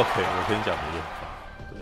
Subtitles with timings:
[0.00, 1.74] OK，我先讲梅艳芳。
[1.74, 1.78] 对，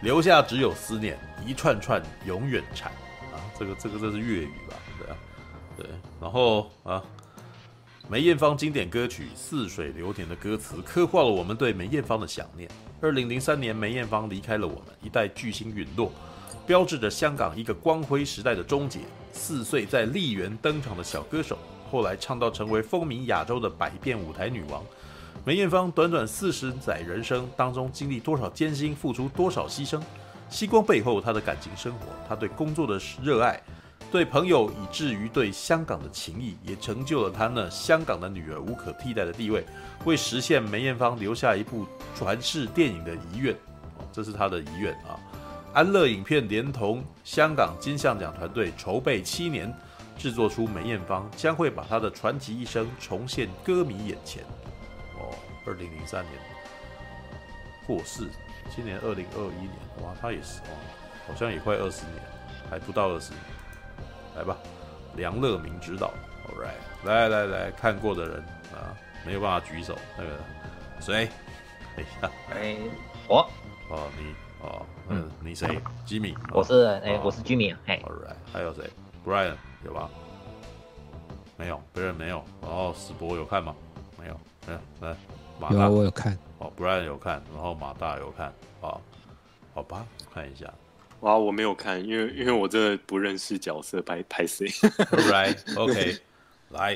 [0.00, 2.90] 留下只有思念，一串串永远缠
[3.34, 3.36] 啊。
[3.58, 4.76] 这个这个这是粤语吧？
[4.98, 5.16] 对啊，
[5.76, 5.86] 对。
[6.18, 7.02] 然后啊，
[8.08, 12.66] 梅艳芳经典歌曲《似水流年》的歌词，刻画了我们对梅艳芳的想念。
[13.02, 16.10] 二零零三年，梅艳芳离开了我们，一代巨星陨落，
[16.66, 19.00] 标志着香港一个光辉时代的终结。
[19.34, 21.58] 四岁在丽园登场的小歌手，
[21.90, 24.82] 后来唱到成为风靡亚洲的百变舞台女王。
[25.44, 30.00] 梅艳芳短短四十载人生当中，经历多少艰辛，付出多少牺牲？
[30.48, 33.60] 星光背后，她的感情生活，她对工作的热爱，
[34.12, 39.64] 对朋友，以至于对香港的情谊，也成就了她那香港的女儿无可替代的地位，
[40.04, 43.52] 为实现梅艳芳留下一部传世电影的遗愿。
[44.12, 45.18] 这是她的遗愿啊！
[45.72, 49.74] 安乐影片连同香港金像奖团队筹备七年，
[50.16, 54.44] 制作出梅艳芳，将会把她的传奇一生重现歌迷眼前。
[55.66, 56.34] 二零零三年
[57.86, 58.28] 过世，
[58.74, 60.74] 今年二零二一年，哇，他也是哦，
[61.26, 62.22] 好像也快二十年，
[62.70, 63.42] 还不到二十年。
[64.36, 64.56] 来吧，
[65.14, 66.10] 梁乐明指导
[66.48, 68.38] ，All right，来来来，看过的人
[68.72, 68.96] 啊，
[69.26, 70.30] 没有办法举手，那个
[71.00, 71.28] 谁？
[71.94, 72.76] 等一下，哎，
[73.28, 73.46] 我，
[73.90, 75.68] 哦，你，哦，嗯，你谁
[76.06, 78.88] ？Jimmy，我是，哎，我是 Jimmy，哎，All right，还有谁
[79.26, 80.08] ？Brian 有吧？
[81.58, 82.42] 没有，别人没有。
[82.62, 83.74] 然后史博有看吗？
[84.18, 85.16] 没有，没有，来。
[85.70, 88.46] 有啊，我有看哦，Brian 有看，然后马大有看
[88.80, 88.98] 啊，
[89.74, 90.72] 好吧，看一下。
[91.20, 96.18] 哇，我没有看，因为因为我真的不认识角色，拍拍谁？Right，OK，
[96.70, 96.94] 来，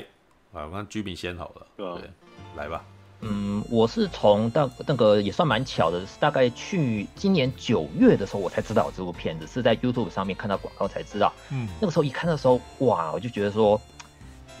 [0.51, 2.09] 啊，我看居民先好了，对，
[2.55, 2.83] 来吧。
[3.21, 11.33] 嗯，我是从到那个也算蛮巧的，是大概去今年九月的时候，我才知道这部片子，是在 YouTube 上面看到广告才知道。
[11.51, 13.79] 嗯，那个时候一看的时候，哇，我就觉得说。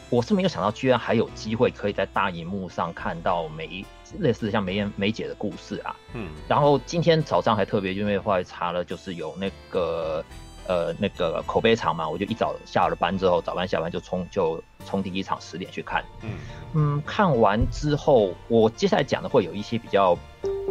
[0.09, 3.85] 我是没有想到，居然还有机会可以在大荧幕上看到梅
[4.19, 5.95] 类似像梅艳梅姐的故事啊。
[6.13, 10.23] 嗯，然后今天早上还特别因为后来查了，就是有那个
[10.67, 16.03] 呃那个口碑场嘛，我就一早下了班之后，早班下班就冲就冲第一场十点去看。
[16.21, 16.29] 嗯
[16.73, 20.17] 嗯，看完之后，我接下来讲的会有一些比较，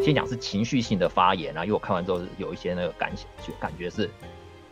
[0.02, 3.10] 先讲是情绪性的发言啊，因为我看完之后有一些那个感
[3.46, 4.10] 就感觉是，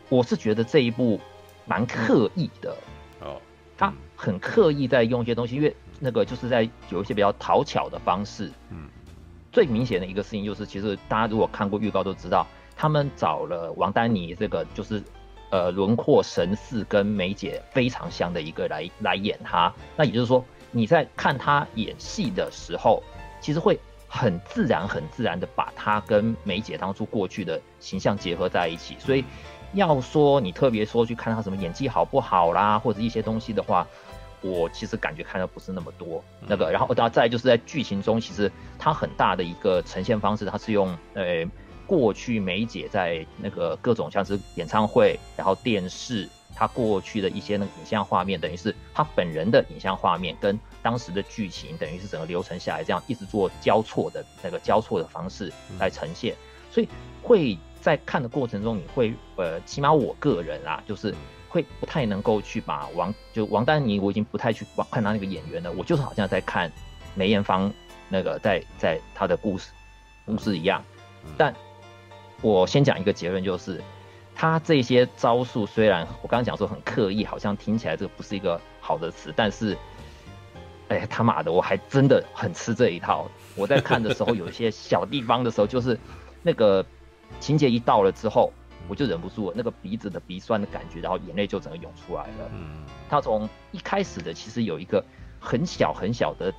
[0.09, 1.21] 我是觉得这一部
[1.67, 2.77] 蛮刻意的。
[3.21, 3.41] 哦。
[3.77, 5.75] 他很刻意在用一些东西，因为
[6.05, 8.53] 那个就是在有一些比较讨巧的方式。
[8.69, 8.87] 嗯，
[9.51, 15.03] 最明显的一个事情就是，其实大家如果看过预告都知道，他们找了王丹妮这个就是
[15.51, 19.73] 呃轮廓神似跟梅姐非常像的一个来来演她。
[19.97, 23.03] 那也就是说，你在看她演戏的时候，
[23.41, 29.25] 其实会很自然、很自然的把她跟梅姐当初过去的形象结合在一起，所以。
[29.75, 33.85] 要说你特别说去看他什么演技好不好啦，或者一些东西的话，
[34.45, 36.23] 我其实感觉看的不是那么多。
[36.47, 41.45] 那个，然后大家再就是在剧情中，其实它很大的一个呈现方式，它是用呃
[41.87, 56.35] 过去梅姐在那个各种像是演唱会，然后电视，她过去的一些那个影像画面，等于是她本人的影像画面跟当时的剧情，等于是整个流程下来这样一直做交错的那个交错的方式来呈现，
[56.71, 56.89] 所以
[57.23, 57.59] 会。
[57.85, 61.15] 在看的过程中，你会呃，起码我个人啊，就是
[61.55, 66.69] 会不太能够去把王就王丹妮，我已经不太去看他那个演员了，我就是好像在看
[67.15, 67.73] 梅艳芳
[68.09, 69.71] 那个在在他的故事
[70.27, 70.83] 故事一样。
[71.39, 71.55] 但
[72.43, 73.81] 我先讲一个结论，就是
[74.35, 79.79] 他这些招数虽然我刚刚讲说很刻意，好像听起来这个不是一个好的词，但是
[80.89, 83.31] 哎他妈的，我还真的很吃这一套。
[83.55, 85.97] 我在看的时候，有一些小地方的时候，就是
[86.43, 86.85] 那个。
[87.41, 88.53] 情节一到了之后，
[88.89, 92.51] 我就忍不住了那个鼻子的鼻酸的感觉，然后眼泪就整个涌出来了。
[92.53, 95.05] 嗯，他从一开始的其实有一个
[95.41, 96.53] 很小很小的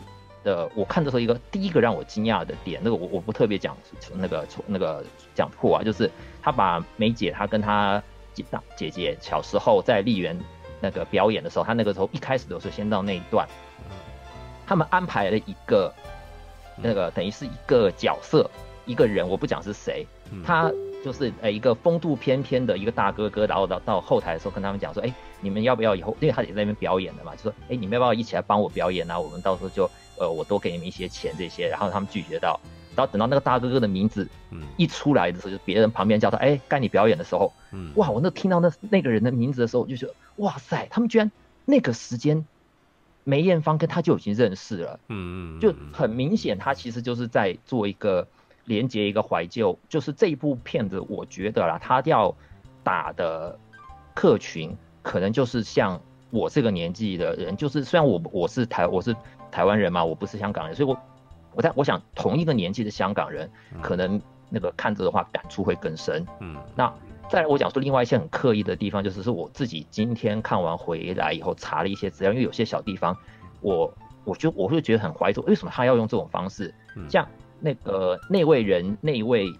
[0.43, 3.77] 的，我看的时候一个第一个让我惊讶的点，那个我我不特别讲
[4.15, 6.09] 那个那个讲破啊，就是
[6.41, 8.01] 他把梅姐她跟她
[8.33, 8.43] 姐
[8.75, 10.37] 姐姐小时候在丽园
[10.81, 13.47] 那个表演的时候，他那个时候一开始的时候先到那一段，
[14.65, 15.93] 他们安排了一个
[16.75, 18.49] 那个等于是一个角色。
[18.87, 20.05] 一个人，我不讲是谁，
[20.45, 20.71] 他
[21.05, 29.19] 就是呃一个风度翩翩的一个大哥哥，然后到到后台的时候跟他们讲说，哎，你们要不要以后，因为他也在那边表演的嘛，就说，哎，你们要不要一起来帮我表演啊？
[29.19, 29.87] 我们到时候就
[30.17, 32.59] 呃我多给你们一些钱这些，然后他们拒绝到，
[32.95, 34.27] 然后等到那个大哥哥的名字
[34.77, 37.53] 一出来的时候，就别人旁边叫他，哎，该你表演的时候，
[37.97, 41.31] 哇，我那听到那那个人的名字的时候，我就觉得，哇塞，他们居然
[41.65, 42.43] 那个时间。
[43.27, 48.27] 梅艳芳跟他就已经认识了，嗯嗯，就很明显，他其实就是在做一个。
[48.65, 52.35] 连接一个怀旧，就是这一部片子，我觉得啦，他要
[52.83, 53.57] 打的
[54.13, 55.99] 客群可能就是像
[56.31, 59.15] 我这个年纪的人，就是虽然我我是台我是
[59.51, 60.97] 台湾人嘛，我不是香港人，所以我
[61.53, 63.49] 我在我想同一个年纪的香港人，
[63.81, 66.25] 可能那个看着的话感触会更深。
[66.39, 66.93] 嗯，那
[67.29, 73.15] 再来我讲说另外一些很刻意的地方，就是是我自己今天看完回来以后查了一些资料，因为有些小地方
[73.61, 76.73] 我我就我会觉得很怀疑，为什么他要用这种方式？
[77.09, 77.27] 像
[77.65, 79.51] 那个那位人那一位。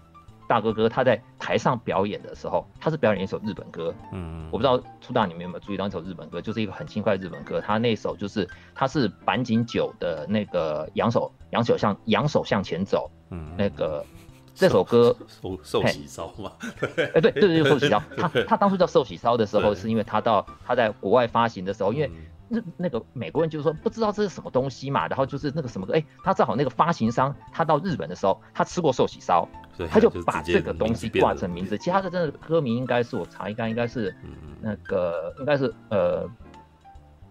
[0.48, 3.92] 大哥哥他在台上表演的时候，他是表演一首日本歌。
[4.12, 7.60] 嗯，我不知道初大你们有没有注意到一首日本歌，就是一个很轻快的日本歌。
[7.60, 13.10] 他那首就是他是板井久的那个扬手扬手向扬手向前走。
[13.30, 14.06] 嗯，那个
[14.54, 16.52] 这首歌寿寿喜烧嘛？
[16.96, 18.00] 哎、欸，对对对，寿喜烧。
[18.16, 22.08] 他 他当初叫寿喜烧的时候，是因为他到他在国外发行的时候，因为。
[22.48, 29.48] 那那个美国人就是说不知道这是什么东西嘛，然后就是那个什么，哎、欸，他正好那个发行商他到日本的时候，他吃过寿喜烧，
[29.90, 31.76] 他就把这个东西挂成名字。
[31.76, 34.14] 其他的真的歌名应该是我查应该应该是
[34.60, 36.24] 那个应该是呃，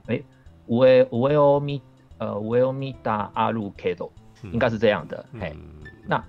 [0.07, 0.25] 哎、欸，
[0.67, 1.81] 五 A 五 A O 米
[2.17, 4.11] 呃五 A O 米达阿鲁 K 多，
[4.51, 5.25] 应该是这样的。
[5.39, 5.55] 嘿，
[6.05, 6.21] 那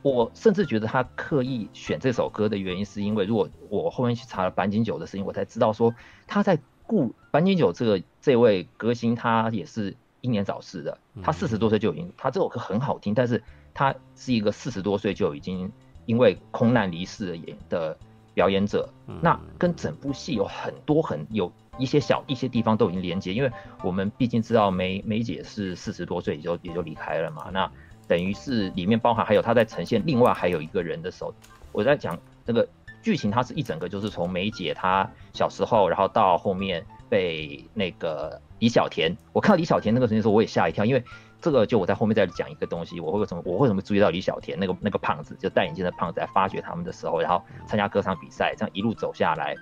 [0.00, 5.94] 我甚至觉得他刻意选这首歌的原因，是因为如果我后面去查了坂井久的事情，我才知道说
[6.26, 6.58] 他在。
[6.84, 10.98] 故坂井九这个这位歌星，他也是英年早逝的。
[11.22, 13.42] 他四十多岁就已经，他这首歌很好听，但是
[13.72, 15.72] 他是一个四十多岁就已经
[16.04, 17.96] 因为空难离世的演的
[18.34, 18.86] 表演者。
[19.22, 23.50] 那跟整部戏有很多很有一些小一些地方都已经连接，因为
[23.82, 27.48] 我们毕竟知道梅梅姐是四十多岁也就也就离开了嘛。
[27.50, 27.70] 那
[28.06, 31.32] 等于是里面包含还有他在呈现另外还有一个人的时候，
[31.72, 32.68] 我在讲那个。
[33.02, 41.04] 剧情它是一整个，就是从梅姐她小时候，然后到后面被那个李小田，我看到李小田那个时间时候，我也吓一跳，因为
[41.42, 49.54] 这个就我在后面再讲一个东西，我会为什么我为什么注意到李小田那个那个胖子，就戴眼镜的胖子在发掘他们的时候，然后参加歌唱比赛，这样一路走下来，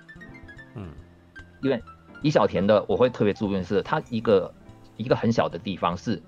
[0.75, 0.93] 嗯，
[1.61, 1.83] 因为
[2.21, 4.53] 李小田的我会特别注意的是，他一个
[4.95, 6.23] 一个很小的地方是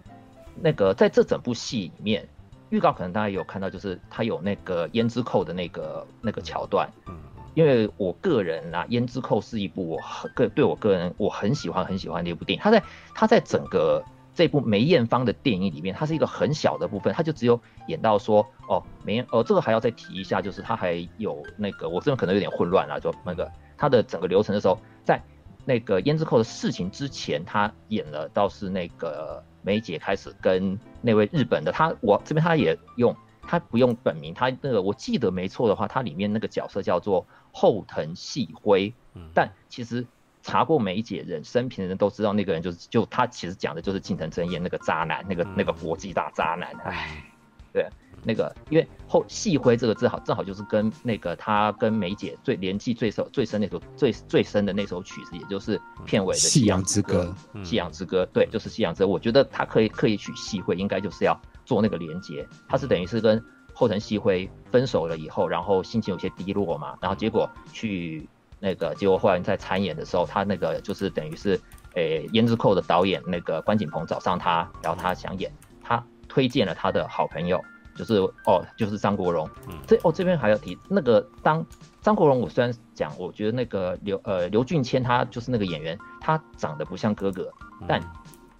[0.61, 2.27] 那个在这整部戏里面。
[2.69, 6.89] 预告可能大家有看到，就是他有那个胭脂扣的那个那个桥段。
[7.05, 7.15] 嗯，
[7.53, 12.61] 因为我个人啊，胭脂扣是一部我很个对我个人我很喜欢很喜欢的一部电影。
[12.61, 12.83] 他在
[13.13, 14.03] 他在整个
[14.33, 25.21] 这部梅艳芳的电影里面，它是一个很小的部分，他就只有演到说哦梅艳哦这个还要再提一下，就是他还有那个我这边可能有点混乱了，就那个他的整个流程的时候，在
[25.65, 29.43] 那个胭脂扣的事情之前，他演了倒是那个。
[29.65, 33.15] 梅姐开始跟那位日本的他，我这边他也用
[33.47, 38.93] 他不用本名，他那个我记得没错的话，他里面那个角色叫做后藤细辉，
[39.33, 40.05] 但其实
[40.41, 47.23] 查过梅姐人生平的人都知道，那个人就是就他其实讲的就是近藤真彦那个渣男，那个那个国际大渣男，哎，
[47.71, 47.87] 对。
[48.25, 57.35] 那个，因为后细辉这个字好，正好就是跟那个他跟梅姐最联系最深最深那首最最深的那首曲子，也就是片尾的《夕阳之歌》。
[57.65, 59.05] 夕阳之歌，对，就是《夕阳之歌》。
[59.09, 62.47] 我觉得他可以刻意取细辉，应该就是要做那个连接。
[62.69, 68.27] 他是等于是跟后藤细辉分手了以后，然后心情有些低落嘛，然后结果去
[68.59, 71.59] 那个，结果后来在参演的时候，他那个就是等于是，
[71.95, 75.51] 诶、欸，胭脂扣的导演那个关锦鹏找上他，然后他想演，
[75.83, 77.59] 他推荐了他的好朋友。
[77.95, 78.15] 就是
[78.47, 79.47] 哦，就是张国荣。
[79.67, 81.63] 嗯，这哦这边还要提那个当
[82.01, 87.53] 张国荣，我虽然讲，我觉得那个刘呃刘俊谦他就是那个演员，他长得不像哥哥，
[87.87, 88.01] 但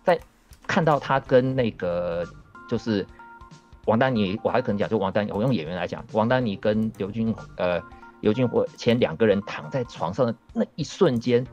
[0.04, 0.20] 在
[0.68, 2.24] 看到他跟那个
[2.70, 3.04] 就是
[3.86, 7.82] 王丹妮，我还可能讲就王丹妮，我用演员来讲，王丹妮跟刘俊呃
[8.22, 11.46] 刘俊谦两个人躺在床上的那一瞬间，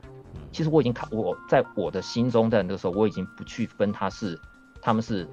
[0.53, 4.39] 其实我已经看我在我的心中在那个时候我已经不去分他是
[4.81, 5.29] 他们是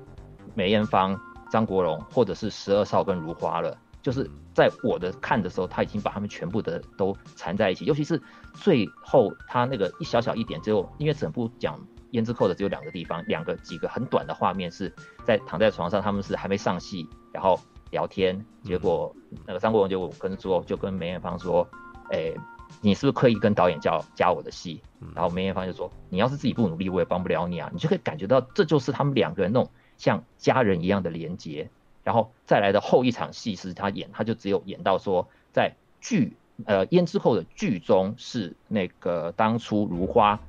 [0.56, 1.20] 梅艳芳。
[1.50, 7.86] 张国荣，或者是十二少跟如花了，就是在我的看的时候，他已经把他们全部的都缠在一起。
[7.86, 8.22] 尤其是
[8.54, 11.80] 最后他那个一小小一点，只有因为整部讲
[12.12, 14.94] 胭脂扣的只有两个地方，两个几个很短的画面是
[15.26, 17.60] 在躺在床上，他们是还没上戏，然后
[17.92, 18.46] 聊天。
[18.64, 21.68] 结果那个张国荣就跟说，就跟梅艳芳说
[22.12, 22.38] ：“哎、欸，
[22.82, 24.82] 你是不是刻意跟导演叫加我的戏？”
[25.16, 29.70] 然后梅艳芳就说：“你要是自己不努力，我也帮不了你啊。”你就可以感觉到，这就是他们两个人那种。
[29.98, 31.72] 像家人一样的连接，
[32.04, 40.40] 然后再来的后一场戏是他演，他就只有演到说，在剧呃胭脂扣的剧中是那个当初如花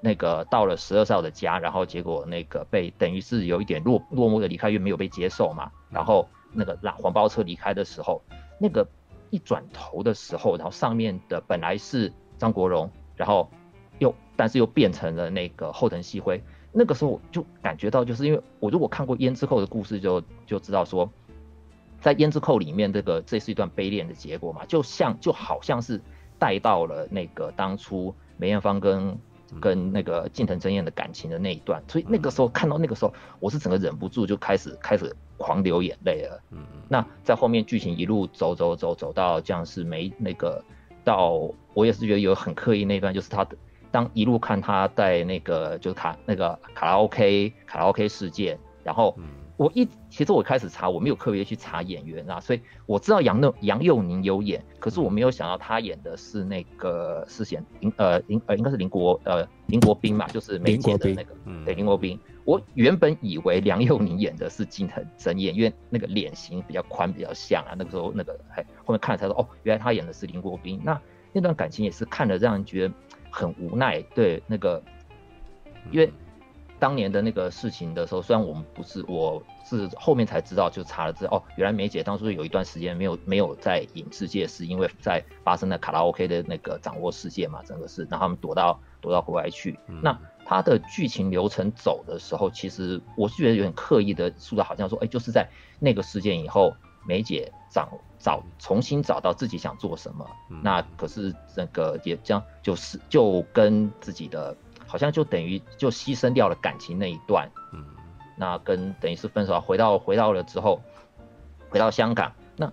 [0.00, 5.70] 那个到了十二少的家，然后结果那个被等于是有一点落落寞的离开，又没有被接受嘛。
[5.90, 8.22] 然后那个拉黄包车离开的时候，
[8.58, 8.86] 那个
[9.30, 13.48] 一转头的时候，然后上面的本来是张国荣，然后
[13.98, 16.42] 又但是又变成了那个后藤细辉。
[16.72, 21.10] 那个时候我就感觉到，就是因为我如果看过《胭脂扣》的故事就，就就知道说，
[22.00, 26.00] 在《胭脂扣》里面，这个这是一段悲恋的结果嘛，就像就好像是
[26.38, 29.18] 带到了那个当初梅艳芳跟
[29.60, 36.40] 跟那个近藤真彦的感情的那一段，所以那个时候看到那个时候，我是整个忍不住就开始开始狂流眼泪了。
[36.50, 36.82] 嗯嗯。
[36.88, 40.62] 那在后面剧情一路走走走走到这样是没那个
[41.02, 43.56] 到，我也是觉得有很刻意那一段，就是他的
[43.90, 49.16] 当一路看他在那个就是卡那个卡拉 OK 卡拉 OK 事件，然后。
[49.60, 62.18] 我一其实我开始查，我没有特别去查演员啊，所以我知道杨那杨佑宁有演，可是我没有想到他演的是那个是演林呃林呃应该是林国呃林国斌嘛，就是梅姐的那个对林国斌。
[62.46, 70.80] 我原本以为梁佑宁演的是金城真彦，因为那个脸型比较宽比较像啊，那个时候那个还后面看了才说哦，原来他演的是林国斌。
[70.82, 70.98] 那
[71.34, 72.94] 那段感情也是看了让人觉得
[73.30, 74.82] 很无奈，对那个
[75.90, 76.10] 因为。
[76.80, 89.78] 当年的那个事情的时候，虽然我们不是，我是后面才知道，就查了之后，哦，原来梅姐当初有一段时间没有没有在影视界，是因为在发生了卡拉 OK 的那个掌握世界嘛，整个是，然后他们躲到躲到国外去。
[89.88, 95.46] 嗯、那他的剧情流程走的时候，其实我是觉得有点刻意的塑造，好像说，哎，就是在
[95.78, 96.74] 那个事件以后，
[97.06, 100.26] 梅姐找找重新找到自己想做什么。
[100.48, 104.56] 嗯、那可是那个也将，就是就跟自己的。
[104.90, 107.84] 好像就等于就牺牲掉了感情那一段，嗯，
[108.36, 110.82] 那跟等于是分手，回到回到了之后，
[111.68, 112.72] 回到香港，那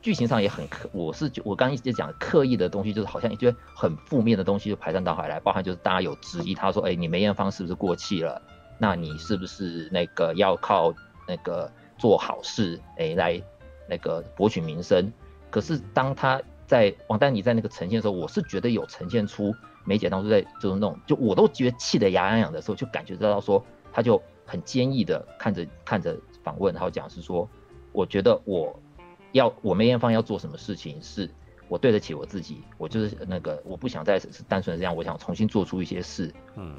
[0.00, 8.42] 剧情上也很刻，我是我刚刚一直讲刻意的东西，就是好像一些很负面的东西就排山倒海来，包含就是大家有质疑他说，哎、欸，你梅艳芳是不是过气了？
[8.76, 10.92] 那你是不是那个要靠
[11.28, 13.42] 那个做好事，哎、欸，来
[13.88, 15.12] 那个博取名声？
[15.48, 19.54] 可是当他在王丹妮在那个呈现的时候，我是觉得有呈现出。
[19.84, 27.48] 梅姐当初在就是那种，就我都觉得气得牙痒痒的时候，就感觉到说，她就很坚毅的看着看着访问，然后讲是说，
[27.92, 28.78] 我觉得我
[29.32, 31.28] 要我梅艳芳要做什么事情，是
[31.68, 36.74] 我对得起我自己，我就是那个我不想再是单纯的这样，我想重新做出一些事，嗯，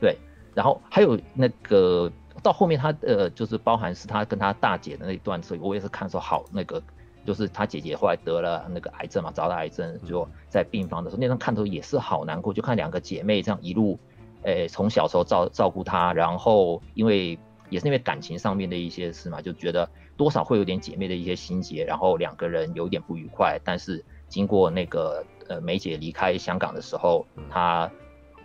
[0.00, 0.16] 对，
[0.54, 2.10] 然后还有那个
[2.42, 6.82] 到后面他呃就是包含是他跟他大姐的那一段，所以我也是看说好那个。
[7.28, 13.98] 就是他姐姐后来得了那个癌症嘛，找到癌症就在病房的时候，那张看头也是好难过，就看两个姐妹这样一路，
[14.44, 27.90] 诶、欸，从小时候照照顾她，然后因为也是因为感情上面的一些事嘛，就觉得多少会有点姐妹的一些心结，然后两个人有点不愉快，但是经过那个呃梅姐离开香港的时候，她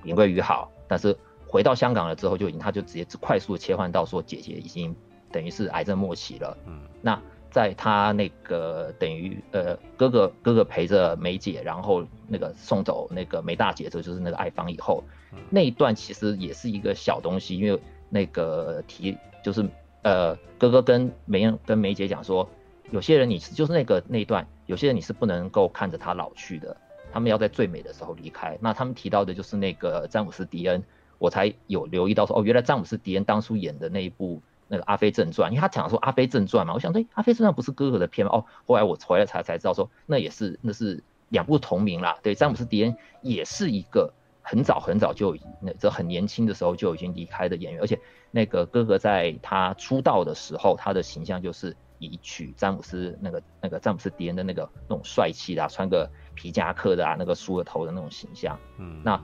[0.04, 4.94] 言归于好，但是回到香港了之后，就已经她就直接快速切换到说姐姐已经
[5.32, 7.18] 等于是癌症末期了，嗯，那。
[7.54, 15.04] 在他那个等于呃哥哥哥哥陪着梅姐，然后那个送走那个梅大姐，这就是那个爱芳以后，
[15.52, 17.80] 那一段其实也是一个小东西，因为
[18.10, 19.64] 那个提就是
[20.02, 22.50] 呃哥哥跟梅跟梅姐讲说，
[22.90, 26.76] 有些人你是就是那个那一段，有些人你是不能够看着他老去的，
[27.12, 28.58] 他们要在最美的时候离开。
[28.62, 30.84] 那他们提到的就是那个詹姆斯迪恩，
[31.20, 34.42] 我才有留意到说哦，原来詹姆斯迪恩当初演的那一部。
[34.68, 38.34] 那个《阿飞正传》，因为他讲说《阿飞正传》嘛，我想对，《阿飞正传》不是哥哥的片吗？
[38.34, 42.18] 哦，后来我回来才才知道说，那也是那是两部同名啦。
[42.24, 48.00] 对，詹姆斯·迪恩也是一个很早很早就那这很年轻的时候就已经离开的演员，而且
[48.32, 58.58] 那个哥哥在他出道的时候，他的形象就是以取詹姆斯那个那个詹姆斯·迪恩的那个那种帅气的、啊，穿个皮夹克的啊，那个梳个头的那种形象。
[58.78, 59.22] 嗯，那。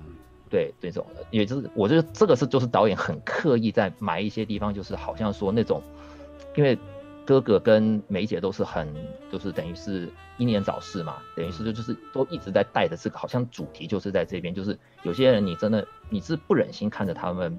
[0.50, 5.82] 对这种的，也就是我觉得这个是就是导演很刻意在埋一些地方，就是好像说那种，
[6.56, 6.78] 因为
[7.26, 8.92] 哥哥跟梅姐都是很，
[9.32, 17.56] 就是等于是英年早逝嘛，等于是就就是都一直在带着这个，好像主题就是在这边，就是有些人你真的你是不忍心看着他们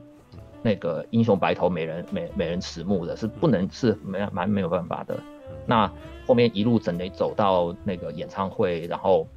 [0.61, 5.23] 那个英雄白头美人美美人迟暮的，是不能是没蛮没有办法的。
[5.67, 5.89] 那
[6.27, 9.29] 后面一路整得走到那个演唱会，然后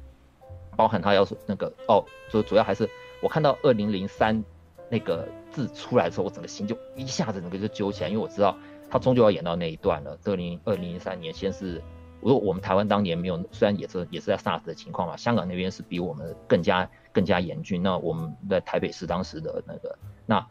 [0.76, 2.90] 包含他要说那个哦，就主要还是。
[3.24, 4.44] 我看到二零零三
[4.90, 8.54] 那个字出来的时候，我整个心就一下子整个就揪起来，因为我知道
[8.90, 10.18] 他终究要演到那一段了。
[10.26, 11.82] 二零二零零三年，先是
[12.20, 17.82] 我说我们台湾当年没有，虽然也是也是在 SARS 的情况嘛，香港那边是比我们更加更加严峻。
[17.82, 20.46] 那我们在台北市当时的那个，那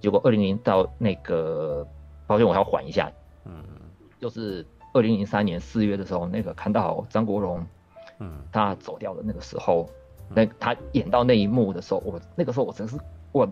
[0.00, 1.86] 结果二零零到那个，
[2.26, 3.12] 抱歉我要缓一下，
[3.44, 3.62] 嗯，
[4.18, 7.64] 就是二零零三年四月的时候，那个看到张国荣，
[8.18, 9.88] 嗯，他走掉的那个时候。
[10.34, 12.96] 那他演到那一幕的时候，我那个时候我真是
[13.32, 13.48] 我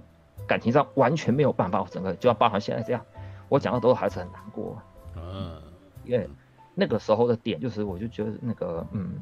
[0.47, 3.05] 感情上完全没有办法，我整个就要包含现在这样，
[3.49, 4.81] 我讲的都还是很难过。
[5.17, 5.61] 嗯，
[6.05, 6.29] 因为
[6.75, 9.15] 那个时候的点就是，我就觉得那个嗯，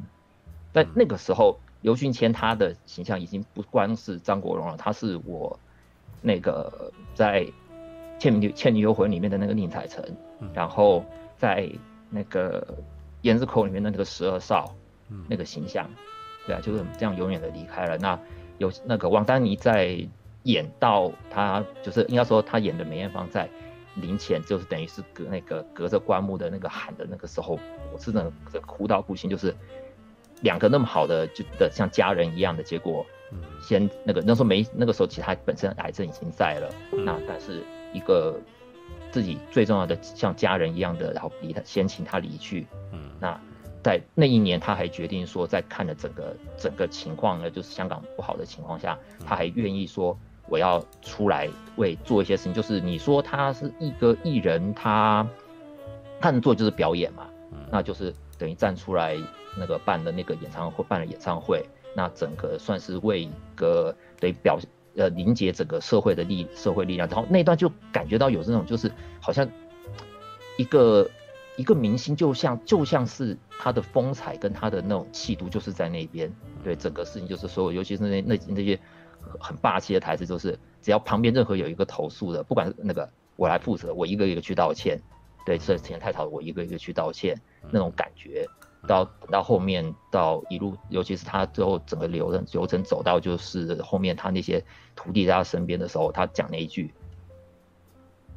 [0.72, 5.58] 在那个时候，刘俊谦他的形象已经不光是张国荣了，他是我
[6.20, 7.44] 那个在
[8.18, 10.14] 《倩女倩女幽魂》里面的那个宁采臣，
[10.52, 11.04] 然后
[11.36, 11.68] 在
[12.10, 12.60] 那个
[13.26, 14.74] 《胭脂扣》里面的那个十二少，
[15.28, 15.88] 那个形象。
[16.46, 17.98] 对啊，就是这样永远的离开了。
[17.98, 18.18] 那
[18.58, 19.98] 有那个王丹妮在
[20.44, 23.48] 演到他就是应该说他演的梅艳芳在
[23.96, 27.58] 临前就是等于是隔那个隔着棺木的那个喊的那个时候，
[27.92, 29.54] 我是那个哭到不行，就是
[30.42, 33.04] 两个那么好的就的像家人一样的结果，
[33.60, 36.70] 先那个那时候没那个时候其实他本身癌症已经在了，
[37.04, 37.62] 那但是
[37.92, 38.38] 一个
[39.10, 43.38] 自己最重要的像家人一样的，然后离他先请他离去，嗯，那。
[43.86, 52.52] 在那一年，他还决定说，在看了整个整个情况呢，就是香港不好的情况下，他还愿意说我要出来为做一些事情。
[52.52, 55.24] 就是你说他是一个艺人，他
[56.20, 57.28] 看做就是表演嘛，
[57.70, 59.16] 那就是等于站出来
[59.56, 61.64] 那个办的那个演唱会，办了演唱会，
[61.94, 64.58] 那整个算是为一个等于表
[64.96, 67.08] 呃凝结整个社会的力社会力量。
[67.08, 68.90] 然后那段就感觉到有这种就是
[69.20, 69.48] 好像
[70.58, 71.08] 一个。
[71.56, 76.30] 一个明星就像就像是他的风采跟他的那种气度，就是在那边。
[76.62, 78.78] 对整个事情，就是所有，尤其是那那那些
[79.40, 85.00] 很霸气的台词，就是只要旁边任何有一个投诉的，不管那个我来负责，我一个一个去道歉。
[85.44, 88.46] 对，这钱太少，我一个一个去道歉，那种感觉。
[88.86, 96.92] 到到后面到一路，尤其是他最后整个流程流程走到就是后面他那些徒弟在他身边的时候，他讲那一句，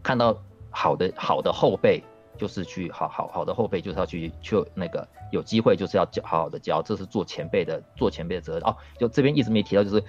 [0.02, 2.04] 看到好的好的后辈。
[2.40, 8.76] 就是去好好好的后辈，就是要去去那个有机会，就是要教好好的教，这是做前辈的做前辈的责任哦。
[8.98, 10.04] 就这边一直没提到，就是。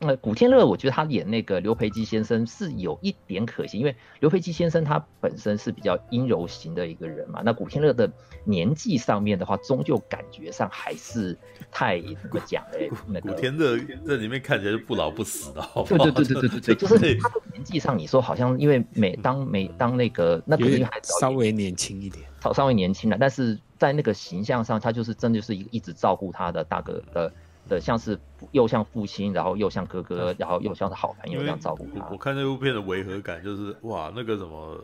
[0.00, 7.42] 那古天乐，我觉得他演那个刘培基先生是有一点可惜，因为刘培基先生他本身是比较阴柔型的一个人嘛。
[7.44, 8.08] 那古天乐的
[8.44, 11.36] 年纪上面的话，终究感觉上还是
[11.72, 13.76] 太怎么讲哎，那个古天乐
[14.06, 27.32] 在里面看起来是不老不死的，好对对对对对对对， 就是他的年纪上，你说好像因为每当每当那个那个女孩子稍微年轻一点，稍稍微年轻了，但是在那个形象上，他就是真的就是一个一直照顾他的大哥的。
[27.68, 28.18] 的像是
[28.52, 32.08] 又像父亲，然后又像哥哥，然后又像是好朋友这样照顾他。
[32.10, 34.76] 我看那部片的违和感就是，哇，那个什么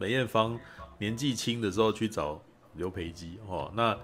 [0.00, 0.58] 梅艳芳
[0.98, 2.40] 年纪轻的时候去找
[2.74, 3.96] 刘培基，哦，那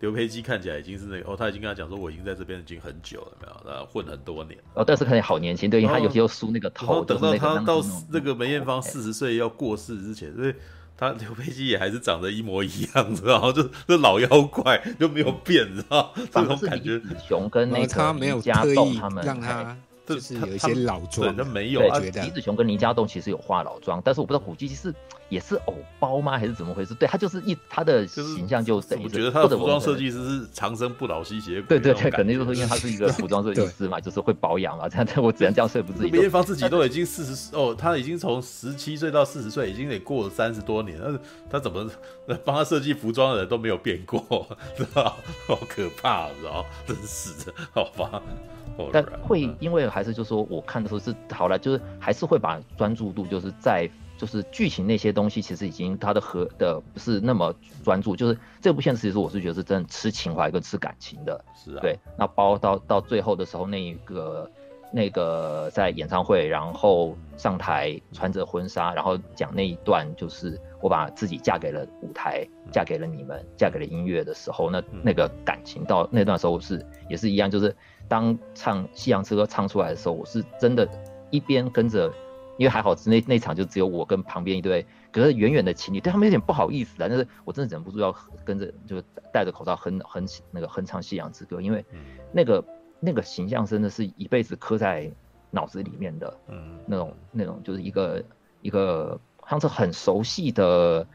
[0.00, 4.58] 刘培基看起来已经是那个，哦，他已经跟他讲说，我已经在这边已经很久了，没有，然后混很多年。
[4.74, 7.04] 哦，但是看起来好年轻，对，因为他有些又梳那个头。
[7.04, 10.54] 等到他到那个梅艳芳四十岁要过世之前，所以。
[10.98, 16.12] 他刘佩基也还是长得一模一样，知道就这老妖怪就没有变，知道？
[16.32, 16.98] 这种感觉。
[16.98, 19.76] 李子雄跟那个他没有特意让他。
[20.04, 21.98] 就是有一些老妆，那没有啊。
[21.98, 24.90] 李子雄跟倪家栋其实有化老妆，但是我不知道古巨基是
[25.28, 26.94] 也是偶包吗，还是怎么回事？
[26.94, 29.04] 对，他就是一他的形象就等于。
[29.04, 31.78] 我觉得他的服装设计师是长生不老吸血鬼。
[31.78, 34.88] 对对对，肯定就是因为他是一个 服装设计师嘛，就是会保养嘛。
[34.88, 36.10] 这样，我只能这样说服自己。
[36.10, 41.90] 梅艳芳自己都已经四十哦，他已经从十七岁到四十岁，已经得过了三十多年，但是他怎么
[42.44, 45.16] 帮他设计服装的人都没有变过， 知道？
[45.46, 46.64] 好可怕，知道？
[46.86, 48.22] 真是的，好吧。
[48.92, 58.14] 但会因为还是就是说，我看的时候是好了，就是还是会把专注度就是在就是剧情那些东西，其实已经它的和的不是那么专注。
[58.14, 61.42] 就是这部片子其实我是觉得是真的吃情怀跟吃感情的。
[61.54, 61.78] 是啊。
[61.80, 64.50] 对，那包到到最后的时候，那一个
[64.92, 77.74] 那个在演唱会，然后上台穿着婚纱，然后讲那一段，就是我把自己嫁给了舞台，嫁给了你们，嫁给了音乐的时候，那那个感情到那段时候是也是一样，就是。
[78.10, 80.88] 当唱《夕阳之歌》唱出来的时候，我是真的，
[81.28, 82.10] 一边跟着，
[82.58, 89.00] 因为还好那那场就只有我跟旁边一对隔着远远的情侣，对他们有点不好意思的，但是我真的忍不住要跟着，就
[89.32, 91.82] 戴着口罩哼哼那个哼唱《夕阳之歌》，因为
[92.32, 92.62] 那个
[93.00, 95.10] 那个形象真的是一辈子刻在
[95.50, 98.22] 脑子里面的，嗯，那种那种就是一个
[98.60, 99.18] 一个
[99.48, 101.06] 像是很熟悉的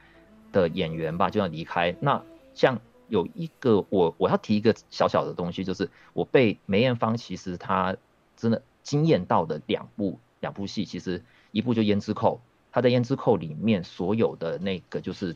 [0.52, 2.80] 的演员吧，就要离开，那像。
[3.10, 7.96] 有一个我我要提一个小小的东西，就是我被梅艳芳其实她
[8.36, 12.36] 真的惊艳到的两部两部戏，其实一部就《胭脂扣》，
[12.74, 15.34] 她在《胭脂扣》里面所有的那个就是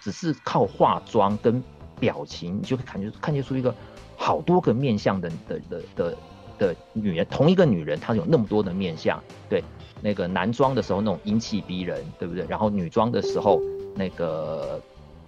[0.00, 1.60] 只是靠化妆跟
[1.98, 3.74] 表情，你就感觉看见出一个
[4.16, 6.16] 好多个面相的的的的
[6.56, 9.64] 的女人，同一个女人她有那么多的面相，对，
[10.00, 12.46] 那个男装的时候那种英气逼人，对不对？
[12.48, 13.60] 然后女装的时候
[13.96, 14.80] 那个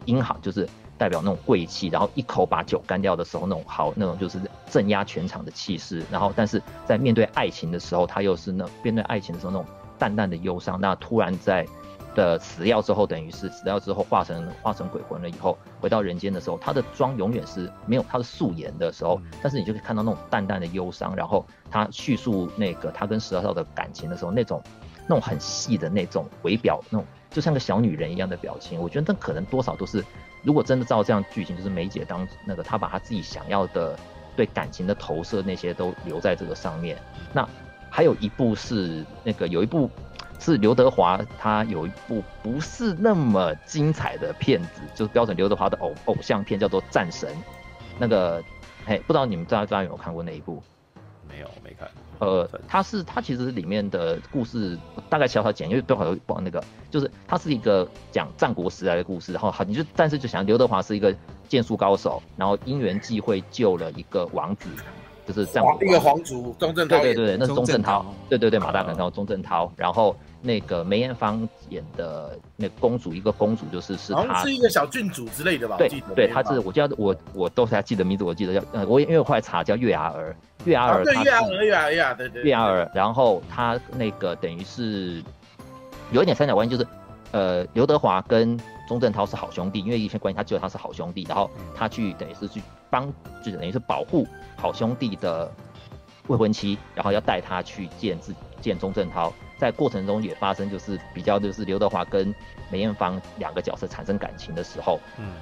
[0.05, 0.69] 英好就是。
[0.99, 4.37] 代表那种贵气，然后一口把酒干掉的时候，那种好那种就是
[4.69, 6.03] 镇压全场的气势。
[6.11, 10.81] 然后，但是在面对爱情的时候，他又是那面对爱情的时候那种淡淡的忧伤。
[10.81, 11.67] 那突然在
[12.15, 21.15] 的死掉之后，等于是死掉之后化成化成鬼魂了以后，回到人间的时候，他的妆永远是没有他的素颜的时候，但是你就可以看到那种淡淡的忧伤。
[21.15, 24.63] 然后他叙述那个他跟石少的感情的时候，那种
[25.07, 30.05] 那种很细的那种微表，那种就像个小女人一样的表情，我觉得那可能多少都是。
[30.45, 33.99] 如果真的照这样剧情，就是梅姐当那个她把她自己想要的
[34.37, 36.97] 对感情的投射那些都留在这个上面。
[37.33, 37.47] 那
[37.91, 39.91] 还有一部是那个有一部
[40.41, 47.29] 是刘德华，他有一部不是那么精彩的片子，就是标准刘德华的偶偶像片，叫做《战神》。
[47.99, 48.41] 那个，
[48.87, 50.63] 嘿，不知道你们大家有没有看过那一部？
[51.29, 51.89] 没有，没看。
[52.21, 61.15] 呃，他是他其实里面的故事大概小小简，因为多少有报那个，就是他是一个讲战国时代的故事，然后好，你就但是就想刘德华是一个
[61.49, 64.69] 剑术高手，然后因缘际会救了一个王子，
[65.29, 75.77] 就是战国一个皇族钟镇涛，对对对，那是钟镇涛，对对对，马大，然后钟镇涛，然后那个梅艳芳演的那个公主，一个公主就是是她是一个小郡主之类的吧？
[75.77, 80.35] 对对，他是我记得我我都是还记得名字，我记得叫呃，我因为我后来查叫月牙儿。
[80.65, 82.43] 月牙儿，对月牙儿，月牙儿，月牙儿，对对。
[82.43, 85.23] 月牙儿，然后她那个等于是
[86.11, 86.89] 有一点三角关系，就是
[87.33, 93.13] 呃，刘德华跟钟镇涛是好兄弟，因为一些关系，他觉得他是好兄弟，然后他去等于是去帮，
[93.45, 95.49] 就等于是保护好兄弟的
[96.27, 102.35] 未婚妻，然后要带他去见自见钟镇涛，在过程中也发生就是比较就是刘德华跟
[102.71, 105.35] 梅艳芳两个角色产生感情的时候，嗯。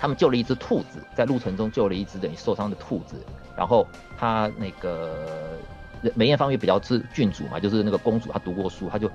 [0.00, 3.24] 他们救了一只兔子，在路程中救了一只等于受伤的兔子，
[3.56, 3.86] 然后
[4.18, 5.56] 他那个
[6.16, 9.08] 梅艳芳也比较是郡主嘛，就是那个公主，她读过书，她就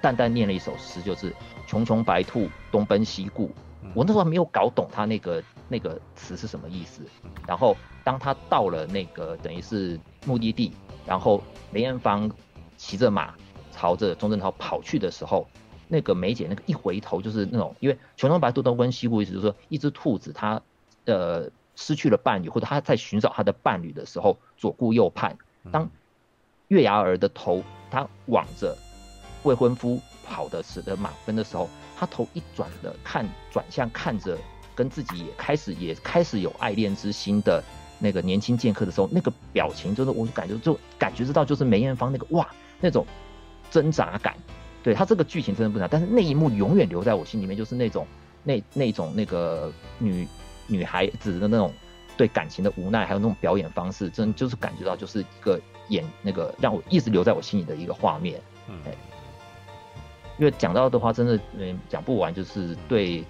[0.00, 1.30] 淡淡念了一首诗，就是
[1.72, 3.50] “穷穷白兔东奔西顾”。
[3.96, 7.02] 我那时候还没有搞懂他那个那个词是什么意思。
[7.48, 10.72] 然后当他到了那个等于是目的地，
[11.06, 12.30] 然后梅艳芳
[12.76, 13.34] 骑着马
[13.70, 15.46] 朝着钟镇涛跑去的时候。
[15.88, 20.62] 那个梅姐，那个一回头就是那种，因为穷穷白兔东奔西顾，意思就是说，一只兔子它
[21.04, 25.36] 呃失去了伴侣，或者它在寻找它的伴侣的时候，左顾右盼。
[25.70, 25.90] 当
[26.68, 28.74] 月牙儿的头它往着
[29.42, 30.00] 未婚夫
[30.32, 34.38] 跑的使得满分的时候，他头一转的看转向看着
[34.74, 37.62] 跟自己也开始也开始有爱恋之心的
[37.98, 42.48] 那个年轻剑客的时候，那个表情就是我就感觉就感觉知道就是梅艳芳那个哇
[42.80, 43.06] 那种
[43.70, 44.34] 挣扎感。
[44.82, 48.04] 对他这个剧情真的不难，但是那一幕永远留在我心里面，就是那种
[48.42, 50.26] 那那种那个女
[50.66, 51.72] 女孩子的那种
[52.16, 58.40] 对感情的无奈，还有那种表演方式，真就是感觉到就是一个演那个让我一直留在我心里的一个画面。
[58.68, 58.74] 嗯，
[60.42, 63.24] 因为讲到的话，真的嗯讲不完，就是对，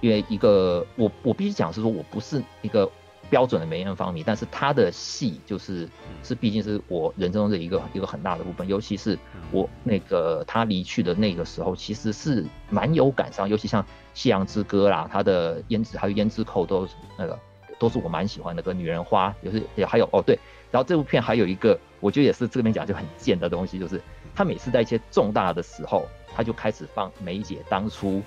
[0.00, 2.90] 因为一个我我必须讲是说我不是一个。
[3.28, 5.88] 标准的梅艳芳迷，但是他的戏就是
[6.22, 9.18] 是毕竟是我人生中的一个一个很大的部分，尤其是
[9.50, 13.82] 我那个他离去的那个时候，其实是蛮有感伤，尤其像
[14.14, 16.86] 《夕阳之歌》啦，他的胭脂还有胭脂扣都
[17.18, 17.36] 那个
[17.80, 20.38] 都是我蛮喜欢的，跟女人花，也是也还有哦对，
[20.70, 24.00] 然后这部片还有一个我觉得也是这边讲就很贱的东西，就是
[24.36, 28.22] 他每次在一些重大的时候，他就开始放梅姐当初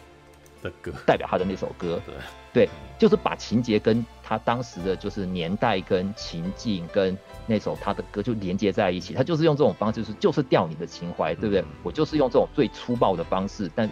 [0.63, 2.15] 的歌，代表他的那首歌，对。
[2.51, 2.67] 对，
[2.97, 11.63] 就是把情节跟他当时的就是年代跟情境跟那首他的歌就连接在一起，他就是用这种方式，就是就是吊你的情怀，对不对？
[11.83, 13.87] 我就是用这种最粗暴的方式，但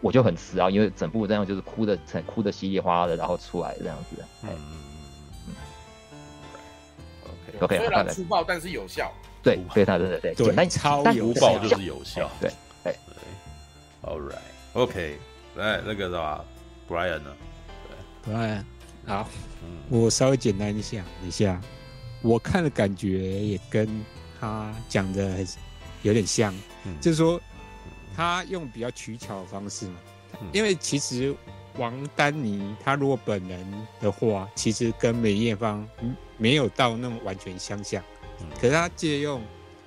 [0.00, 4.24] 我就很迟啊，因为整部这样就是哭的，哭的稀里哗啦的，然后出来这样子。
[4.44, 4.48] 嗯
[5.46, 5.54] 嗯
[7.60, 9.12] OK OK，虽然粗暴，但是有效。
[9.42, 12.30] 对，所以他对对对，简单超粗暴就是有效。
[12.40, 12.50] 对
[14.02, 15.18] 对，All right，OK，
[15.56, 16.44] 来那个是吧
[16.88, 17.36] ？Brian 呢
[18.26, 18.64] ？？Brian，，
[19.06, 19.28] 好，
[19.88, 21.60] 我稍微简单一下一下，
[22.22, 24.04] 我看的感觉也跟
[24.40, 25.46] 他讲的很
[26.02, 27.40] 有点像，嗯、就是说
[28.14, 29.96] 他用比较取巧的方式嘛，
[30.40, 31.34] 嗯、因为其实
[31.76, 35.88] 王丹妮她如果本人的话，其实跟梅艳芳
[36.36, 38.02] 没有到那么完全相像，
[38.40, 39.42] 嗯、可是他借用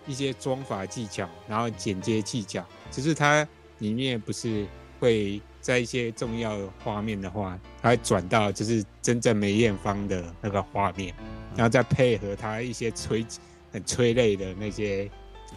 [0.08, 3.48] 一些妆法技巧，然后剪接技巧，只是他
[3.82, 4.66] 里面不是
[4.98, 5.42] 会。
[5.62, 11.14] 在一些重要画面的话，它会转到就是真正梅艳芳的那个画面，
[11.56, 13.24] 然后再配合他一些催
[13.72, 15.08] 很催泪的那些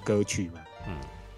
[0.04, 0.94] 歌曲嘛，嗯，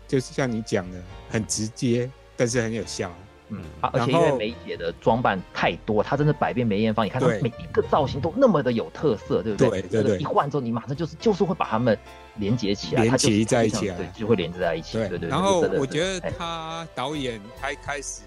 [0.08, 3.16] 就是像你讲的，很直接，但是很有效，
[3.48, 9.82] 嗯，啊，而且因为梅姐的装扮太多，她真的百变梅艳芳，你看她每一个造型都那么的有特色，对不对？
[9.82, 11.98] 对对对，一换之后你马上就是就是会把他们
[12.36, 15.28] 连接起来，连接在一起啊，对，就会连接在一起，对对对。
[15.28, 18.22] 然后我觉得他导演他一开始。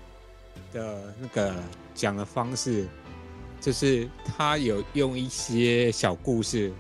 [0.72, 1.52] 的那个
[1.96, 2.88] 讲的方式，
[3.60, 6.72] 就是他有用一些小故事，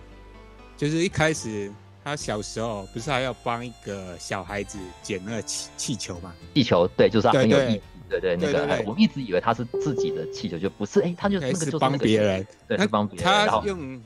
[0.78, 1.74] 就是一开始
[2.04, 6.32] 他小时候不是还要帮一个小孩子捡那个气气球嘛？
[6.54, 13.24] 气球，对，就是他很有意思，对对，那个我们一直以为他是自己的气球，就不是，哎，他就那个就是帮别人，对，是帮别人。
[13.24, 14.02] 他用，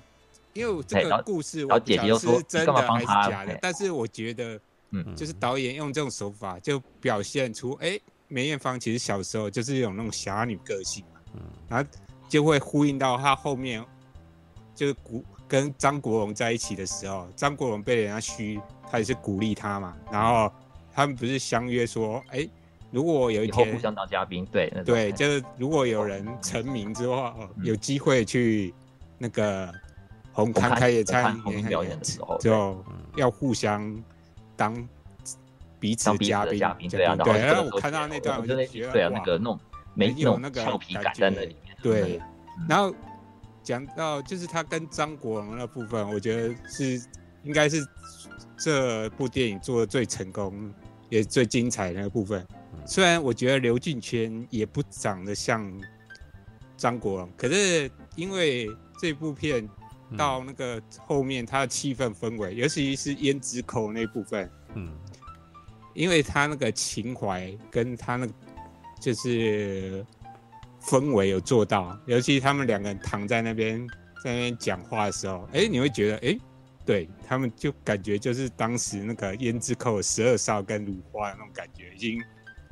[0.53, 4.59] 因为这个故事，我姐姐又说真的还是假的，但是我觉得，
[4.91, 7.99] 嗯，就是导演用这种手法，就表现出，哎。
[8.29, 11.87] 梅艳芳其实小时候就是有那种侠女个性嘛，嗯，然后
[12.27, 13.83] 就会呼应到她后面，
[14.73, 19.95] 就是古跟张国荣在一起的时候，张国荣被人家嘘，他也是鼓励他嘛。
[20.11, 20.51] 然后
[20.91, 22.49] 他们不是相约说，哎，
[22.93, 28.73] 如果有一天互相当嘉宾，对对，就是如果有人成名之后，有机会去
[29.17, 29.73] 那个
[30.31, 32.81] 红磡开演唱会表演的时候，就
[33.15, 34.01] 要互相
[34.55, 34.73] 当
[35.79, 37.15] 彼此嘉宾，对啊。
[37.15, 39.59] 对，然后我看到那段，我就觉得对啊，那个弄
[39.93, 42.21] 没有那个俏皮感在那里面，对，
[42.69, 42.95] 然后。
[43.63, 47.01] 讲到就是他跟张国荣那部分，我觉得是
[47.43, 47.77] 应该是
[48.57, 50.69] 这部电影做的最成功
[51.07, 52.45] 也最精彩的那个部分。
[52.85, 55.71] 虽然我觉得刘俊谦也不长得像
[56.77, 59.67] 张国荣，可是因为这部片
[60.17, 64.95] 到那个后面，他的气氛氛围，尤其是胭脂扣那部分，嗯，
[65.93, 68.33] 因为他那个情怀跟他那个
[69.01, 70.05] 就是。
[70.85, 73.87] 氛围有做到，尤其他们两个人躺在那边，
[74.21, 76.39] 在那边讲话的时候，哎、欸，你会觉得，哎、欸，
[76.85, 82.21] 对他们就感觉就是当时那个胭脂扣十二少跟如花的那种感觉，已经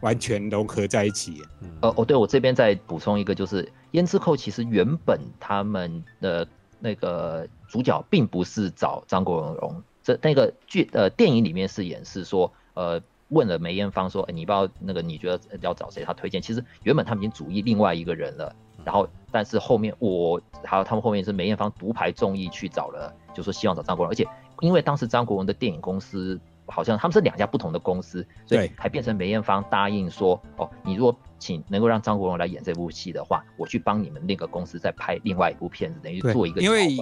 [0.02, 1.42] 完全融合在一起。
[1.82, 6.48] 呃，哦，对，我这边再补充一个，就是胭脂扣其实原本他们的
[6.80, 13.02] 那个主角并不是找张国荣，这那个剧呃电影里面是演示说，呃。
[13.32, 16.04] 问了梅艳芳说：“欸、你不知道那个你觉得要找谁？
[16.04, 16.42] 他推荐。
[16.42, 24.12] 其实原本他们已经主意另外一个人了，然后但是后面我还有他们后面是梅艳芳独排众议去找了，就说希望找张国荣。
[24.12, 24.28] 而且
[24.60, 26.38] 因为当时张国荣的电影公司
[26.72, 36.62] 好像他们是两家不同的公司，所以还变成梅艳芳答应说：哦，你如果请能够让张国荣来演这部戏的话，我去帮你们那个公司再拍另外一部片子，等于做一个。
[36.62, 36.98] 因为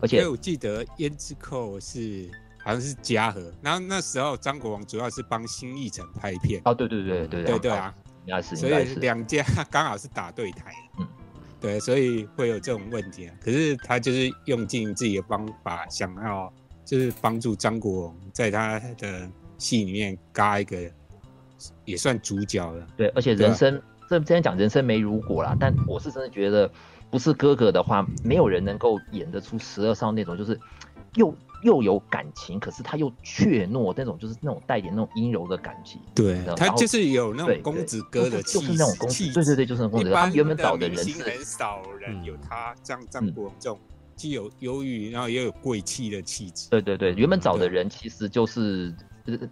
[0.00, 6.60] 而且因为我记得《胭脂扣》是。”好像是嘉禾，然后那时候张国荣主要是帮新艺城拍片。
[6.66, 7.94] 哦，对对对对对对啊，
[8.26, 10.74] 应该是，所以两家刚好是打对台。
[10.98, 11.06] 嗯，
[11.58, 13.34] 对，所以会有这种问题啊。
[13.40, 16.52] 可是他就是用尽自己的方法，想要
[16.88, 20.90] 就是帮助张国荣在他的戏里面嘎一个
[21.84, 22.86] 也算主角了。
[22.96, 26.70] 对，而且人生这之前讲人生没如果啦，但我是真的觉得
[27.10, 30.58] 不是哥哥的话，没有人能够演得出十二少那种，就是
[31.16, 31.34] 又。
[31.64, 36.00] 又有感情，可是他又怯懦，那种就是那种带点那种阴柔的感情。
[36.14, 40.14] 对，他就是有那种公子哥的气，就是那种公子，对对对，就是那种公子哥。
[40.14, 43.76] 他原本找的人是很少人有他这样张国荣这种
[44.18, 46.68] 既有忧郁，然后也有贵气的气质。
[46.68, 48.92] 对对对，原本找的人其实就是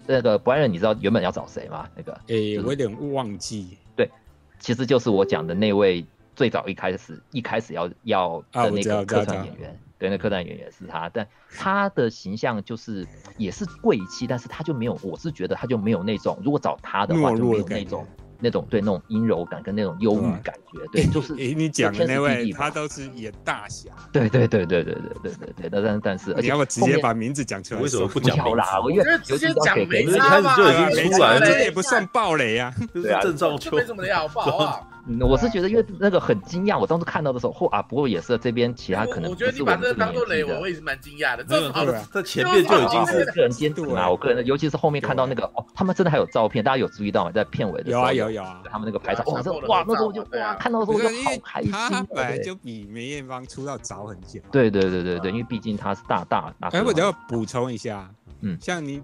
[0.07, 1.89] 那个不然你知道原本要找谁吗？
[1.97, 3.79] 那个，诶，我有点忘记。
[3.95, 4.11] 对，
[4.59, 9.81] 其实就是我讲的那位最早一开始一开始要要的那个客串演员。
[9.99, 13.07] 对，那客串演员是他，但他的形象就是
[13.39, 18.05] 也是贵气，但是他就没有，我是觉得他就没有那种，如果找他的话就没有那种。
[18.41, 21.35] 那种对那种阴柔感跟那种忧郁感觉，对，就是。
[21.39, 23.91] 诶，你讲的那位，他都是演大侠。
[24.13, 27.81] 对对对对对对对对对，但但但是，而且要不直接把名字讲出来？
[27.81, 28.81] 为什么不讲啦？
[28.83, 32.73] 我因为直接讲名字，一开始就已经出来了，这也不算暴雷啊。
[32.93, 34.89] 对啊，郑少秋没什么的好不好？
[35.21, 37.81] 我是觉得，因为那个很惊讶，我当时看到的时候，嚯啊！
[37.81, 39.31] 不过也是这边其他可能。
[39.31, 41.45] 我觉得你把这个当做雷，我也是蛮惊讶的。
[41.45, 44.11] 这好的，在前面就已经是个人监督啊。
[44.11, 47.31] 我个人，尤其是后面看到那个哦，他们真的还有照片，大家有注意到吗？
[47.33, 48.03] 在片尾的时候。
[48.03, 48.97] 有啊有有啊，他们那个。
[49.07, 49.23] 拍照
[49.69, 51.71] 哇，那时候就哇，看到的时候就好开心。
[51.71, 54.41] 他本来就比梅艳芳出道早很久。
[54.51, 56.69] 对对对对对，因为毕竟他是大大大。
[56.71, 59.01] 哎，我就要补充一下，嗯，像你，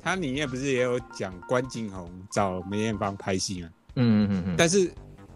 [0.00, 3.68] 他里面不是也有讲关锦鸿找梅艳芳拍戏吗？
[3.96, 4.54] 嗯嗯嗯。
[4.56, 4.88] 但是，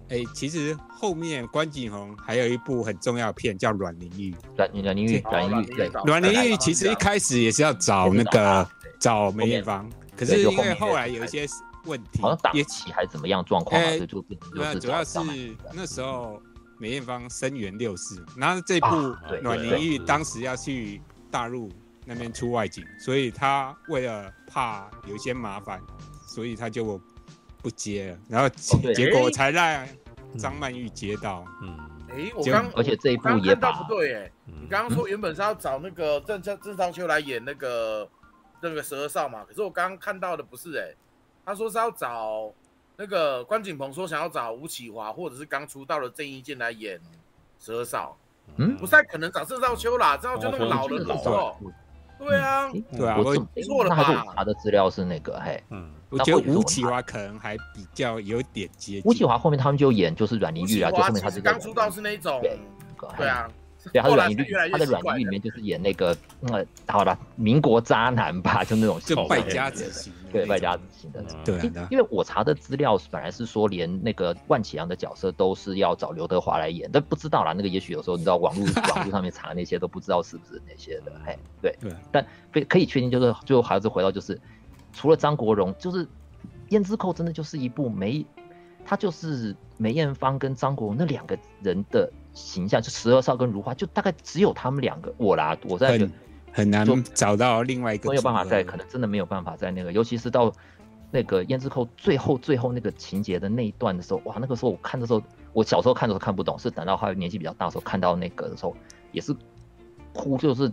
[0.08, 4.32] 哎，其实后面关锦鸿还有一部很重要的片叫《阮玲玉》。
[4.56, 5.90] 阮阮玲玉，阮玲玉，对。
[6.04, 11.46] 阮玲玉其实一开始也是要找那个找梅艳芳，可是因为后来有一些。
[11.86, 13.78] 问题好像档期还怎么样状况？
[13.78, 15.18] 欸、就变成对，主要是
[15.74, 16.40] 那时候
[16.78, 18.86] 梅艳芳声援六四，然后这部
[19.42, 20.98] 《阮玲玉》当时要去
[21.30, 21.70] 大陆
[22.06, 25.78] 那边出外景，所以他为了怕有一些麻烦，
[26.26, 26.98] 所以他就
[27.64, 28.48] 不接了，然后
[28.94, 29.88] 结果才让
[30.38, 31.42] 张曼玉接到。
[31.62, 31.78] 嗯，
[32.10, 38.06] 哎、欸，我刚而且这一部也到不对，哎，你刚刚说原本是要找那个郑郑郑少秋来演那个
[38.60, 40.94] 那个十二少嘛，可是我刚刚看到的不是，哎。
[41.46, 42.50] 他说是要找
[42.96, 46.98] 那个关锦鹏，说想要找吴启华或者是刚出道的郑伊健来演
[47.60, 48.16] 十二少，
[48.56, 51.56] 嗯，不太可能找郑少秋啦，郑少秋那么老的老哦，
[52.18, 54.24] 对啊，对啊，我错了吧？
[54.34, 59.02] 他的资料是那个，嘿，嗯，我觉得吴启华可能还比较有点接近。
[59.04, 62.40] 吴启华后面他们就演就是阮玲玉啊，就后面他是刚出道是那种，
[63.18, 63.50] 对啊，
[63.92, 66.16] 对，他的阮玲玉，他的软玉里面就是演那个，
[66.48, 71.22] 呃，好了，民国渣男吧，就那种就败家子型，对，败家子型的。
[71.44, 77.52] 对，因为我查的资料本来是说，连那个万启良的角色都是要找刘德华来演，但不知道啦。
[77.52, 81.12] 那个也许有时候你知道，网络 网络上面查那些都不知道是不是那些的。
[81.26, 81.76] 嘿，对，
[82.10, 84.40] 但可可以确定，就是最后还是回到，就是
[84.94, 86.06] 除了张国荣，就是
[86.70, 88.24] 《胭脂扣》真的就是一部梅，
[88.84, 92.10] 他就是梅艳芳跟张国荣那两个人的。
[92.34, 95.14] 形象就十二少跟如花，就大概只有他们两个。
[95.18, 96.12] 我啦，我在很
[96.52, 100.52] 很难找到另外一个，没有办法在，可能真的没有办法在那个，尤其是到
[101.12, 108.76] 那个胭脂扣最后最后那个情节的那一段的时候，哇，那个时候我看的时候，我小时候看的时候看不懂，是等到后来年纪比较大的时候看到那个的时候，
[109.12, 109.32] 也是
[110.12, 110.72] 哭，就是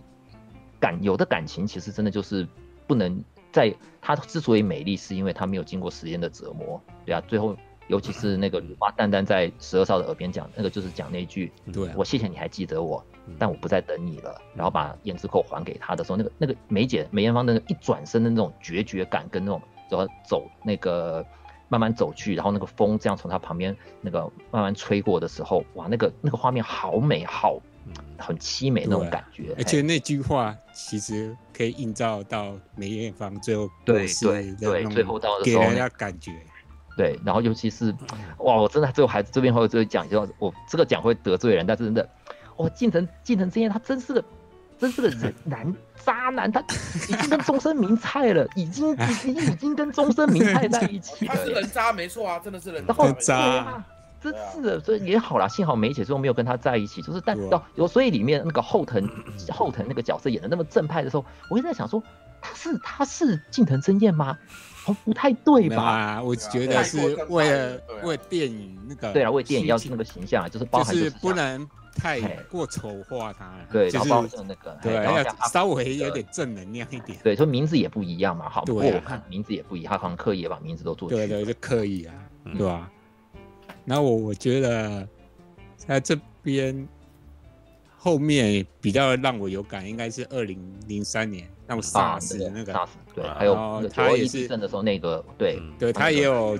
[0.80, 2.44] 感有的感情其实真的就是
[2.88, 7.56] 不能在，她之所以美丽，是因为她没有经过时间的折磨，对啊，最后。
[7.88, 13.04] 尤其是那个如花淡淡在十二少的耳边讲，那个就是讲那句，对我谢谢你还记得我，
[13.38, 14.40] 但我不再等你了。
[14.54, 19.60] 然后把胭脂扣还给他的时候，那个那个梅姐梅艳芳的一转身的那种决绝感，跟那种
[19.90, 21.26] 然后走那个
[21.68, 27.60] 慢慢走去，然后那个风这样从他旁边那个慢慢吹过的时候，哇，那个那个画面好美好，
[28.18, 29.54] 很凄美那种感觉。
[29.56, 36.32] 而且那句话其实可以映照到梅艳芳最后对对对，最后到的时候给人家感觉。
[36.94, 37.90] 对，然后尤其是，
[38.38, 42.06] 哇，我真的最后还这边会就讲，就我这个讲会得罪人，但是真的，
[42.58, 44.22] 哇，近藤近藤真彦他真是个，
[44.78, 46.60] 真是个人男渣男，他
[47.08, 51.34] 已经跟终身名菜了，已经已经已经跟终身名菜在一起了。
[51.34, 52.94] 他是人渣没错啊，真的是人渣。
[52.94, 53.86] 然后渣，啊、
[54.22, 59.08] 真是的，所以也好啦，幸好梅姐最后没有跟他在一起，就是但到有所以里面那个后藤
[59.50, 62.02] 后藤那个角色演的那么正派的时候，我一直在想说，
[62.40, 64.38] 他是他是近藤真彦吗？
[64.86, 65.82] 哦，不太对吧？
[65.82, 74.08] 啊，我觉得是为了为电影那个对啊，为电影要那个形象，就是包含就是不能太过丑化他，对，就是
[74.44, 77.16] 那个对，要稍微有点正能量一点。
[77.22, 82.14] 对，说名字也不一样嘛，好，不过我看名字也不一样，他可能刻意把名字都做对对，就刻意啊，
[82.58, 82.90] 对吧？
[83.84, 85.06] 然后我我觉得
[85.76, 86.88] 在这边
[87.96, 91.48] 后面比较让我有感，应该是二零零三年。
[91.66, 96.58] 那么 SARS 的那个，对，还有他也是地震的时候那个，对，对他也有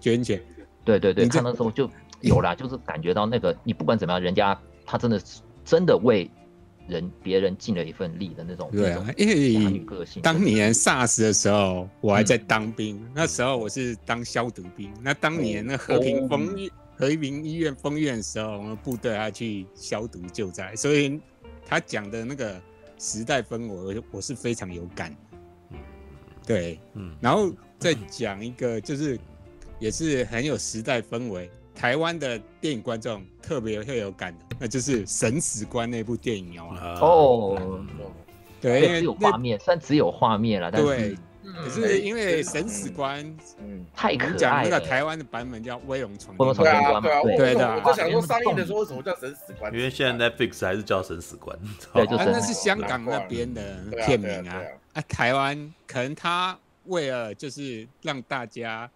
[0.00, 0.42] 卷卷，
[0.84, 1.88] 对对对，他那时候就
[2.22, 6.28] 有啦，就是感觉到那个你不管怎么样，人家他真的是真的为
[6.88, 9.84] 人别人尽了一份力的那种，对啊，因为
[10.22, 21.20] 当年 SARS 的时候我还在当兵，那时候我是当消毒兵，那当年那和平封和平医院封院的时候，我们部队还去消毒救灾，所以
[21.64, 22.60] 他讲的那个。
[23.00, 25.16] 时代氛围，我我是非常有感，
[26.44, 29.16] 对，嗯，然后再讲一个，就是
[29.78, 31.48] 也是很有时代氛围，
[31.78, 36.98] 台湾的电影观众特别会有感的，那就是《神死官》那部电影哦。
[37.00, 37.86] 哦，
[38.60, 41.16] 对，因为有画面，虽然只有画面了，但是。
[41.64, 43.24] 可是因为神死官，
[43.58, 44.36] 嗯，太可爱了。
[44.36, 46.54] 讲那个台湾的版本叫《威龙闯天关》。
[46.54, 47.74] 对啊，对啊，对的。
[47.76, 49.72] 我就想说上映的时候为什么叫神死官？
[49.72, 51.58] 因为现在 Netflix 还是叫神死官。
[51.94, 53.62] 对，就是那是香港那边的
[54.04, 54.62] 片名啊。
[54.92, 58.88] 啊，台湾可能他为了就是让大家。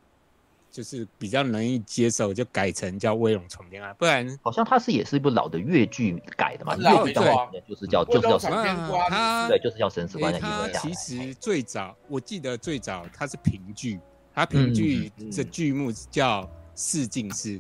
[0.73, 6.75] 就是比较容易接受，就改成叫《威龙闯天关》，不然好像它是也是一部老的粤剧改的嘛。
[6.77, 10.41] 粤剧对，就是叫就是叫神死官，它对，就是叫神死官的。
[10.41, 14.01] 它其实最早我记得最早它是评剧，
[14.35, 16.43] 它评剧这剧目叫
[16.75, 17.59] 《四进士》，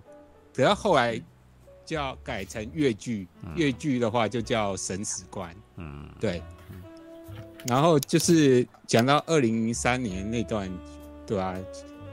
[0.55, 1.21] 等到后来
[1.85, 5.55] 叫改成粤剧，粤剧的话就叫《神死官》。
[5.77, 6.43] 嗯，对。
[7.67, 10.73] 然后就是讲到二零零三年那段，
[11.27, 11.55] 对吧？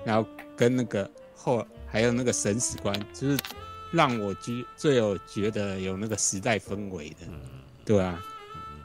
[0.03, 0.27] 然后。
[0.59, 3.39] 跟那个后还有那个审死官，就是
[3.93, 7.15] 让我觉最有觉得有那个时代氛围的，
[7.85, 8.21] 对啊，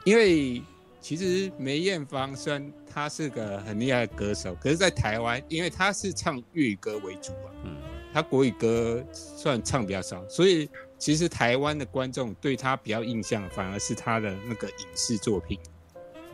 [0.05, 0.61] 因为
[1.01, 7.75] 其实梅艳芳虽然她是个很厉害的歌手，可是，在台湾，因为她是唱粤语歌为主啊，嗯，
[8.13, 15.59] 她国语歌算唱比较少，所以其实台湾的观众对她比较印象，反而是她的那个影视作品，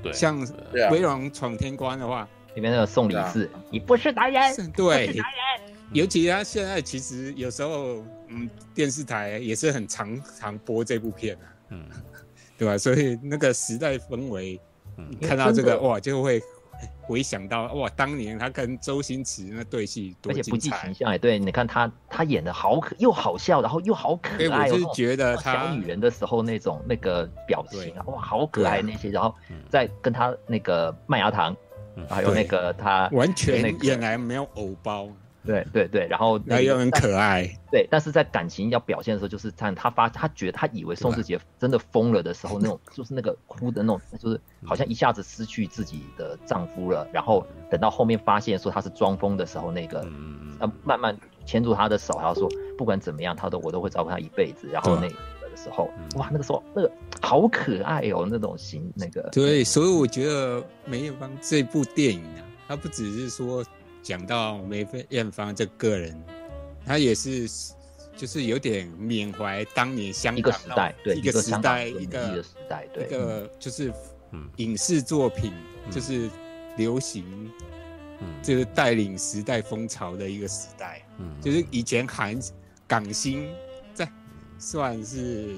[0.04, 0.46] 对，像
[0.92, 2.30] 《威龙闯天关》的话。
[2.56, 5.76] 里面那个宋礼四，你不是男人，对，男人。
[5.94, 11.86] 尤其他现在其实有时候，嗯，电视台也是很常常播这部片啊，嗯，
[12.58, 12.78] 对吧？
[12.78, 14.58] 所以那个时代氛围，
[14.96, 16.42] 嗯，看到这个哇，就会
[17.02, 29.36] 回想到哇，当年他跟周星驰那对戏多精彩，而且不计形象哎，对，你看他他演的好可又好笑，然后又好可爱，我是觉得他小女人的时候那种那个表情啊，哇，好可爱那些，然后
[29.70, 31.54] 再跟他那个麦芽糖。
[32.10, 35.08] 还有那个他完全那个原来没有偶包，
[35.46, 37.50] 对对对，然后那又很可爱。
[37.72, 47.08] 对，但是在感情要表现的时候，就是看他发，他觉得他以为宋世杰真的疯了的时候，那种就是那个哭的那种，就是好像一下子失去自己的丈夫了。
[47.12, 50.02] 然后等到后面发现说他是装疯的时候，那个
[50.60, 54.68] 呃慢慢牵住他的手，然后说不管怎么样，他都我都会照顾他一辈子。
[54.72, 55.16] 然后那个
[55.50, 56.92] 的时候，哇，那个时候那个
[57.22, 59.22] 好可爱哦，那种型那个。
[59.32, 63.64] 对，所以我觉得梅艳芳这部电影啊，它不只是说。
[64.04, 66.20] 讲到梅艳芳这个人，
[66.84, 67.48] 他也是
[68.16, 73.94] 就是有点缅怀当年香港一个时代，对一个时代一个时代，对一个就是
[74.56, 75.54] 影视作品
[75.92, 76.28] 就是
[76.78, 77.24] 流行，
[78.42, 82.40] 就是带领时代风潮的一个时代，嗯就是以前韩
[82.88, 83.48] 港星
[83.94, 84.12] 在
[84.58, 85.56] 算是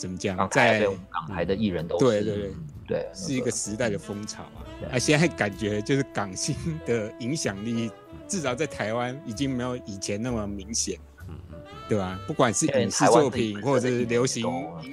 [0.00, 2.52] 怎么讲，在港台的艺人都对对对。
[2.88, 4.66] 对，是一个时代的风潮啊！
[4.94, 7.88] 啊，现在感觉就是港星的影响力，
[8.26, 10.98] 至少在台湾已经没有以前那么明显，
[11.28, 12.18] 嗯嗯，对吧？
[12.26, 14.44] 不管是影视作品或者是流行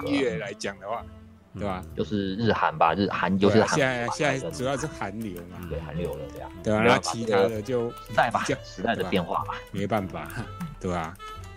[0.06, 1.04] 音乐来讲的话，
[1.58, 1.82] 对吧？
[1.96, 3.76] 就是日韩吧，日韩就是韩。
[3.76, 6.48] 现在现在主要是韩流嘛，对韩流了这样。
[6.62, 10.28] 对啊，然后其他的就时代吧，时代的变化吧，没办法，
[10.78, 11.16] 对吧？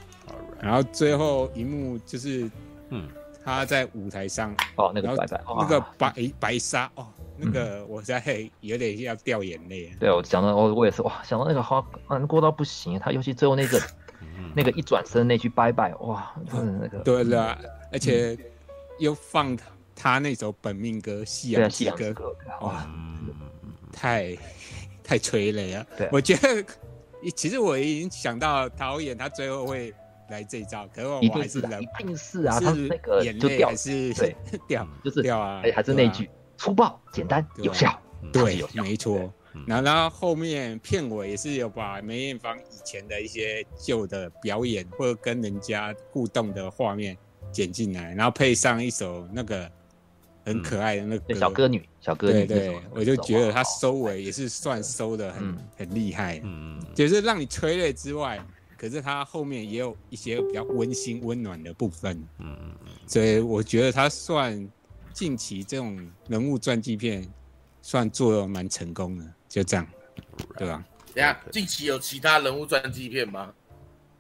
[0.60, 2.50] 然后最后一幕就是，
[2.90, 3.08] 嗯。
[3.44, 8.22] 他在舞台上哦，那个白白，那个白白纱哦，那个我在
[8.60, 9.92] 有点要掉眼泪。
[10.00, 13.00] 对，我想到我我也是哇，想到那个好难过到不行。
[13.00, 13.82] 他尤其最后那个
[14.56, 17.58] 那个一转身那句拜拜，哇，那个对了，
[17.92, 18.38] 而且
[19.00, 19.58] 又放
[19.96, 22.12] 他那首本命歌《夕阳之歌》，
[22.66, 22.88] 哇，
[23.92, 24.38] 太
[25.04, 25.86] 太催泪了。
[25.98, 26.64] 对，我觉得
[27.36, 29.94] 其实我已经想到导演他最后会。
[30.32, 34.36] 来这一招，可是我还是忍，一定是啊，他那个就掉，还是对
[34.68, 36.28] 掉，就是掉啊，还是那句
[36.58, 37.96] 粗暴、简单、有效，
[38.34, 39.32] 对，没错。
[39.68, 47.18] 然后，然后后面片尾也是有把梅艳芳以前的一些旧的表演或者跟人家互动的画面
[47.52, 49.70] 剪进来，然后配上一首那个
[50.46, 58.40] 很可爱的那个小歌女，小歌女，对对，我就觉得他收尾也是算收的很很厉害，嗯，就是让你催泪之外。
[58.82, 64.68] 可是他后面也有一些比较温馨温暖的部分，嗯嗯嗯，所以我觉得他算
[65.14, 67.24] 近期这种人物传记片，
[67.84, 69.88] 算做的蛮成功的，就这样，
[70.58, 70.84] 对吧？
[71.14, 73.54] 等下，近期有其他人物传记片吗？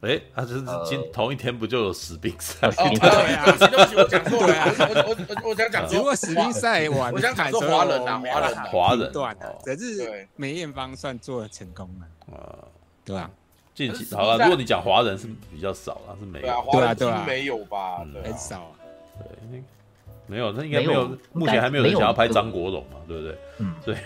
[0.01, 2.67] 哎，他就是今同一天不就有死兵赛？
[2.67, 12.61] 哦， 对啊，对不起，我讲错了，我我我我想讲说，如果史兵赛完，我想讲说华人啊，华人，华人断了，可是梅艳芳算做的成功了，啊，
[13.03, 13.31] 对吧？
[13.73, 18.05] 近期好了，如果你讲华人是比较少了，是没有，对啊，对啊，没有吧？
[18.23, 18.71] 很少啊，
[19.19, 19.63] 对，
[20.27, 23.37] 没有，那应该没有，目前还没有人想要拍张国荣嘛，对不对？
[23.59, 23.95] 嗯，对。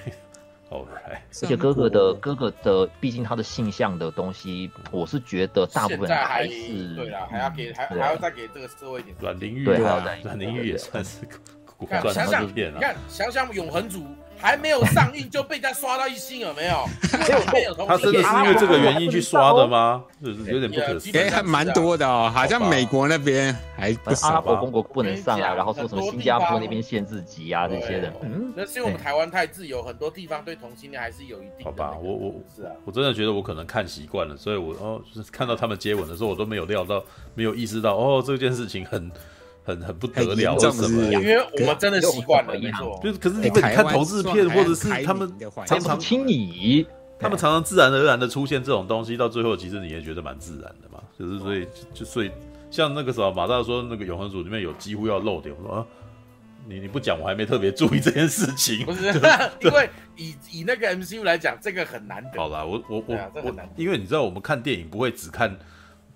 [0.70, 9.16] OK，而且哥哥的哥哥的，毕竟他的性向的东西，我是觉得大部分还是对啦，还要给还还要再给这个社会一点。
[9.20, 11.20] 阮玲玉啊，阮玲玉也算是
[11.78, 12.02] 古装
[12.52, 12.78] 片啊。
[12.78, 14.04] 你看，想想永恒族。
[14.38, 16.86] 还没有上映就被他刷到一星了没有？
[17.54, 20.04] 没有，他真的是因为这个原因去刷的吗？
[20.24, 21.18] 就是有点不可思议。
[21.18, 24.28] 哎，还蛮多的哦，好像美国那边还不少。
[24.28, 28.14] 阿拉伯公国不能上啊，然后说什么新加坡那边限制级啊这些的。
[28.22, 31.64] 嗯，那是因为我们台湾太自由，很多地方对同性恋还是有一定。
[31.66, 39.12] 好吧，我我是啊，我真的觉得我可能看习惯了，所以我哦，就是看到他们接吻的时候，我都没有料到，没有意识到哦，这件事情很。
[39.66, 41.04] 很很不得了，是什么？
[41.12, 43.00] 因为我们真的习惯了，没错。
[43.04, 45.34] 就是，可是你们看同志片，或者是他们
[45.66, 46.86] 常常亲你，
[47.20, 51.02] 他们常常自然而然的出现这种东西，到最后其实你也觉得蛮自然的嘛。
[51.18, 52.30] 就是所以就所以，
[52.70, 55.86] 像那个时候马大说那个永恒族里面有几乎要漏掉，我说啊，
[56.68, 58.86] 你你不讲我还没特别注意这件事情。
[58.86, 59.08] 不是，
[59.62, 62.40] 因为以以那个 MCU 来讲，这个很难得。
[62.40, 65.58] 好啦，我我我我，因为你知道我们看电影不会只看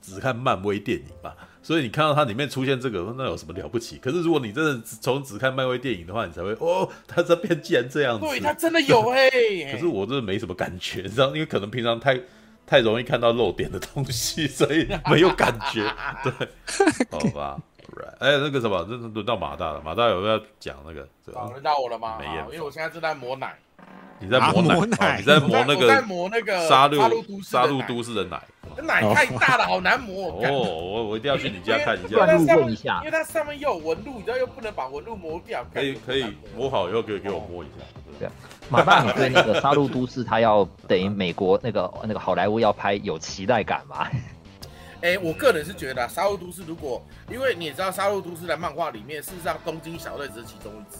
[0.02, 1.34] 只看漫威电影嘛。
[1.62, 3.98] 所以你看到它里面出现这个，那有什么了不起？
[3.98, 8.26] 可是如果你真的从只看漫威电影的话，你才会哦， 它这边竟然这样子。
[8.26, 9.72] 对，它真的有哎、欸。
[9.74, 12.20] 可是我真的没什么感觉，你知道，因为可能平常太
[12.66, 15.84] 太容易看到漏点的东西，所以没有感觉。
[16.24, 16.48] 对，
[17.12, 17.60] 好吧。
[18.20, 19.82] 哎，那个什么，真的轮到马大了。
[19.84, 21.08] 马大有没有讲那个？
[21.52, 22.18] 轮到我了吗？
[22.20, 23.58] 没有，因为我现在正在抹奶。
[24.20, 25.18] 你在磨奶？
[25.18, 25.88] 你在磨那个？
[25.88, 28.42] 在磨那个杀戮杀戮都市的奶。
[28.82, 30.30] 奶太大了，好难磨。
[30.44, 32.26] 哦，我我一定要去你家看一下。
[32.56, 35.66] 问一下，因为它上面又有纹路，你知道又不能把纹路磨掉。
[35.74, 37.84] 可以可以磨好以后，可以给我摸一下。
[38.20, 38.30] 对，
[38.70, 44.08] 马大，你对那个杀戮都市，它要等于美国那个那个好莱坞要拍，有期待感吗？
[45.02, 47.02] 哎，我个人是觉得杀戮都市，如果
[47.32, 51.00] 因为你也知道杀戮都市的漫画里面，事实上东京小队只是其中一支。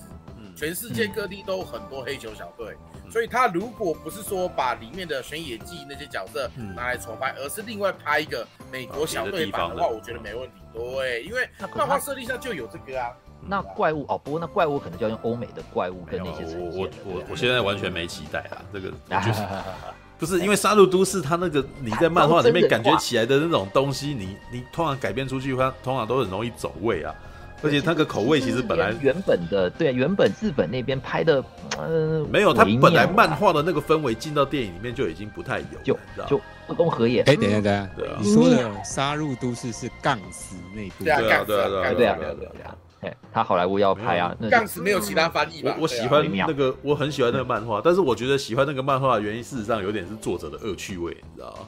[0.60, 10.56] 全世界各地都有很多黑球小队，嗯、所以他如果不是说把里面的《玄野记》那些角色拿来重拍，嗯、而是另外拍一个美国小队版的话，我觉得没问题。
[10.74, 13.10] 对，因为漫画设定上就有这个啊。
[13.42, 18.92] 那怪物哦，不过那怪物可能就要用欧美的怪物跟那些我我我我现在完全没期待啊，这个
[19.26, 19.42] 就是
[20.20, 27.16] 不是因为《杀戮都市》它那个你在漫画里面感觉起来的那种东西，你你通常改编出去它，通常都很容易走位啊。
[27.62, 31.44] 而且那个口味其实本来原本的对原本日本那边拍的，
[31.78, 37.22] 呃，没有，它本来漫画的那个氛围进到电影里面就已经不太有，就就不公合也。
[37.24, 42.76] 哎，等一下，等一下，对啊，你说的《杀入都市》是杠死那部，对啊，对啊，对啊，对啊，对啊，对啊。
[43.02, 45.74] 哎，他好莱坞要拍啊，杠死没有其他翻译吧？
[45.78, 51.60] 我我喜欢那个，我很喜欢那个漫画，但是我觉得喜欢那个漫画的原因，事实上有点是作者的恶趣味，你知道吗？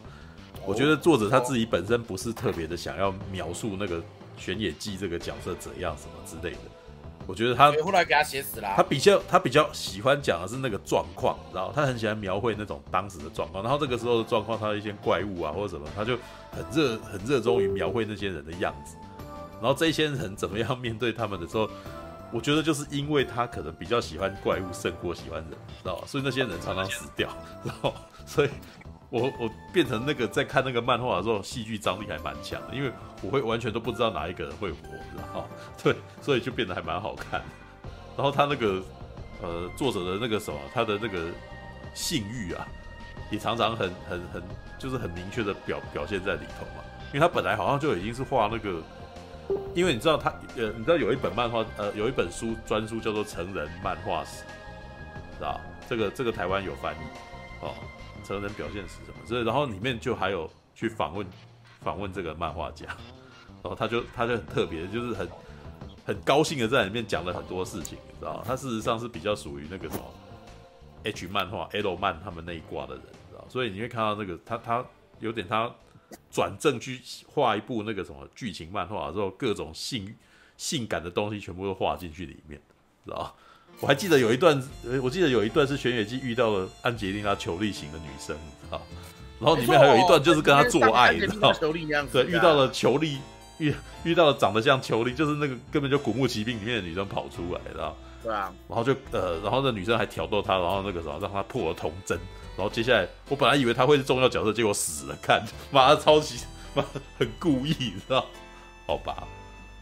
[0.66, 4.02] 我觉得作者他自己本身不是特别的想要描述那个。
[4.42, 6.60] 玄野记这个角色怎样什么之类的，
[7.28, 8.74] 我觉得他后来给他写死了。
[8.76, 16.18] 他比较他比较喜欢讲的是那个状况，然后他很喜欢描绘那种当时的状况，然后这个时候的状况，他的一些怪物啊或者什么，他就
[16.52, 18.98] 很热很热衷于描绘那些人的样子。
[19.62, 21.70] 然后这些人怎么样面对他们的时候，
[22.32, 26.08] 我觉得就是因为他可能比较喜欢怪物胜过喜欢人，知道吧？
[26.08, 27.30] 所以那些人常常死掉，
[27.64, 27.94] 然后
[28.26, 28.50] 所以。
[29.12, 32.90] 我我变成那个在看那个漫画的时候，戏剧张力还蛮强的，因为
[33.22, 34.78] 我会完全都不知道哪一个人会活，
[35.18, 35.46] 然后
[35.84, 37.42] 对，所以就变得还蛮好看。
[38.16, 38.82] 然后他那个
[39.42, 41.26] 呃作者的那个什么，他的那个
[41.94, 42.66] 性欲啊，
[43.30, 44.42] 也常常很很很
[44.80, 46.84] 就是很明确的表表现在里头嘛。
[47.14, 48.82] 因为他本来好像就已经是画那个，
[49.76, 54.44] 因为你知道他呃你知道有一本漫画呃有一本书专书叫做成人漫画史，
[55.38, 55.60] 知道
[55.90, 56.98] 这个这个台湾有翻译
[57.60, 57.74] 哦。
[58.24, 59.26] 成人表现是什么？
[59.26, 61.26] 所以然后里面就还有去访问
[61.82, 62.86] 访问这个漫画家，
[63.64, 65.28] 然后他就他就很特别，就是很
[66.06, 70.04] 很高兴的在里面讲了很多事情，你知道他事实上是比较属于那个什么
[71.04, 74.86] H 漫画 L 漫他们那一挂的人，知道所以你会看到那个他他
[75.20, 75.72] 有点他
[76.30, 80.16] 转正去画一部那个什么剧情漫画之后，各种性
[80.58, 82.62] 性感的东西全部都画进去里面，
[83.06, 83.36] 知道
[83.80, 84.62] 我还记得有一段，
[85.02, 88.82] 我记得有一段是玄野记遇到了安洁莉娜·裘丽型的女生，你知道？
[89.40, 91.52] 然后里面还有一段就是跟她做爱，你知道？
[92.12, 93.18] 对，遇到了裘丽，
[93.58, 97.98] 遇遇到了长得像裘丽，就是那个根本就古墓奇兵里面的女生跑出来，知道？
[98.22, 98.54] 对啊。
[98.68, 102.16] 然后就呃，然后那女生还挑逗他，然后那个什么让他破了童真。
[102.56, 106.40] 然后接下来我本来以为他会是重要角色，结果死了，看妈的超级
[106.76, 106.86] 妈
[107.18, 108.24] 很故意，你知道？
[108.86, 109.28] 好吧，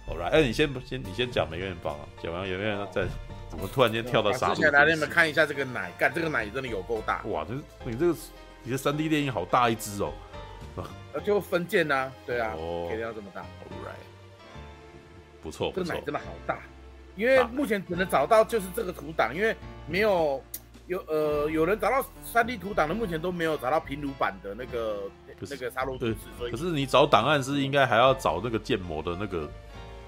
[0.07, 3.01] 好来，哎，你先先你先讲梅艳芳啊，讲完梅艳芳再。
[3.49, 4.55] 怎么突然间跳到杀戮？
[4.55, 7.23] 之前来，你们看一下这个奶，干这个奶真的有够大！
[7.25, 8.15] 哇，这你这个
[8.63, 10.13] 你的三 D 电影好大一只哦，
[11.25, 12.53] 就分件呐、啊，对啊，
[12.87, 16.59] 可以要这么大，Alright，不错，这个奶真的好大，
[17.15, 19.55] 因为目前只能找到就是这个图档，因为
[19.87, 20.43] 没有
[20.85, 24.99] 有呃有人找到三 D 图档的，目前都没有找到平鲁版的那个
[25.39, 29.49] 那个杀戮都市，所以可是你找档案是应该还要找那个建模的那个、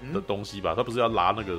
[0.00, 0.74] 嗯、的东西吧？
[0.76, 1.58] 他不是要拉那个？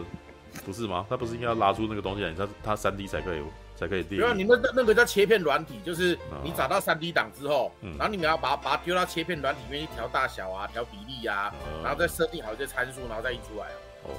[0.66, 1.06] 不是吗？
[1.10, 3.42] 他不是应该要拉出那个东西来，他他三 D 才可以
[3.76, 4.20] 才可以定。
[4.20, 13.68] 没有，你那那个叫切片软体，就是你找到三 D 档之后，嗯、然后你们要把它把它丢到切片软体里面去调大小啊，调比例啊，嗯、然后再设定好一些参数，然后再印出来。
[14.04, 14.12] 哦，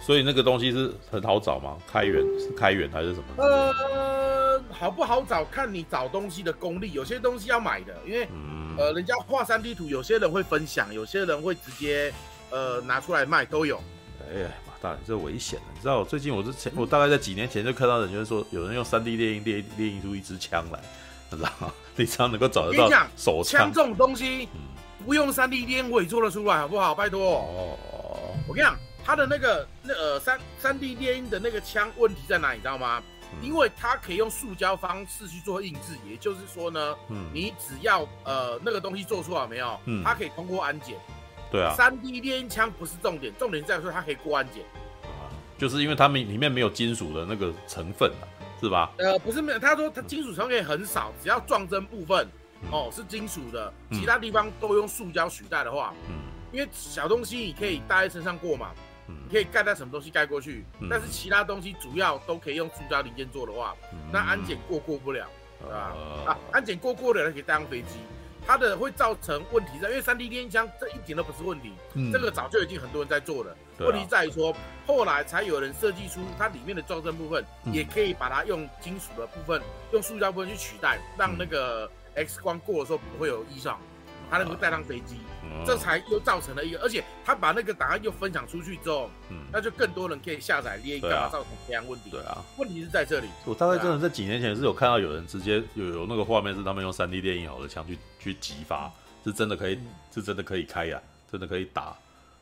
[0.00, 1.76] 所以那个东西是很好找吗？
[1.90, 3.44] 开源是开源还是什么？
[3.44, 12.12] 呃，好不好找看你找东西的功力，有些东西要买的，因为、嗯、呃，人家画三 D 图，有些人会分享，有些人会直接
[12.50, 13.80] 呃拿出来卖，都有。
[14.32, 14.48] 哎呀。
[15.06, 15.98] 这危险了，你知道？
[15.98, 20.80] 我最近我之前，我大概在几年前就看到人就是说，有人用三 D 猎鹰猎猎鹰出一支枪来，
[21.30, 21.72] 你知道吗？
[21.96, 24.48] 你只要能够找得到手枪，枪这种东西，
[25.06, 26.94] 不用三 D 猎鹰我也做得出来，好不好？
[26.94, 27.20] 拜托。
[27.20, 27.78] 哦。
[28.46, 32.56] 我跟你讲，他的那个那呃三三 D 猎鹰的那个枪问题在哪里？
[32.56, 33.02] 你知道吗？
[33.42, 40.96] 因为它可以用塑胶方式去做印制，也就是说呢，嗯，你只要呃那个东西做出来没有，嗯，它可以通过安检。
[41.54, 44.64] 对啊，三 D 猎鹰枪不是重点，重点在于说它可以过安检，
[45.04, 48.26] 啊，就是因为它们里面没有金属的那个成分，啊，
[48.60, 48.90] 是吧？
[48.98, 52.26] 呃，不是没有，他说它金属成分很少，只要撞针部分，
[52.64, 56.16] 嗯、哦是金属的，其他地方都用塑胶取代的话，嗯，
[56.50, 58.72] 因为小东西你可以带在身上过嘛，
[59.06, 65.24] 嗯，你可以盖在什么东西盖过去，嗯，但是其他东西主要都可以用塑胶零件做的话，嗯，那安检过过不了，
[65.60, 65.94] 对吧？
[65.94, 68.00] 呃、啊，安检过过了可以带上飞机。
[68.46, 73.52] 它的会造成问题在，因为三 D 电音枪这一点都不是问题，嗯、这个早就已经很多人在做了。
[73.52, 74.54] 啊、问题在于说，
[74.86, 79.60] 后来才有人设计出它里面的撞针部分，嗯、也可以把它用金属的部分、
[79.92, 83.80] 用塑胶部分去取代，让那个 X 光过的时候不会有异常。
[84.34, 85.16] 他能够带上飞机，
[85.64, 89.08] 这才又造成了一个，而且他把那个档案又分享出去之后，
[89.52, 92.10] 那就更多人可以下载列印，干嘛造成这样问题？
[92.10, 93.28] 对啊，问题是在这里。
[93.44, 98.90] 我大概真的在几年前是有看到有人直接有有那个画面是他们用三 D 电影好的枪去去击发，
[99.24, 99.78] 是真的可以，
[100.12, 101.96] 是真的可以开呀，真的可以打。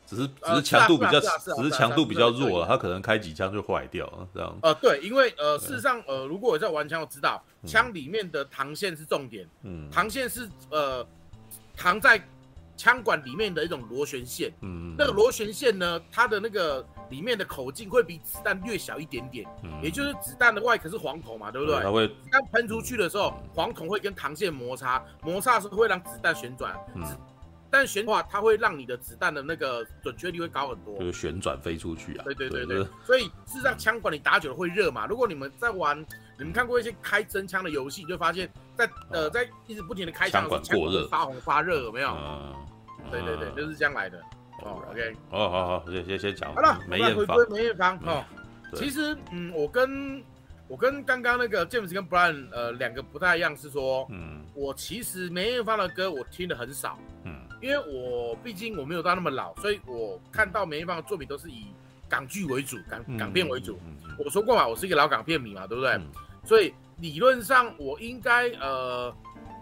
[0.05, 4.57] 只是只是强度比较，只是强度比较弱了，他可能开几枪就坏掉了，这样。
[4.61, 11.07] 呃，对，因为呃，事实上，呃，如果我在玩枪，我知道枪里面的膛线是重点，嗯，膛线是呃
[11.77, 12.21] 膛在
[12.75, 21.79] 枪管里面的一种螺旋线，嗯，那个螺旋线呢，它的那个里面的口径会比子弹略小一点点，嗯，也就是子弹的外壳是黄铜嘛，对不对？
[21.81, 27.03] 它会，子弹喷出去的时候，黄铜会跟膛线摩擦，摩擦是会让子弹旋转，嗯。
[27.69, 32.23] 但旋转它会让你的子弹的那个准确率会高很多，就是旋转飞出去啊。
[32.23, 35.07] 对对对对，对，所以事实上枪管你打久了会热嘛。
[35.07, 36.05] 如果你们在玩，
[36.37, 42.09] 你们看过一些开真枪的游戏，你就发现在，在呃在一直不停的开枪的时候，枪管过热，发红发热，有没有？
[42.09, 42.55] 嗯，
[43.11, 44.19] 对对对，就是这样来的。
[44.61, 46.53] 哦，OK，哦好好，先先先讲。
[46.53, 48.23] 好了，梅艳芳，梅艳芳哦。
[48.75, 50.23] 其实嗯，我跟
[50.67, 57.35] 我跟刚刚那个 James 跟 Brian 呃两个不太一样，是说，嗯，我其实梅艳芳的歌我听的很少，嗯。
[57.61, 61.67] 因为我毕竟我没有到那么老，所以我看到梅艳芳的作品都是以
[62.09, 63.79] 港剧为主，港港片为主。
[64.17, 65.97] 我说过嘛，我是一个老港片迷嘛，对不对？
[66.43, 69.15] 所以理论上我应该呃，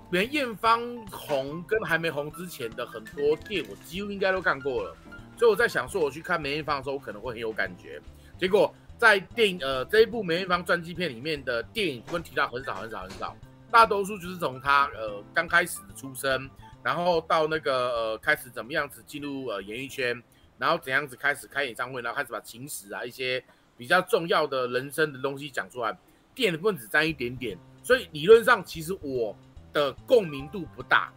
[0.10, 4.96] 梅艳芳红跟还没红之前的很多电影，我几乎应该都看过了。
[5.38, 8.02] 所以我在想说，我去看梅艳芳的时候，我可能会很有感觉。
[8.38, 13.36] 结果在电影呃这一部梅艳芳传记片里面的电影，跟提到很少很少很少，
[13.72, 16.50] 大多数就是从她呃刚开始的出生。
[16.84, 20.20] 然后到那个呃开始怎么样子进入呃演艺圈，
[20.58, 23.44] 然后怎样子开始开演唱会，然后开始把情史啊一些
[23.78, 25.96] 比较重要的人生的东西讲出来，
[26.34, 29.36] 电的部分只占一点点，所以理论上其实我
[29.74, 31.12] 的共鸣度不大，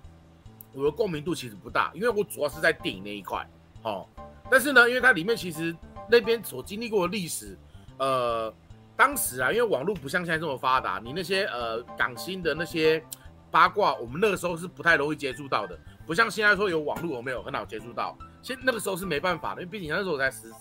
[0.73, 3.49] 我的共鸣度其实不大，因为我主要是在电影那一块，
[3.83, 4.07] 哦，
[4.51, 5.75] 但是呢，因为它里面其实
[6.11, 7.57] 那边所经历过的历史，
[7.99, 8.53] 呃，
[8.97, 13.03] 当时啊，因为网络不像现在这么发达，你那些呃港星的那些。
[13.51, 18.19] 八卦，我们那个时候是不太容易接触到的，不像现在说有网络，我没有很好接触到。
[18.43, 20.53] 现那个时候是没办法的，因为毕竟那时候我才十，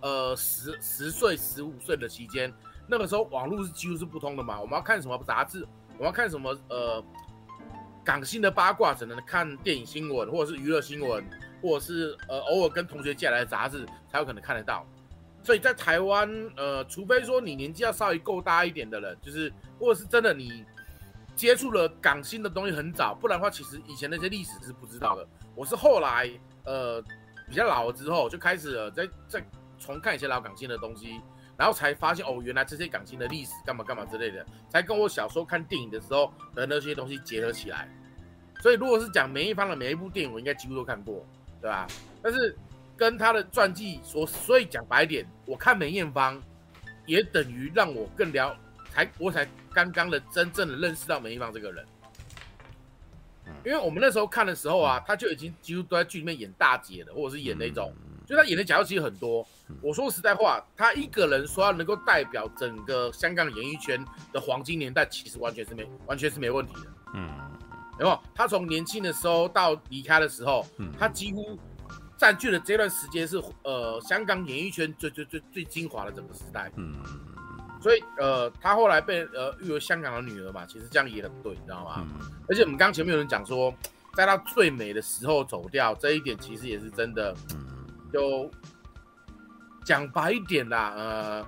[0.00, 2.50] 呃十十岁、十五岁的期间，
[2.92, 4.60] 那个时候网络是几乎是不通的嘛。
[4.60, 5.66] 我们要看什么杂志，
[5.96, 7.02] 我们要看什么呃
[8.04, 11.24] 港星的八卦，只能看电影新闻或者是娱乐新闻，
[11.62, 14.86] 或者是呃偶尔跟同学借来的杂志才有可能看得到。
[15.42, 20.64] 所以在台湾，呃，除非说你年纪要稍微够大一点的人，就是或者是真的你。
[21.34, 25.26] 接触了港星的东西很早，不然的话，其实以前那些历史是不知道的。
[25.54, 26.30] 我是后来
[26.64, 27.00] 呃
[27.48, 29.42] 比较老了之后，就开始了在在
[29.78, 31.22] 重看一些老港星的东西，
[31.62, 37.88] 然后才发现哦，原来这些港星的历史干嘛干嘛之类的，才跟我小时候看电影的时候的那些东西结合起来。
[38.60, 41.24] 所以如果是讲梅艳芳的每一部电影，我应该几乎都看过，
[41.60, 41.86] 对吧？
[42.20, 42.58] 但是
[42.96, 46.42] 跟他的传记所，所以讲白一点，我看梅艳芳
[47.06, 48.58] 也等于让我更了。
[48.90, 51.86] 才我才刚刚的真正的认识到梅艳芳这个人，
[53.64, 57.94] 因为我们那时候看的时候啊，他就已经几乎都在剧里面演大姐了，或者是演那种，
[58.32, 59.46] 就他演的假药其实很多。
[59.82, 64.02] 我说实在话，他一个人说要能够代表整个香港演艺圈
[64.32, 66.80] 的黄金年代，其实完全是没完全是没问题的。
[67.12, 67.28] 嗯，
[67.98, 70.66] 然后他从年轻的时候到离开的时候，
[70.98, 71.58] 他几乎
[72.16, 76.72] 占据了这段时间是呃香港演艺圈最最最最精华的整个时代。
[76.76, 76.96] 嗯。
[77.82, 81.96] 所以，呃，他后来被呃誉为香港的女儿嘛，其实这样也很对，你知道吗？
[81.98, 83.74] 嗯、而且我们刚前面有人讲说，
[84.14, 87.34] 在他最美的时候走掉，这一点其实也是真的。
[88.12, 88.50] 就
[89.84, 91.46] 讲白一点啦，呃，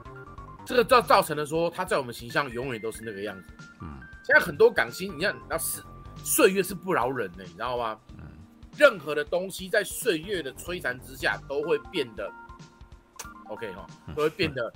[0.64, 3.52] 这个造造成了说他在我们形象永远都是那个样子。
[3.82, 5.82] 嗯，现在很多港星，你看，那是
[6.16, 7.98] 岁月是不饶人的，你知道吗？
[8.18, 8.24] 嗯，
[8.76, 12.32] 任何的东西在岁月的摧残之下都会变得
[13.48, 13.86] OK 哈，
[14.16, 14.72] 都会变得。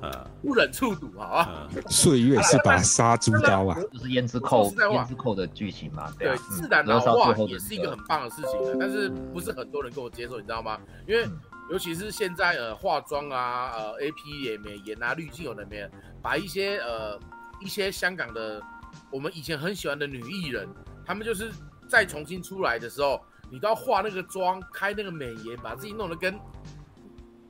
[0.00, 1.68] 呃，不忍触睹，好啊。
[1.90, 6.12] 岁月是把杀猪刀啊，就是胭脂扣，胭脂扣的剧情嘛。
[6.18, 10.78] 对，自然老化也是一个很棒的事情的，但是不是很多人跟我接受，你知道吗？
[11.06, 11.28] 因为
[11.70, 15.88] 尤其是现在呃化妆啊，呃 A P 也美颜啊，滤镜有的没，
[16.22, 17.18] 把一些呃
[17.60, 18.62] 一些香港的
[19.10, 20.68] 我们以前很喜欢的女艺人，
[21.04, 21.50] 她们就是
[21.88, 23.20] 再重新出来的时候，
[23.50, 26.38] 你都要化那个妆，开那个美颜，把自己弄得跟。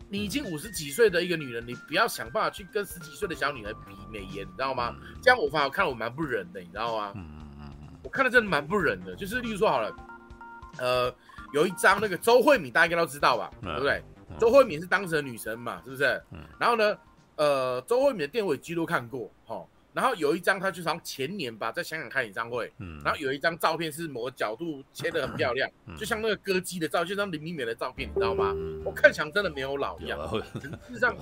[0.09, 4.97] 你已经五十几岁的一个女人，你不要想办法去跟十几岁的小女孩比美颜，你知道吗？
[5.23, 7.13] 这样我反而看了我蛮不忍的，你知道吗？
[8.03, 9.15] 我看了真的蛮不忍的。
[9.15, 9.95] 就是例如说好了，
[10.79, 11.15] 呃，
[11.53, 13.51] 有一张那个周慧敏，大家应该都知道吧？
[13.61, 14.03] 对不对？
[14.39, 16.23] 周慧敏是当时的女神嘛，是不是？
[16.59, 16.97] 然后呢，
[17.37, 19.65] 呃，周慧敏的电影我几乎都看过，哈。
[19.93, 28.53] 然后有一张他就从前年吧，在香港开演唱会，嗯，然后有一张照片是某个角度切得很漂亮，嗯、就像那个歌姬的照，就像林明美的照片，你知道吗？
[28.57, 31.17] 嗯、我看起来真的没有老一样，事实上，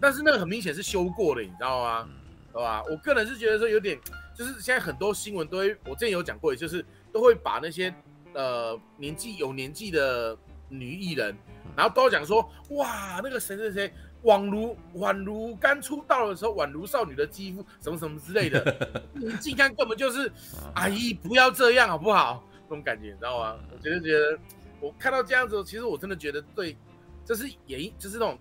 [0.00, 2.08] 但是那个很明显是修过的，你知道吗？
[2.52, 2.82] 对吧？
[2.90, 3.98] 我个人是觉得说有点，
[4.34, 7.92] 就是现在很多新闻都会，我之前有讲过，就是都会把那些
[8.34, 10.36] 呃年纪有年纪的
[10.68, 11.34] 女艺人，
[11.74, 13.92] 然后都讲说，哇，那个谁谁谁。
[14.24, 20.30] 宛如宛如刚出道的时候，宛如少女的肌肤，什么什么之类的， 你近看根本就是，
[20.74, 22.44] 阿姨不要这样好不好？
[22.68, 23.58] 那种感觉你知道吗？
[23.72, 24.38] 我觉得觉得，
[24.80, 26.76] 我看到这样子，其实我真的觉得对，
[27.24, 28.38] 这是演就是那种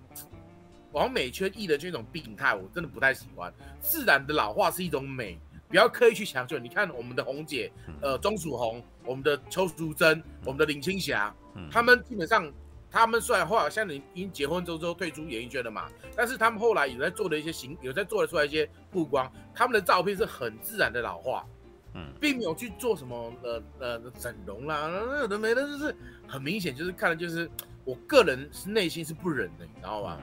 [0.92, 3.52] 完美圈艺的这种病态，我真的不太喜欢。
[3.80, 6.60] 自然的老化是一种美，不要刻意去强求。
[6.60, 7.72] 你看我们的红姐，
[8.02, 11.36] 呃，钟楚红，我们的邱淑贞，我们的林青霞，
[11.72, 12.52] 他们基本上。
[12.92, 21.46] 他们虽然后来像你已经结婚之后之后退出演艺圈了嘛，但是他们后来有在做的一些行，有在做的出来一些曝光，他们的照片是很自然的老化，
[21.94, 24.90] 嗯，并没有去做什么呃呃整容啦，
[25.22, 25.96] 有的没的，就是
[26.28, 27.50] 很明显就是看的就是
[27.86, 30.20] 我个人是内心是不忍的，你知道吧？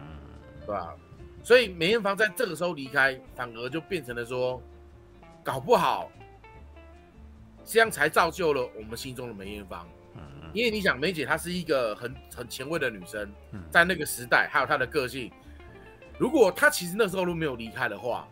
[0.61, 0.95] 对吧？
[1.43, 4.63] 所以梅艳芳在这个时候离开，反而就变成了说，
[5.43, 6.11] 搞不好
[7.65, 9.89] 这样才造就了我们心中的梅艳芳。
[10.53, 13.31] 因为你想，梅姐她是一个很很前卫的女生，
[13.71, 15.31] 在那个时代，还有她的个性。
[16.19, 18.27] 如果她其实那时候都没有离开的话，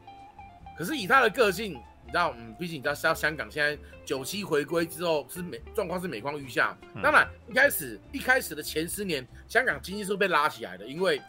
[0.76, 1.72] 可是以她的个性，
[2.04, 6.76] 你知道，嗯，毕竟你知道，香港现在九七回归之后是每状况是每况愈下。
[7.02, 11.20] 当然，一开始一开始的前十年，香港经济是被拉起来的，因为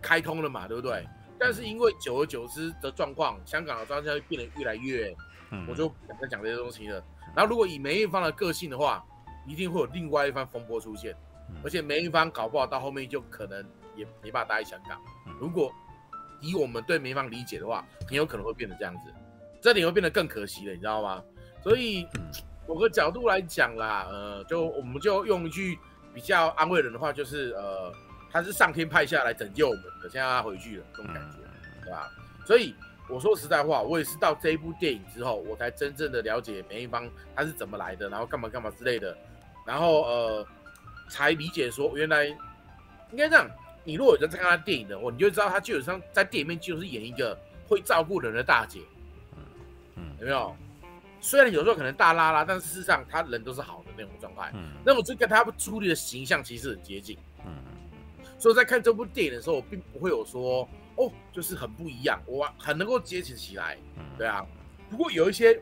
[0.00, 1.06] 开通了嘛，对不对？
[1.38, 5.14] 但是因为久而久之的状况，香港的状况会变得越来越，
[5.68, 7.04] 我就不想再讲这些东西了。
[7.34, 9.04] 然后，如果以梅艳芳的个性的话，
[9.46, 11.14] 一定会有另外一番风波出现，
[11.62, 13.64] 而且梅艳芳搞不好到后面就可能
[13.94, 15.00] 也没办法待在香港。
[15.38, 15.72] 如果
[16.40, 19.12] 以我们对梅艳芳理解的话，很有可能会变得这样子，
[19.60, 21.22] 这点会变得更可惜了，你知道吗？
[21.62, 22.06] 所以
[22.66, 25.78] 某个角度来讲啦，呃，就我们就用一句
[26.12, 27.92] 比较安慰人的话，就是呃，
[28.30, 31.38] 他是上天派下来拯救我们的，现在他回去了，这种感觉，
[31.82, 32.10] 对吧？
[32.46, 32.74] 所以。
[33.06, 39.14] 我说实在话，我也是到这一部电影之后，我才真正的了解梅艳芳她是怎么来的，然后干嘛干嘛之类的，
[39.64, 40.46] 然后呃，
[41.08, 43.48] 才理解说原来应该这样。
[43.82, 47.38] 你如果有在看他电影的话，你就知道他基本上在电影里面就是演一个
[47.68, 48.80] 会照顾人的大姐，
[49.96, 50.56] 嗯，有没有？
[51.20, 57.52] 虽然有时候可能大拉拉，但是事实上他人都是好的那种状态，嗯，那我就跟他处理的形象其实很接近，嗯，
[58.38, 60.68] 所以在看这部电影的时候，我并不会有说。
[60.96, 63.76] 哦，就是很不一样，我很能够接起起来，
[64.16, 64.46] 对啊。
[64.88, 65.60] 不过有一些，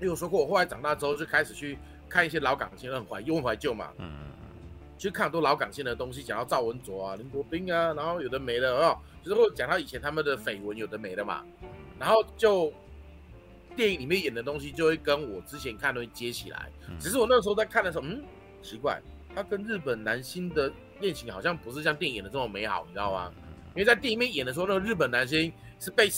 [0.00, 1.78] 有说过，我后来长大之后就开始去
[2.08, 4.48] 看一些老港星，很怀又怀旧嘛，嗯嗯嗯，
[4.98, 11.44] 去看很多老港星的东西，讲到赵文卓啊、林国斌啊，然后有的没的哦，就是会讲到以前他们的绯闻，有的没的嘛。
[11.98, 12.72] 然后就
[13.76, 18.22] 电影里面演的东西就会跟我之前看的会接起来，只是我那时候在看的时候，嗯，
[18.62, 19.00] 奇怪，
[19.34, 23.32] 他跟日本男星的恋情好像不是像电影演的这么美好，你知道吗？
[23.74, 26.08] 因为在电影里面演的时候，那个日本男星是被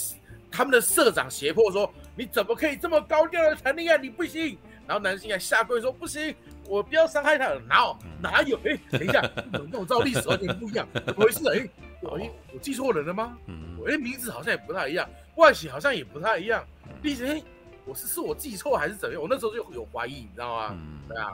[0.49, 3.97] 他们的社长胁迫说：“你怎么可以这么高调的谈恋爱？
[3.97, 4.57] 你不行。”
[4.91, 6.35] 然后男性还下跪说：“不行，
[6.67, 8.57] 我不要伤害他。”哪有哪有？
[8.65, 9.21] 哎，等一下，
[9.53, 10.85] 怎么跟我照历史完全不一样？
[10.93, 11.39] 怎么回事？
[11.47, 11.65] 哎，
[12.01, 12.19] 我
[12.53, 13.37] 我记错人了吗？
[13.79, 16.61] 我哎，名字好像也不太一样，外形好像也不太一样。
[17.03, 17.41] 历史哎，
[17.85, 19.21] 我是是我记错还是怎样？
[19.21, 20.77] 我那时候就有怀疑，你知道吗？
[21.07, 21.31] 对啊。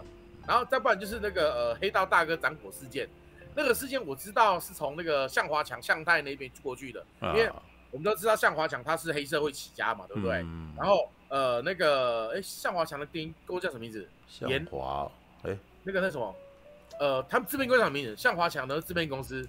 [0.47, 3.09] 然后再不然就是那个呃黑道大哥掌果事件。
[3.55, 7.49] 那个事件我知道是从那个向华强向太那边过去的，因为
[7.89, 10.43] 我们都知道向华强他是黑社会起家嘛，对不对？
[10.43, 14.07] 嗯、然后呃那个哎向华强的电影公司叫什么名字？
[14.27, 15.11] 向华
[15.43, 16.35] 哎那个那什么
[16.99, 18.15] 呃他们制片公司叫什么名字？
[18.15, 19.47] 向华强的制片公司，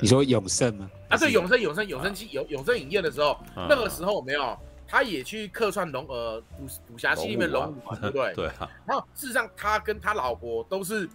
[0.00, 0.90] 你说永盛吗？
[1.08, 8.34] 啊对永盛永盛永盛期永永盛影业的时候，啊、那个时候没有他也去客串龙呃武武侠戏里面龙武嘛，对不对？
[8.36, 8.70] 对啊。
[8.86, 11.08] 然后事实上他跟他老婆都是。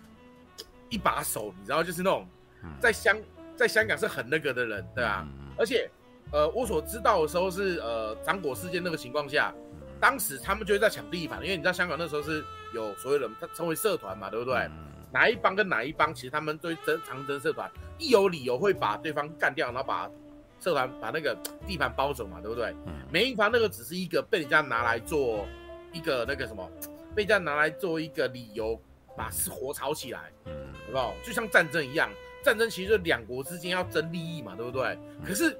[0.91, 2.25] 一把手，你知道，就是那种
[2.81, 3.15] 在香
[3.55, 5.23] 在香港是很那个的人，对吧？
[5.55, 5.87] 而且，
[6.31, 9.53] 呃，我所知道的时候是，呃，掌果事件那个情况下，
[9.99, 14.69] 当时他们就会在抢地盘，因为你知道香港那时候是有所有人，他称为社团嘛，对不对？
[15.11, 20.09] 哪一帮跟哪一帮，其实他们对争长征社团，一有理由会把对方干掉，然后把
[20.59, 22.75] 社团把那个地盘包走嘛，对不对？
[23.11, 25.45] 每一方那个只是一个被人家拿来做
[25.91, 26.69] 一个那个什么，
[27.15, 28.79] 被人家拿来做一个理由。
[29.17, 30.53] 把事火炒起来，嗯，
[30.85, 31.13] 好不好？
[31.25, 32.09] 就像战争一样，
[32.41, 34.97] 战争其实就两国之间要争利益嘛，对不对？
[35.19, 35.59] 嗯、可是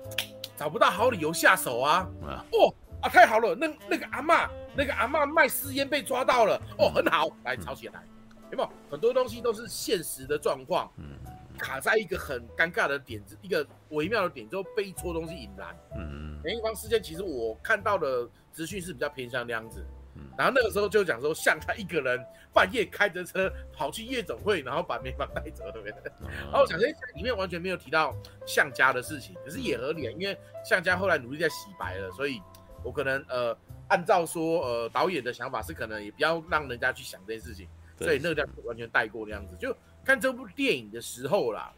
[0.60, 2.06] 找不到好理由下手啊！
[2.22, 8.04] 啊哦啊，太好了，那那个阿嬷，那个阿嬷卖私烟被抓到了，哦，很好，来吵起来，
[8.52, 8.70] 有没有？
[8.92, 11.18] 很多东西都是现实的状况，嗯，
[11.58, 15.74] 卡在一个很尴尬的点子，一个微妙的点之后被一撮东西引燃。
[15.96, 19.82] 嗯，梅艳芳事件其实我看到的资讯是比较偏向那样子。
[20.40, 22.18] 然后那个时候就讲说，像他一个人
[22.54, 25.94] 半夜开着车跑去夜总会，然后把梅芳带走，对不对？
[26.46, 28.16] 然后我想说，里面完全没有提到
[28.46, 32.42] 向家的事情，可是也合理啊，因为向家后来努力在洗白了，所以
[32.86, 33.54] 我可能呃，
[33.90, 37.68] 按照说呃导演的想法是可能也不要让人家去想这件事情，
[38.00, 39.58] 所以那个完全带过那样子。
[39.60, 39.76] 就
[40.06, 41.70] 看这部电影的时候啦，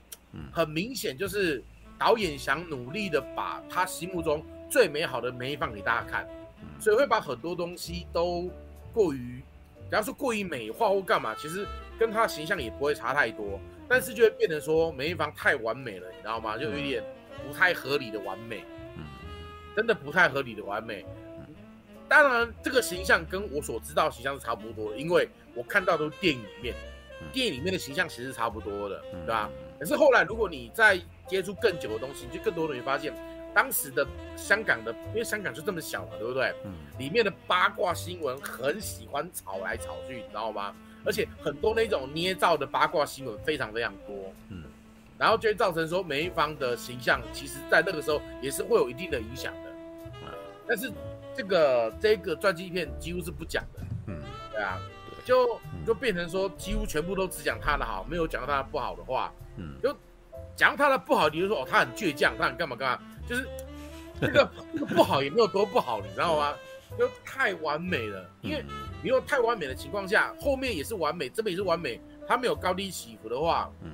[0.54, 1.64] 很明显就是
[1.98, 6.30] 导演想努力的把他心目中最美好的梅芳给大家看。
[6.80, 8.50] 所以会把很多东西都
[8.94, 9.42] 过于，
[9.92, 11.66] 假如说过于美化或干嘛，其实
[12.00, 16.58] 跟他的形象也不会差太多，但是就会变成说梅艳芳太完美了，你知道吗？
[16.58, 17.04] 就有一点
[17.48, 18.64] 不太合理的完美，
[19.76, 21.06] 真的不太合理的完美。
[22.10, 26.76] 当然，这个形象跟我所知道的形象是差不多的，因为我看到都是电影里面，
[27.32, 29.50] 电影里面的形象其实是差不多的，对吧？
[29.80, 33.14] 可是后来如果你再接触更久的东西，你就更多的会发现。
[33.54, 36.54] 当时的香港的，因为香港就这么小嘛，对不对？
[36.64, 36.72] 嗯。
[36.98, 40.74] 里面的八卦新闻很喜欢炒来炒去，你知道吗？
[41.04, 44.32] 而且很多那种捏造的八卦新闻非常非常多。
[44.50, 44.64] 嗯。
[45.18, 49.72] 然后就会造成说每一方的形象，其实在那个时候也是会有一定的影响的。
[50.22, 50.30] 嗯。
[50.68, 50.92] 但是
[51.36, 53.82] 这个这个传记片几乎是不讲的。
[54.08, 54.22] 嗯。
[54.52, 54.80] 对啊。
[55.24, 59.32] 就就变成说几乎全部都只讲他的好，没有讲到他的不好的话。
[59.58, 59.76] 嗯。
[59.82, 59.96] 就
[60.56, 63.08] 讲他的不好，你就说哦，他很倔强，他很干嘛干嘛。
[63.32, 63.48] 就是
[64.20, 66.54] 这个这个不好也没有多不好，你知道吗？
[67.00, 68.62] 就太完美了，因为
[69.02, 73.92] 你用太完美的情况下，后面也是完美，这边也是完美，它没有高低起伏的话，嗯，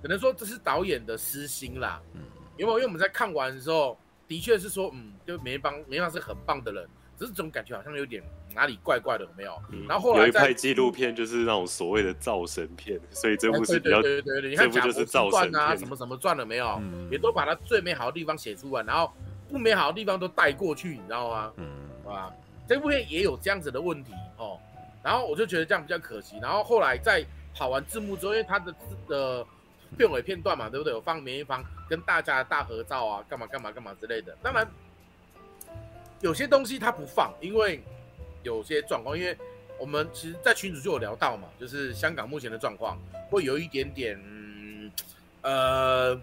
[0.00, 2.22] 可能说这是导演的私心啦，嗯，
[2.56, 6.88] 因为因为我们在看完的时候，的确是说，嗯，就梅芳梅芳是很棒的人。
[7.18, 8.20] 只是这种感觉好像有点
[8.54, 9.52] 哪里怪怪的，有没有？
[9.70, 16.66] 嗯、然后后来有一派纪录片就是那种所谓的造神片，所以这部是比较对对对对，你看贾伯斯传啊，什么什么传了没有？
[16.82, 19.12] 嗯、也都把它最美好的地方写出来，然后
[19.48, 21.52] 不美好的地方都带过去，你知道吗？
[21.56, 21.66] 嗯，
[22.06, 22.32] 啊，
[22.68, 24.58] 这部片也有这样子的问题哦。
[25.02, 26.38] 然后我就觉得这样比较可惜。
[26.40, 27.24] 然后后来在
[27.54, 28.74] 跑完字幕之后，因为它的
[29.08, 29.46] 的
[29.96, 30.92] 片尾片段嘛，对不对？
[30.92, 34.36] 有放梅艳芳跟大家的大合照啊，干嘛干嘛干嘛之类的。
[34.42, 34.68] 当然。
[36.20, 37.82] 有些东西他不放，因为
[38.42, 39.36] 有些状况，因为
[39.78, 42.98] 我们其实，在群主就有聊到嘛，就是香港目前的状况
[43.30, 44.90] 会有一点点，嗯，
[45.42, 46.20] 呃，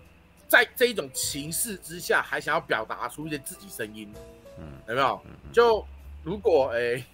[0.47, 4.11] 在这一种情势之下，还想要表达出一些自己声音，
[4.57, 5.21] 嗯，有没有？
[5.51, 5.85] 就
[6.23, 7.05] 如果哎、欸，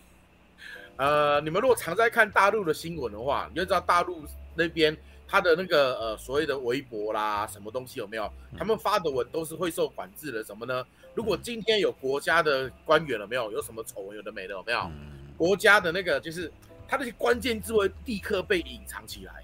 [0.97, 4.95] 呃，你们如果常在看大陆的新闻的话，你就知道大陆那边
[5.27, 8.31] 他的那个呃所谓的微博啦，什么东西有没有？
[8.57, 10.85] 他们发的文都是会受管制的，什么呢？
[11.13, 13.51] 如果今天有国家的官员了没有？
[13.51, 14.91] 有什么丑闻有的没的有没有？
[15.37, 16.51] 国家的那个就是
[16.87, 19.43] 他那些关键字会立刻被隐藏起来，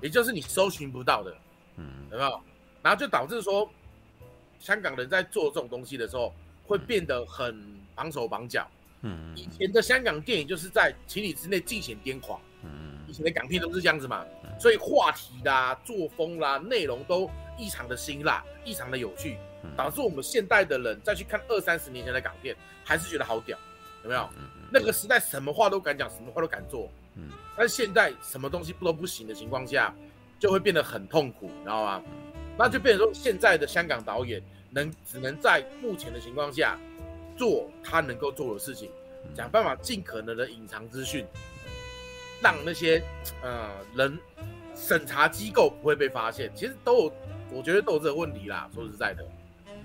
[0.00, 1.36] 也就是你搜寻不到的，
[2.10, 2.40] 有没有？
[2.82, 3.68] 然后就导致说，
[4.58, 6.32] 香港人在做这种东西的时候
[6.64, 7.60] 会变得很
[7.94, 8.66] 绑手绑脚。
[9.02, 12.40] 嗯以前的香港电影就是在情理之内尽显癫狂。
[12.64, 14.24] 嗯以前的港片都是这样子嘛，
[14.58, 19.38] 所以话题啦、作风啦、内容都异常的辛辣，异常的有趣。
[19.76, 23.58] 导致我们现代的人再去看二三十年前的港片，还是觉得好屌，
[24.04, 24.28] 有没有？
[24.70, 26.88] 那个时代什么话都敢讲，什么话都敢做。
[27.16, 27.28] 嗯。
[27.56, 29.92] 但是现在什么东西不都不行的情况下，
[30.38, 32.02] 就会变得很痛苦，你知道吗？
[32.56, 34.40] 那就变成说，现在的香港导演
[34.70, 36.78] 能只能在目前的情况下
[37.36, 38.90] 做他能够做的事情，
[39.34, 41.26] 想办法尽可能的隐藏资讯，
[42.42, 43.02] 让那些
[43.42, 44.18] 呃人
[44.74, 46.50] 审查机构不会被发现。
[46.54, 47.12] 其实都有，
[47.52, 48.68] 我觉得都有这个问题啦。
[48.74, 49.24] 说实在的。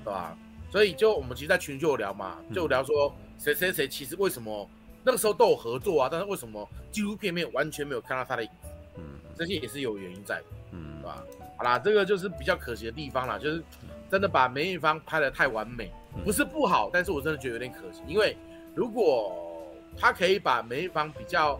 [0.05, 0.37] 对吧？
[0.69, 4.69] 所以就我们其实，在群就有聊嘛，就聊说谁谁谁其实为什么
[5.01, 8.67] 那个时候都有合作啊，但是为什么纪录片面完全没有看到他的影子？
[8.97, 11.23] 嗯，这些也是有原因在的，嗯，对吧？
[11.57, 13.63] 好啦，这个就是比较可惜的地方啦，就是
[14.11, 15.89] 真的把梅艳芳拍的太完美，
[16.25, 18.35] 不是不好，但是我真的觉得有点可惜，因为
[18.75, 21.57] 如果他可以把梅艳芳比较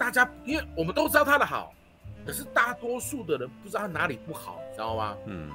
[0.00, 1.74] 大家，因为我们都知道他的好，
[2.26, 5.14] 可是大多数的人不知道他哪里不好，你知道吗？
[5.26, 5.50] 嗯。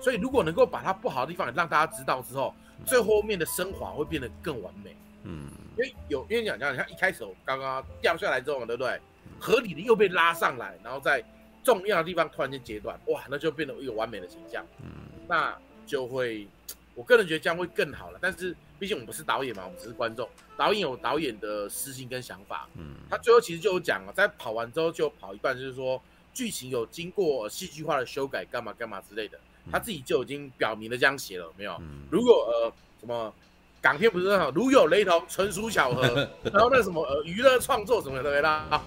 [0.00, 2.52] 所以，如果能够把他不好的地方也让大家知道之后，
[2.84, 4.96] 最后面的升华会变得更完美。
[5.22, 9.00] 嗯，因为有，因为讲讲，你看一开始我刚刚掉下来之后嘛，对不对？
[9.38, 11.22] 合理的又被拉上来，然后在
[11.62, 14.66] 重要的地方突然间截断，哇，那就变成一个完美的形象。
[14.82, 14.90] 嗯，
[15.28, 15.56] 那
[15.86, 16.48] 就会，
[16.96, 18.18] 我个人觉得这样会更好了。
[18.20, 20.28] 但是，毕竟我们不是导演嘛，我们只是观众。
[20.56, 22.68] 导演有导演的私心跟想法。
[22.74, 26.02] 嗯，他最后其实就有讲了，在跑完之后就跑一半，就是说
[26.34, 29.38] 剧情有经过戏剧化的修改，干嘛干嘛之类的。
[29.70, 31.80] 他自己就已经表明了这样写了，没有？
[32.10, 33.32] 如果呃什么
[33.80, 36.02] 港片不是很好，如有雷同，纯属巧合。
[36.52, 38.82] 然后那什么呃娱乐创作什么的，对啦，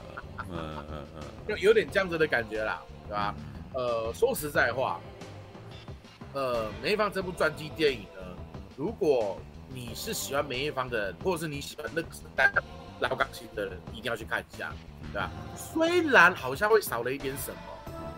[0.52, 3.34] 嗯嗯嗯， 就有点这样子的感觉啦，对吧？
[3.74, 5.00] 呃，说实在话，
[6.34, 8.36] 呃，梅艳芳这部传记电影呢，
[8.76, 9.40] 如果
[9.76, 12.50] 你是喜欢梅艳芳的人，或者是你喜欢那个时代
[13.02, 14.72] 老港星的人，一定要去看一下，
[15.12, 15.30] 对吧？
[15.54, 17.58] 虽然好像会少了一点什么，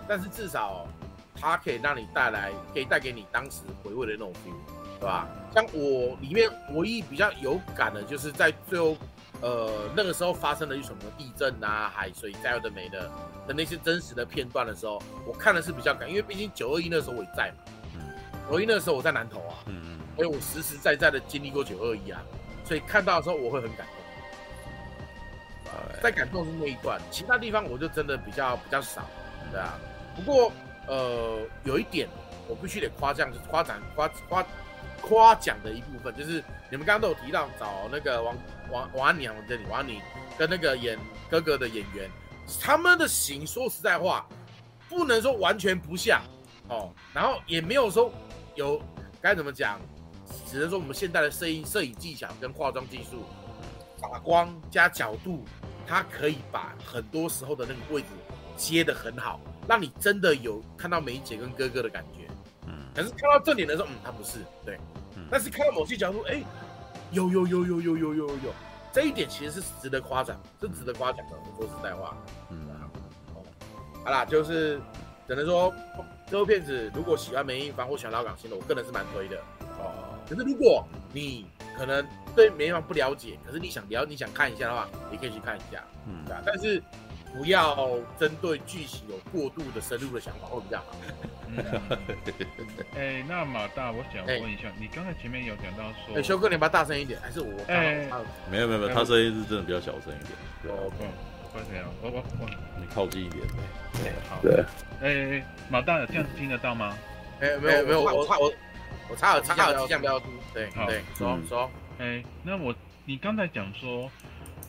[0.08, 0.88] 但是至少
[1.36, 5.28] 它可以让你带来，可以带给你当时回味的那种 feel，对吧？
[5.52, 8.96] 像我里面唯一比较有感的，就是在最后，
[9.42, 13.10] 呃，那个时候发生了一什么地震啊、海水灾有的没的
[13.48, 17.58] 的那些真实的片段的时候，我看的是比较感，因为毕竟九二一那时候我也在嘛，
[18.48, 22.22] 九二一那时候我在南投啊，嗯嗯，所以我实实在在的经历过九二一啊，
[22.66, 23.96] 所以看到的时候我会很感动。
[26.02, 29.02] 在感动是那一段，其他地方我就真的比较比较少，
[29.52, 29.80] 对啊。
[30.16, 30.52] 不过
[30.88, 32.08] 呃，有一点
[32.48, 34.46] 我必须得夸奖，就是夸奖夸夸
[35.02, 38.38] 夸奖的一部分，就是你们刚刚都有提到找那个王
[38.72, 40.02] 王王安妮，我这里王安妮
[40.38, 40.98] 跟那个演
[41.30, 42.10] 哥哥的演员，
[42.62, 44.26] 他们的型说实在话，
[44.88, 46.22] 不能说完全不像
[46.70, 48.12] 哦，然后也没有说
[48.56, 48.82] 有
[49.20, 49.80] 该怎么讲，
[50.50, 53.24] 只能说我们现代的摄影摄影技巧跟化妆技术。
[54.00, 55.44] 打光加角度，
[55.88, 58.08] 它可以把很多时候的那个位置
[58.56, 62.28] 接得很好，让你真的有看到梅姐跟哥哥的感觉。
[62.68, 64.78] 嗯，可是看到正脸的时候，嗯，他不是，对。
[65.16, 66.44] 嗯，但是看到某些角度，哎，
[67.12, 68.54] 有有有有有有有有，
[68.94, 71.34] 这一点其实是值得夸奖，是值得夸奖的。
[71.58, 72.16] 我说实在话，
[72.52, 72.70] 嗯，
[74.06, 74.80] 好啦，就是
[75.28, 75.74] 只能说
[76.30, 79.38] 这部片子，如果喜欢梅艳芳或喜欢老港星的，我个人是蛮推的。
[79.80, 81.46] 哦，可是如果你
[81.78, 82.06] 可能
[82.36, 86.42] 对梅艳芳不了解，可是你想了，你想看一下的话，你可以去看一下，嗯，对吧？
[86.46, 86.82] 但是
[87.36, 90.86] 不要针对剧情有过度的深入的想法，会比较好。
[92.96, 97.48] 哎、欸，那马大，我想问一下，欸、你刚才前面有讲到说，哎、欸，修哥，你把它大声一点，还是我？
[97.68, 98.12] 哎、欸，
[98.52, 100.76] 没有没有没有，他声音是真的比较小声一点。
[100.76, 101.08] 哦，嗯，
[101.54, 103.44] 会这样，我我我，你靠近一点。
[103.94, 104.40] 对，好。
[104.42, 104.66] 对。
[105.02, 106.98] 哎、欸，马大，这样子听得到吗？
[107.40, 108.54] 哎、欸，没有没有，我我
[109.08, 109.12] 我。
[109.12, 109.94] 我插耳机，插耳机，
[110.54, 114.12] 对，对，说说，哎，那我你刚才讲说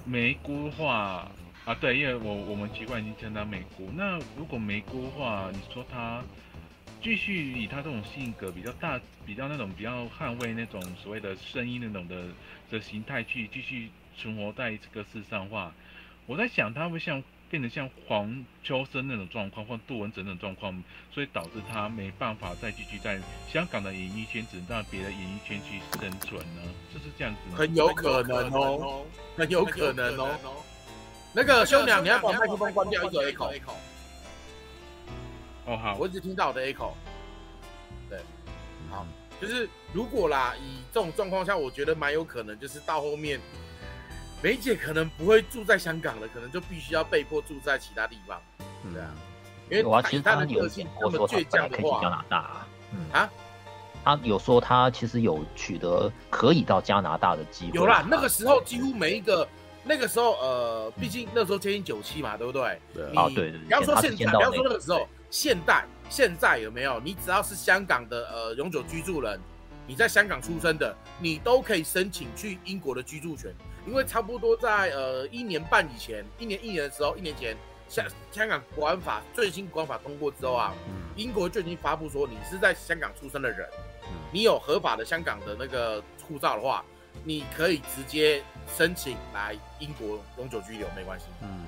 [0.05, 1.28] 梅姑话
[1.64, 3.91] 啊，对，因为我我们习惯已经称他梅姑。
[3.95, 6.22] 那如果梅姑话，你说他
[7.03, 12.26] 继续以他这种性格比较大，比较那种比较捍卫那种所谓的声音那种的
[12.70, 15.72] 的形态去继续存活在这个世上的话，
[16.26, 17.22] 我在想他会像。
[17.51, 23.18] 变得像黄秋生那种状况，或杜文泽那种状况，所以导致他没办法再继续在
[23.51, 26.62] 香港的演艺圈，只能到别的演艺圈去生存呢？
[26.92, 27.57] 就是这样子。
[27.57, 30.28] 很有可能哦，很有可能哦。
[31.32, 33.72] 那个兄弟，你要把麦克风关掉，一个 echo。
[35.66, 36.92] 哦好，我一直听到我的 echo。
[38.11, 38.18] 对，
[38.90, 39.07] 好，
[39.40, 43.40] 就是如果啦，以这种状况下，我觉得蛮有可能，就是到后面。
[44.41, 48.41] 梅姐可能不会住在香港了，可能就必须要被迫住在其他地方。
[48.93, 49.11] 对啊，
[49.70, 53.28] 因为他其实他的个性那么倔强的话，加拿大，嗯啊，
[54.05, 57.72] 他有说他其实有取得可以到加拿大的机会。
[57.74, 59.47] 有啦，那个时候几乎每一个
[59.82, 62.80] 那个时候，呃，毕竟那时候接近九七嘛，对不对？
[62.95, 63.59] 对啊，对对。
[63.59, 67.01] 不要说现在，不要说那个时候，现代现在有没有？
[67.01, 69.41] 你只要是香港的呃永久居住人，
[69.86, 73.53] 你在香港出生的，你都可以申请去英国的居住权。
[73.89, 77.57] 因为差不多在呃一年半以前，一年一年的时候，一年前
[77.89, 80.74] 香香港国安法最新国安法通过之后啊，
[81.16, 83.66] 英国就已经发布说，你是在香港出生的人，
[84.30, 86.84] 你有合法的香港的那个护照的话，
[87.24, 88.43] 你可以直接
[88.76, 91.24] 申请来英国永久居留，没关系。
[91.41, 91.64] 嗯，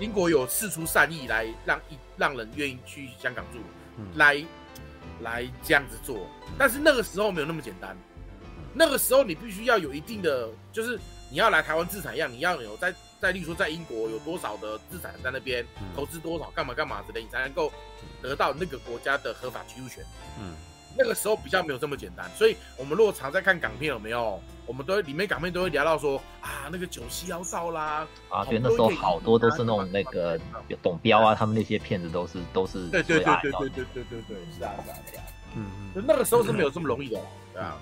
[0.00, 3.60] 英国有释出善意来让一让人愿意去香港住，
[4.16, 4.44] 来
[5.20, 6.26] 来这样子做，
[6.58, 7.96] 但是那个时候没有那么简单，
[8.74, 10.98] 那个时候你必须要有一定的就是。
[11.30, 17.72] 你要来台湾资产一样，你要有在在，例如说在英国有多少的资产在那边，投资多少，干嘛干嘛之类，你才能够
[18.22, 20.04] 得到那个国家的合法居住权。
[20.40, 20.54] 嗯，
[20.96, 24.40] 那个时候比较没有这么简单，所以我们如果常在看港片，有没有？
[24.66, 28.06] 我们都会里面港片都会聊到说啊，那个九七要到啦。
[28.28, 30.38] 啊，对，那时候好多都是那种那个
[30.82, 32.86] 董彪啊，他们那些片子都是都是。
[32.88, 35.22] 对对对对对对对对对，是啊是啊是啊。
[35.56, 37.20] 嗯嗯，就那个时候是没有这么容易的，
[37.54, 37.76] 对啊。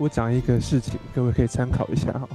[0.00, 2.26] 我讲一个事情，各位可以参考一下哈。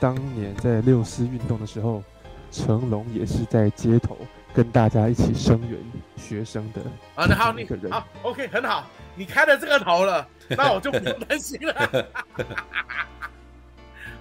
[0.00, 2.02] 当年在六四运动的时候，
[2.50, 4.16] 成龙也是在街头
[4.54, 5.78] 跟大家一起声援
[6.16, 6.80] 学生的
[7.14, 7.26] 啊。
[7.28, 12.06] 那好，你好，OK，很好，你开了这个头了， 那我就不用担心了。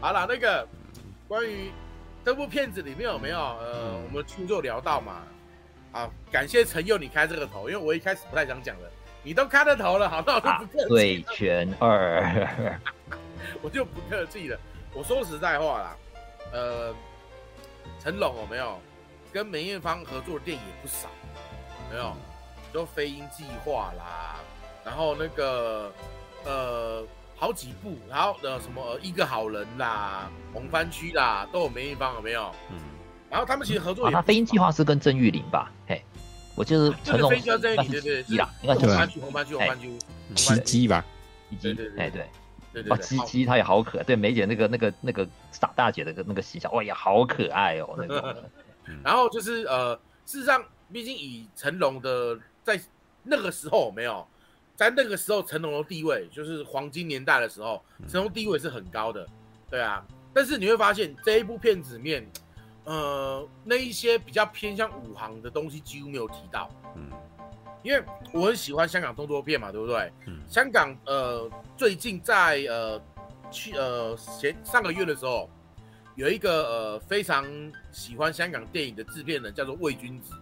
[0.02, 0.68] 好了，那个
[1.30, 1.72] 关于
[2.26, 5.22] 这部片子里面有没有呃，我们听众聊到嘛？
[5.94, 8.92] 好，感谢陈佑你开这个头，因为我一开始不太想讲的。
[9.24, 10.89] 你都开了头了，好，那我就不客气了。
[10.89, 12.80] 对拳二，
[13.61, 14.59] 我就不客气了。
[14.93, 15.95] 我说实在话啦，
[16.51, 16.93] 呃，
[17.99, 18.80] 成龙有没有
[19.32, 21.07] 跟梅艳芳合作的电影也不少，
[21.91, 22.15] 没有？
[22.74, 24.39] 就飞鹰计划啦，
[24.86, 25.91] 然后那个
[26.45, 27.03] 呃
[27.36, 32.49] 好几部，然后呃什么、呃、一个好人啦，红番区啦，都有梅艳芳有没有？
[32.69, 32.78] 嗯，
[33.30, 35.69] 然后他们其实合作也，他飞鹰计划是跟郑裕玲吧？
[35.86, 36.01] 嘿，
[36.62, 37.39] 我就是成龙，对
[37.76, 38.38] 对对，应
[38.68, 39.97] 该是红番区红番区红番区，
[40.36, 41.03] 奇迹吧？
[41.49, 42.24] 奇迹，哎对。
[42.72, 48.43] 对对哦，鸡鸡她也好可爱，对梅姐那个那个那个傻大姐的那个形象，哇呀，好可爱哦，那个。
[49.03, 52.80] 然后就是呃，事实上，毕竟以成龙的在
[53.24, 54.26] 那个时候没有，
[54.76, 59.28] 在那个时候成龙的地位就是黄金年代的时候，成龙地位是很高的，
[59.68, 60.05] 对啊。
[60.32, 62.26] 但是你会发现这一部片子里面，
[62.86, 67.10] 呃，那一些比较偏向武行的东西几乎没有提到，嗯。
[67.84, 70.12] 因为我很喜欢香港动作片嘛，对不对？
[70.28, 70.40] 嗯。
[70.48, 73.02] 香港呃，最近在呃
[73.50, 75.50] 去呃前上个月的时候，
[76.16, 77.46] 有一个呃非常
[77.92, 80.34] 喜欢香港电影的制片人，叫做魏君子。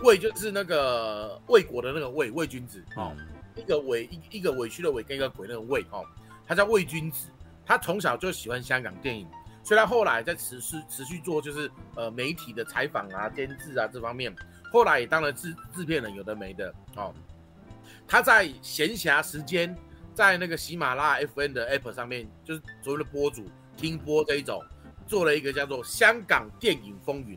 [0.00, 3.12] 魏就是那个魏国的那个魏，魏君子哦。
[3.54, 6.04] 一个委一一个委屈的委跟一个鬼那个魏哦，
[6.46, 7.28] 他叫魏君子。
[7.64, 9.26] 他从小就喜欢香港电影，
[9.66, 14.32] 虽然后来在持续持续做就是呃媒体的采访啊、监制啊这方面。
[14.72, 17.12] 后来也当了制制片人，有的没的哦。
[18.06, 19.76] 他在闲暇时间，
[20.14, 24.62] 在那个喜马拉雅 FN 的 App 上面，就是所谓的播主听播这一种，
[25.08, 27.36] 做了一个叫做《香港电影风云》。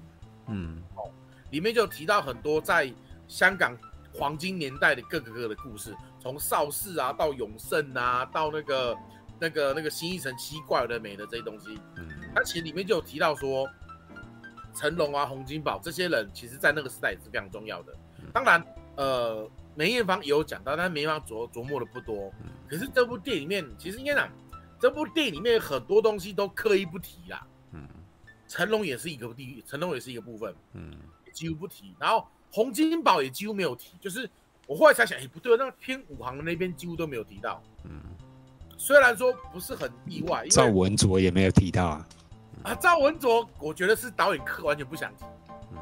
[0.50, 1.10] 嗯，哦，
[1.50, 2.94] 里面就提到很多在
[3.28, 3.76] 香港
[4.14, 8.98] 黄金年代的各个各个的故事，从邵氏啊到永盛啊，到那个
[9.40, 11.80] 那个那个新一城七怪的美的这些东西。
[11.96, 13.70] 嗯，他其实里面就有提到说。
[14.72, 17.94] 成龙啊，洪金宝这些人，其实在那个时代也是非常重要的。
[18.32, 18.64] 当然，
[18.96, 22.32] 呃，梅艳芳也有讲到，但是梅艳芳琢琢磨的不多。
[22.70, 24.30] 可是这部电影里面，其实应该讲，
[24.80, 27.46] 这部电影里面很多东西都刻意不提啦。
[27.74, 27.86] 嗯，
[28.48, 30.56] 成龙也是一个地域，成龙也是一个部分。
[30.74, 30.94] 嗯，
[31.34, 31.94] 几乎不提。
[32.00, 33.98] 然后洪金宝也几乎没有提。
[34.00, 34.30] 就是
[34.66, 37.62] 我后来才想，哎，不对，那个偏武行的那边几乎都没有提到。
[37.84, 38.00] 嗯，
[38.78, 42.08] 虽然说不是很意外，赵文卓也没有提到啊。
[42.64, 45.24] 啊，赵文卓，我觉得是导演课完全不想提，
[45.72, 45.78] 嗯，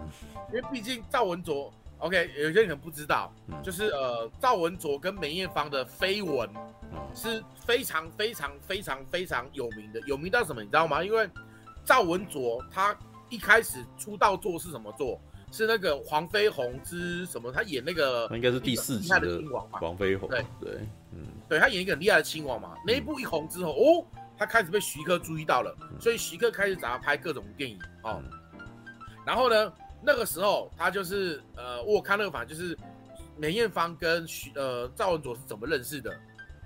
[0.49, 6.47] 因为毕竟赵文卓，OK，有些人可能不知道，嗯、就是呃，赵文卓跟梅艳芳的绯闻
[7.15, 11.03] 是非常非常非常非常有名的，有名到什么你知道吗？
[11.03, 11.27] 因为
[11.83, 12.95] 赵文卓他
[13.29, 15.19] 一开始出道作是什么作？
[15.51, 17.51] 是那个黄飞鸿之什么？
[17.51, 19.79] 他演那个应该是第四集的亲王嘛？
[19.79, 20.71] 黄飞鸿，对对，
[21.11, 24.05] 嗯，对他演一个很厉害的亲王嘛，那一部一红之后，哦。
[24.37, 28.21] 他开始被徐克注意到了，所以徐克开始找他拍各种电影哦。
[29.25, 32.77] 然后呢，那个时候他就是呃，我看那个反就是
[33.37, 36.15] 梅艳芳跟徐呃赵文卓是怎么认识的？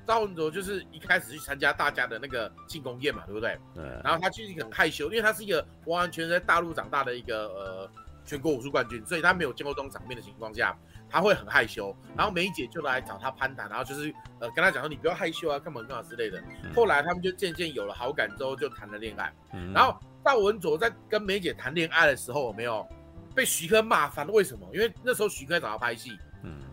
[0.06, 3.58] 赵文卓就是一开始去参加大家的那个庆功宴嘛，对不对？
[3.74, 3.84] 对。
[4.04, 7.92] 然后他就是一个很害羞，因为他是一个完完全全在大陆长大的一个呃
[8.26, 10.78] 全国武术冠军，所以他没有见过这种场面的情况下。
[11.12, 16.42] 他会很害羞，然后梅姐就来找他攀谈，然后就是呃跟他讲说，你不要害羞啊，干嘛干嘛之类的。
[16.74, 19.34] 后来他们就渐渐有了好感，之后就谈了恋爱。
[19.74, 22.88] 然后赵文卓在跟梅姐谈恋爱的时候，有没有
[23.36, 24.26] 被徐克骂翻？
[24.30, 24.66] 为什么？
[24.74, 26.18] 因为那时候徐克找他拍戏，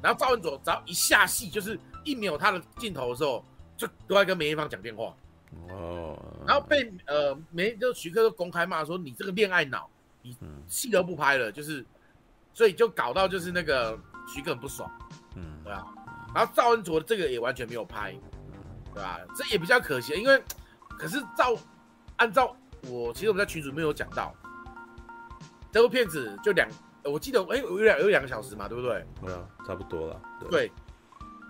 [0.01, 3.45] 然后赵文卓只要一下戏，就是一秒他的镜头的时候，
[3.77, 5.13] 就都在跟梅艳芳讲电话。
[5.69, 6.17] 哦，
[6.47, 9.91] 然后被呃梅就徐克就公开骂说，你这个恋爱脑，
[10.23, 10.37] 你
[10.69, 11.85] 戏都不拍了，就是
[12.55, 13.99] 所以就搞到就是那个。
[14.29, 14.91] 徐克很不爽，
[15.35, 15.85] 嗯，对啊，
[16.35, 18.13] 然后赵恩卓这个也完全没有拍，
[18.95, 19.19] 对吧？
[19.35, 20.43] 这也比较可惜，因为
[20.99, 21.57] 可是赵
[22.17, 22.55] 按照
[22.89, 24.35] 我其实我们在群组里面有讲到，
[25.73, 26.69] 这部片子就两，
[27.05, 29.07] 我记得哎有两有两个小时嘛，对不对？
[29.23, 30.21] 对啊，差不多了。
[30.51, 30.71] 对，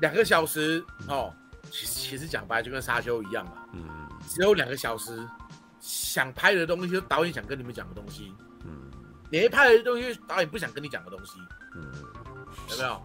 [0.01, 1.35] 两个小时哦，
[1.71, 5.27] 其实其实讲白就跟沙丘一样嘛，嗯，只有两个小时，
[5.81, 8.33] 想拍的东西就导演想跟你们讲的东西，
[8.65, 8.91] 嗯，
[9.31, 11.39] 没拍的东西导演不想跟你讲的东西，
[11.75, 11.93] 嗯。
[12.71, 13.03] 有没有？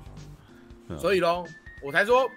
[0.90, 1.46] 嗯、所以喽，
[1.82, 2.30] 我才说，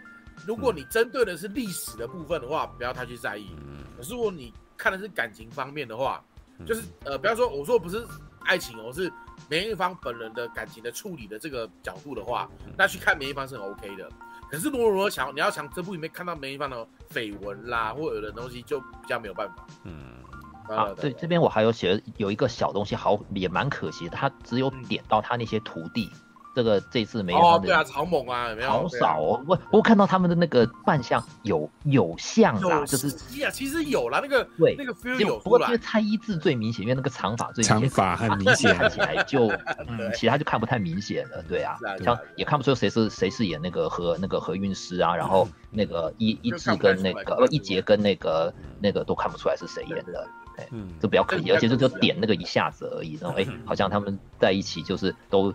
[0.47, 3.51] 如果你针对的是历史的部分的话，不要太去在意。
[3.59, 6.23] 嗯、可是如果你看的是感情方面的话，
[6.59, 8.07] 嗯、就是呃，不要说我说不是
[8.45, 9.13] 爱情哦，是
[9.49, 14.09] 梅艳芳本人的感情的处理的这个角度的话，嗯、那去看梅艳芳是很 OK 的。
[14.49, 19.67] 可是如果如果想你要想这部里面看到梅艳芳的绯闻啦，或者有的东西就比较没有办法。
[19.83, 20.23] 嗯，
[20.69, 26.09] 好，对，这边我还有写有一个小东西，好也蛮可惜的，他只有点到他那些徒弟。
[26.13, 26.21] 嗯
[26.57, 28.71] 这个这次没有哦，对啊，草蜢啊，有没有？
[28.71, 33.11] 好少哦，我我看到他们的那个扮相有有像啦，就是
[33.53, 39.49] 其实有啦，那个对那个 feel 有，不过因为蔡一智最明显，因为那个长发最长发很明显，看起来就
[39.87, 48.51] 嗯，其他就看不太明显了，对啊，像也看不出谁是谁是演那个何那个何韵诗啊，然后那个一一智跟那个呃一杰跟那个
[48.81, 50.27] 那个都看不出来是谁演的，
[50.57, 50.67] 哎，
[50.99, 55.53] 这比较可惜，而且就就点那个一下子而已，然后哎，好像他们在一起就是都。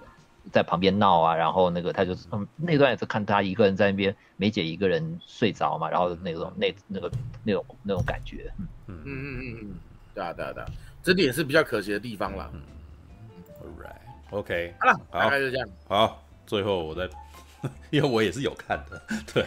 [0.51, 7.11] 在旁边闹啊，然后那个他就嗯那段也是看他一个人在那边，梅姐一个人睡着嘛，然后那种那那个
[7.43, 9.73] 那种那种感觉，嗯嗯嗯嗯嗯，
[10.15, 10.69] 对啊对啊对啊，
[11.03, 12.49] 这点是比较可惜的地方啦。
[12.53, 12.61] 嗯
[13.61, 15.67] ，All right，OK，好了，大概就这样。
[15.87, 17.09] 好，最后我再，
[17.91, 19.01] 因为我也是有看的，
[19.33, 19.43] 对，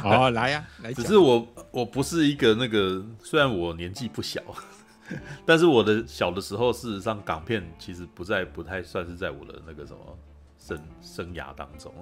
[0.00, 4.40] 好来呀，来，只是我我不是一个那个，虽然我年纪不小。
[5.46, 10.18] 但是我的小的时候，事实上港片其实不在，不太算是在我的那个什么
[10.68, 11.92] 生生涯当中，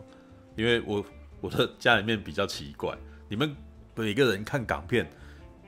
[0.56, 1.05] 因为我
[1.40, 2.97] 我的家里面比较奇怪，
[3.28, 3.55] 你们
[3.94, 5.09] 每个人看港片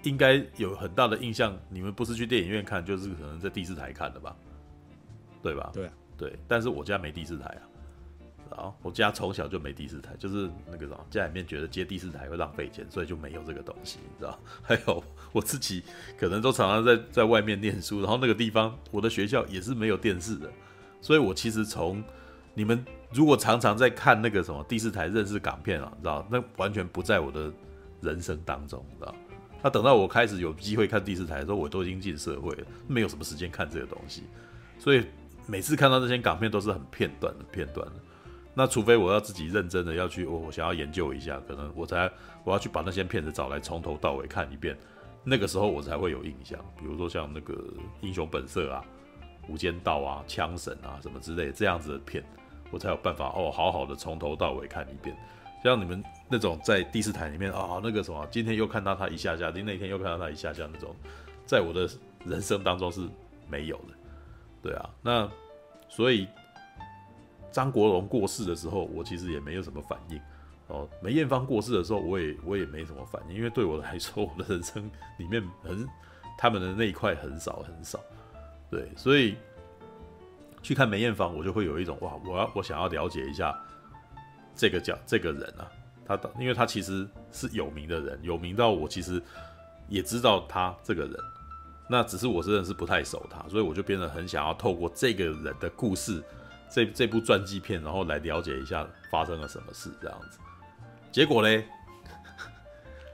[0.02, 4.36] 应该有很大的印象，你们不是去电影院看，就是可能在第四台看的吧，
[5.42, 5.70] 对吧？
[5.72, 7.62] 对啊，对，但是我家没第四台啊。
[8.50, 14.40] 啊，我家从小就没第四台，就是那个什么，家里面觉得接第四台会浪费钱，所以就没有这个东西，你知道？
[14.64, 15.84] 还有我自己
[16.18, 20.50] 可能都常常在在外面念书，然后那个地方我的学校也是没有电视的，
[21.02, 22.02] 所以我其实从
[22.58, 26.26] 你们如果常常在看那个什么第四台认识港片啊，你知道？
[26.28, 27.52] 那完全不在我的
[28.00, 29.14] 人生当中，你知道？
[29.62, 34.24] 那等到我开始有机会看第四台的时候，我都已经进社会了，没有什么时间看这个东西，
[34.76, 35.04] 所以
[35.46, 37.94] 每次看到这些港片都是很片段的片段的。
[38.54, 42.10] 那除非我要自己认真的要去，我我想要研究一下，可能我才
[42.42, 44.76] 我要去把那些片子找来从头到尾看一遍，
[45.22, 46.58] 那个时候我才会有印象。
[46.76, 47.54] 比如说像那个
[48.00, 48.84] 《英雄本色》啊，
[49.52, 52.24] 《无间道》啊，《枪神》啊什么之类这样子的片，
[52.70, 55.16] 我才有办法哦，好好的从头到尾看一遍。
[55.62, 60.94] 像你们那种在第四台里面啊、那个什么，今天又看到他一下下，那天又看到他一下下那种，
[61.46, 61.88] 在我的
[62.24, 63.08] 人生当中是
[63.48, 63.94] 没有的。
[64.62, 65.28] 对啊，那
[65.88, 66.26] 所以。
[67.50, 70.20] 张国荣过世的时候，我其实也没有什么反应。
[70.68, 75.88] 哦，梅艳芳过世的时候，我也我也没什么反应，因为对我来说，我的人生里面很
[76.36, 77.98] 他们的那一块很少很少。
[78.70, 79.34] 对，所以
[80.62, 83.58] 去看梅艳芳，我就会有一种哇，我要我想要了解一下
[84.54, 85.70] 这个叫这个人啊，
[86.04, 89.22] 他的因为他其实是有名的人，有名到我其实
[89.88, 91.14] 也知道他这个人，
[91.88, 96.22] 那只是我真的是不太熟他，所以我就变得很想要透过这个人的故事。
[96.70, 100.38] 这这部传记片，然后来了解一下发生了什么事，这样子。
[101.10, 101.64] 结果嘞，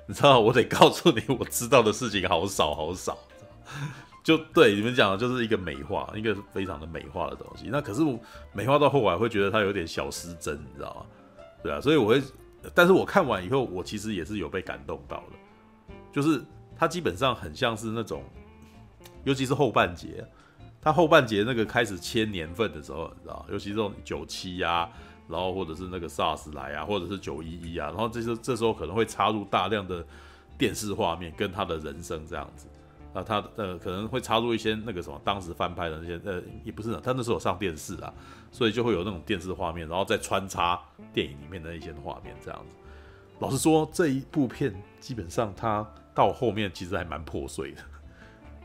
[0.08, 3.16] 你知道，我得告诉你，我知道的事情好少好少。
[4.24, 7.68] 就对你们讲的，就是一个美化，一个非常的美化的东西。
[7.70, 8.18] 那可是我
[8.52, 11.06] 美化到后来，会觉得它有点小失真，你知道吗？
[11.62, 12.22] 对啊，所以我会，
[12.74, 15.36] 但是我看完以后，我其实也是有被感动到的。
[16.10, 16.42] 就是
[16.74, 18.24] 它基本上很像是那种，
[19.24, 20.26] 尤其是后半节。
[20.80, 24.86] 他后半节那个开始切年份的时候，你知道，尤其这种九七呀，
[25.28, 30.06] 然后或者是那个 SARS 来啊，或者是九一一啊，然后这时这时候可能会插入大量的
[30.59, 32.66] 电视画面跟他的人生这样子，
[33.15, 38.12] 那他呃可能会插入一些那个什么当时翻拍的那些呃也不是，他那时候上电视啊，
[38.53, 40.78] 所以就会有那种电视画面，然后再穿插
[41.12, 42.77] 电影里面的一些画面这样子。
[43.39, 47.82] 老实说，这一部片基本上它到后面其实还蛮破碎的，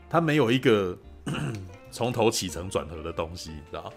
[0.08, 0.98] 它没有一个。
[1.92, 3.92] 从头起承转合的东西，你知道？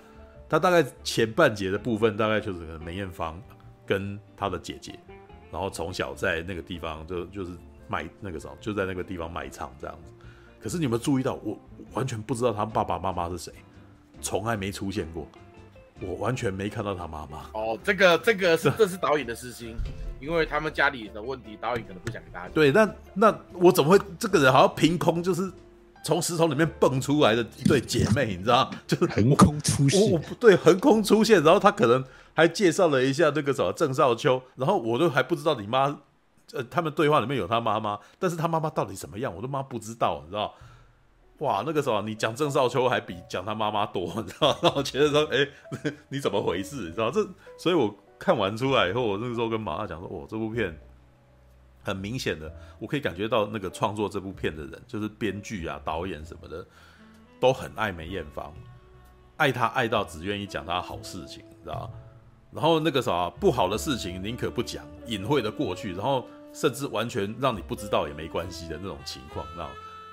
[0.49, 3.41] 他大概前半节的部分，大概就是梅艳芳
[3.85, 4.99] 跟他的姐姐，
[5.51, 7.51] 然后从小在那个地方就就是
[7.87, 10.22] 卖那个什么，就在那个地方卖唱这样子。
[10.63, 11.57] 可是你们注意到，我
[11.93, 13.51] 完全不知道他爸爸妈妈是谁，
[14.21, 15.27] 从来没出现过，
[15.99, 17.49] 我完全没看到他妈妈。
[17.53, 19.75] 哦，这个这个是这是导演的私心，
[20.21, 22.49] 因为他们家里的问题，导演可能不想给大家。
[22.53, 25.51] 对，那那我怎么会这个人好像凭空就是？
[26.05, 30.11] 从石头里面蹦出来的一对姐妹，你知道，就是横空出现。
[30.11, 32.03] 我不对，横空出现，然后他可能
[32.33, 35.97] 还介绍了一下那个什么郑少秋，然后我都还不知道你妈，
[36.53, 40.53] 呃，他们对话里面有他妈妈，但是他妈妈到底怎么样，我都妈不知道，你知道？
[41.39, 44.57] 哇，那个时候你讲郑少秋还比讲他妈妈多，你知道？
[44.61, 45.47] 然后我觉得说，哎、
[46.09, 46.87] 你怎么回事？
[46.87, 47.27] 你知道这？
[47.57, 50.79] 所以我看完出来以后，我那个时候跟马大讲说，哦，这部片。
[51.85, 52.49] 很明显的，
[52.79, 56.65] 我可以感觉到那个创作这部片的人，就是编剧啊、导演什么的，
[57.41, 58.53] 都很爱梅艳芳，
[59.35, 61.91] 爱她爱到只愿意讲她好事情，你知道？
[62.53, 69.67] 然后那个啥不好的事情宁可不讲，隐晦的过去，然后甚至完全让你不知道也没关系的那种情况，那？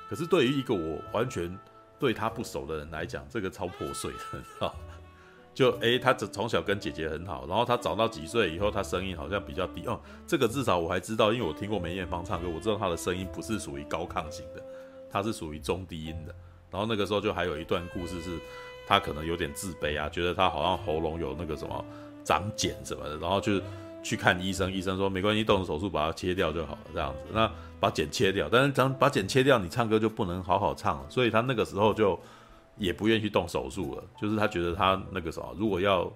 [0.09, 1.57] 可是对于一个我完全
[1.99, 4.75] 对他不熟的人来讲，这个超破碎的，知道？
[5.55, 10.01] 就诶、欸，他从小跟姐姐很好，然后他长到几岁以后，他声音好像比较低哦。
[10.27, 14.65] 这个至少我还知道，因为我听过梅艳芳唱歌，我知道她的声音不是属于高亢型的，
[15.11, 16.35] 她是属于中低音的。
[16.71, 18.39] 然后那个时候就还有一段故事是，
[18.87, 21.85] 她可能有点自卑啊，觉得她好像喉咙有那个什么
[22.25, 23.61] 长茧什么的，然后就
[24.03, 27.19] 去看医生，医生说没关系，动手术把它切掉就好了，这样子。
[27.33, 32.19] 那把茧切掉，但是咱把茧切掉，你唱歌就不能好好唱了，所以他那个时候就。
[32.77, 36.11] 也不愿意去动手术了，就是他觉得他那个什么，如果要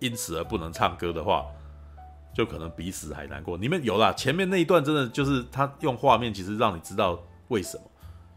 [0.00, 1.46] 因此而不能唱歌的话，
[2.34, 3.56] 就可能比死还难过。
[3.56, 7.16] 你们有啦，前面那一段真的就是他用画面，其实让你知道
[7.48, 7.84] 为什么，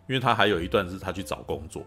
[0.08, 1.84] 因为他还有一段是他去找工作，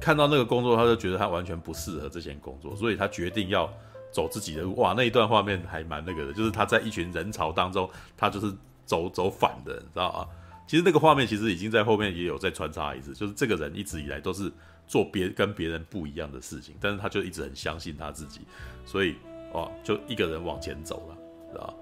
[0.00, 3.72] 看到那个工作，他就觉得他完全不适合这件工作，所以他决定要
[4.12, 4.76] 走自己的路。
[4.76, 8.52] 哇，那一段画面还蛮那个的，就是他在一群人潮当中，他就是
[8.84, 10.28] 走走反的，你知道吗？
[10.66, 14.50] 其实那个画面其实已经在后面也有再穿插一次，就是这个人一直以来都是
[14.86, 18.42] 做别跟别人不一样的事情，但是他就一直很相信他自己，
[18.86, 19.16] 所以
[19.52, 21.16] 哇，就一个人往前走了，
[21.52, 21.74] 知道？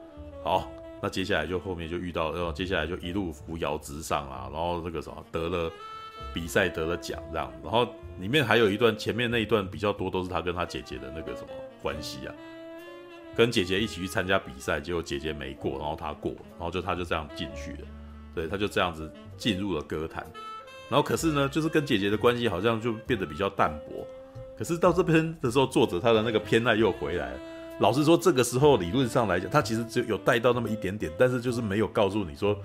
[0.42, 0.70] 好，
[1.02, 5.70] 那接下来就后面就遇到，然后接下来就一路扶摇直上啊，然后这个什么得了
[6.32, 7.88] 比赛得了奖这样，然后
[8.18, 11.48] 里面还有一段前面那一段比较多都是他跟他姐姐的那个什么
[11.82, 12.34] 关系啊，
[13.36, 17.88] 跟姐姐一起去参加比赛，结果姐姐没过，然后他过，然后就他就这样进去了。
[18.34, 20.24] 对，他就这样子进入了歌坛，
[20.88, 24.06] 然后可是呢，就是跟姐姐的关系好像就变得比较淡薄。
[24.56, 27.40] 可是到这边的时候，作者他的那个偏爱又回来了。
[27.80, 32.56] 老实说，这个时候理论上来讲，他其实只有带到那么一点点，但是就是没有告诉你说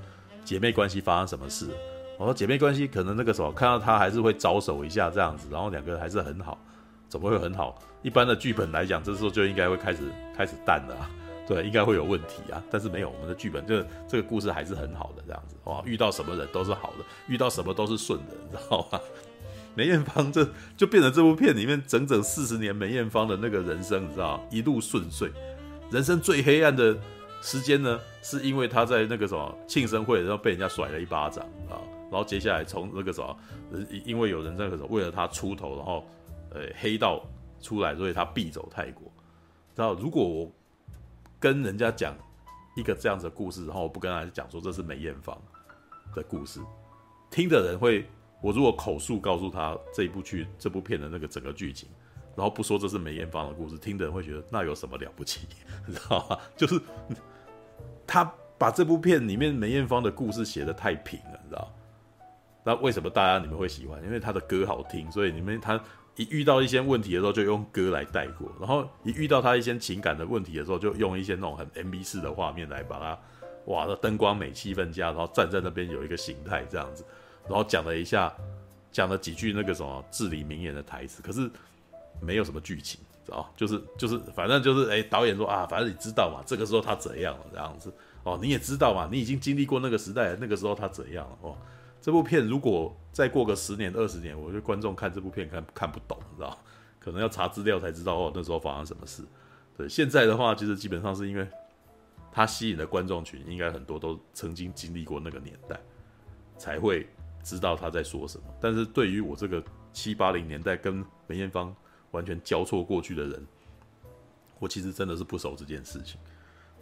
[0.44, 1.68] 姐妹关系发生什么事。
[2.18, 6.58] 我说姐妹关系可能那个时候看到他还是会招手一下这样子，然后两个人还是很好，
[7.10, 7.78] 怎么会很好？
[8.02, 10.04] 一般的剧本来讲，这时候就应该会开始
[10.36, 11.10] 开始淡了。
[11.48, 19.00] 对，应该会有问题啊，但是没有，我们的剧本就这个故事还是很好的这样子哇，遇到什么人都是好的，遇到什么都是顺的，你知道吗？
[19.76, 25.30] 梅艳芳这就变成这部片里面整整四十年梅艳芳的那个人生，你知道一路顺遂，
[25.92, 26.98] 人生最黑暗的
[27.42, 31.78] 时间呢，是因为他在那个什么庆生会，然后被人家甩了一巴掌啊，
[32.12, 33.38] 然后接下来从那个什么，
[34.06, 36.06] 因为有人在那个什么为了他出头，然后
[36.52, 37.22] 呃黑道
[37.62, 39.12] 出来，所以他必走泰国，
[39.76, 40.52] 然后如果我。
[41.38, 42.16] 跟人家讲
[42.76, 45.40] 一个这样子的故事，然后我不跟人家讲说这是梅艳芳
[46.16, 46.60] 的故事，
[47.30, 48.08] 听的人会，
[48.42, 51.88] 我如果口述告诉他这一部剧这部片的那个整个剧情，
[52.36, 55.48] 然后不说这是梅艳芳的故事，听的人会觉得那有什么了不起，
[55.86, 56.40] 你知道吗？
[56.56, 56.82] 就是
[58.08, 58.24] 他
[58.58, 61.72] 把这部片里面梅艳芳的故事写得太平了，你知道？
[62.66, 64.04] 那为什么大家你们会喜欢？
[64.04, 65.80] 因为他的歌好听，所以你们他。
[66.18, 73.20] 一遇到一些问题的时候，就用歌来带过；然后一遇到他一些情感的问题的时候，就用一些那种很 MV 式的画面来把它，
[73.66, 77.04] 哇，那灯光美、气氛佳，然后站在那边有一个形态这样子，
[77.50, 78.34] 然后讲了一下，
[78.94, 81.52] 讲了几句那个什么至理名言的台词，可是
[82.22, 87.94] 没有什么剧情，知道就是就是，反正就是，哎，导演说啊，反正你知道嘛，这个时候他怎样了这样子，
[88.24, 91.58] 哦，你也知道嘛，你已经经历过那个时代，那个时候他怎样了哦。
[92.06, 96.56] 这部片如果再过个十年二十年，我觉得观众看这部片看看不懂，你知道？
[97.00, 99.24] 可能要查资料才知道哦，那时候发生什么事。
[99.76, 101.48] 对，现在的话，其实基本上是因为
[102.32, 105.82] 他吸引的观众群应该很多都曾经经历过那个年代，
[106.60, 107.10] 才会
[107.42, 108.44] 知道他在说什么。
[108.62, 111.76] 但是对于我这个七八零年代跟梅艳芳
[112.12, 113.48] 完全交错过去的人，
[114.60, 116.20] 我其实真的是不熟这件事情。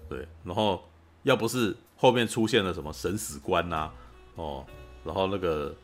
[0.10, 0.84] 对，然后
[1.22, 3.90] 要不是后面出现了什么审死官呐，
[4.36, 4.66] 哦。
[5.06, 5.76] 然后那个，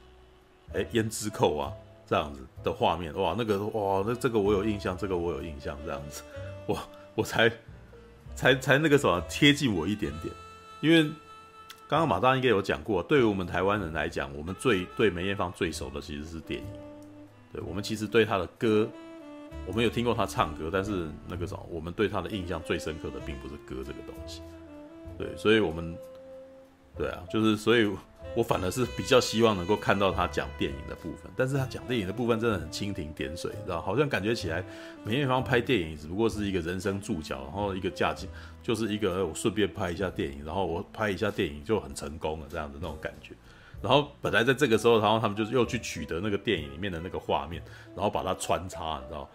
[0.73, 1.73] 哎，胭脂扣啊，
[2.07, 6.23] 这样子的画面，哇，那个哇，那这个我有印象，这个我有印象，这样子，
[6.71, 6.79] 哇，
[7.15, 7.51] 我才
[8.33, 10.33] 才才那个什么贴近我一点点，
[10.79, 11.03] 因为
[11.87, 16.67] 刚刚马大应该有讲过，对于我们台湾人来讲，我们最对梅艳芳最熟的其实是电影，
[17.51, 18.87] 对，我们其实对她的歌，
[19.65, 24.41] 我们有听过她唱歌，但是那个什么，我们对她的印象最深刻的并不是歌这个东西，
[25.17, 25.97] 对，所以我们，
[26.97, 27.91] 对啊，就是所以。
[28.35, 33.81] 我反而是比较希望能够看到他讲电影的部分，但是他讲电影的部分真的很蜻蜓点水，知道？
[33.81, 34.63] 好像感觉起来
[35.03, 38.27] 梅艳芳拍电影只不过是一个人生注脚，然后一个嫁接，
[38.61, 43.33] 就是一个我顺便拍一下电影，然后我拍一下电影就很成功了这样的那种感觉。
[43.81, 47.61] 然后本来在这个时候，然后他们就是又去取得那个电影里面的那个画面，
[47.95, 49.27] 然后把它穿插，你知道？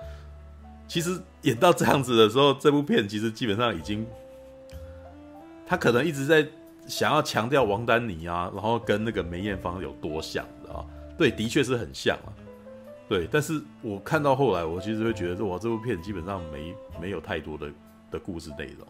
[0.86, 4.06] 其实演到这样子的时候，这部片其实基本上已经，
[5.66, 6.46] 他可能一直在。
[6.86, 10.84] 想要强调王丹妮啊，然后跟那个梅艳芳有多像啊？
[11.16, 12.32] 对，的确是很像啊。
[13.08, 17.70] 对，但是我看到后来，我其实会觉得说，哇，这部片基本上没没有太多的
[18.10, 18.86] 的故事内容，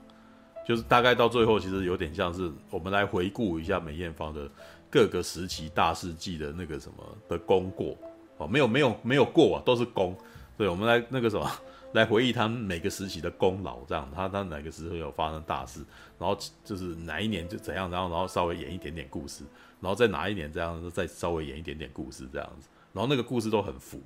[0.67, 4.49] 就是大概到最后，其实有点像是我们来回顾一下梅艳芳的
[4.89, 7.97] 各个时期大事记的那个什么的功过
[8.39, 10.17] 啊，没有没有没有过啊，都是功。
[10.57, 11.51] 对，我们来那个什么。
[11.95, 15.79] 来回忆他们每个时期的功劳，这样他他哪个时候有发生大事，
[16.19, 19.45] 然后就是哪一年就怎样，然后然后稍微演一点点故事，
[19.81, 24.01] 然后在哪一年这样再稍微演一点点故事这样子，然后那个故事都很浮，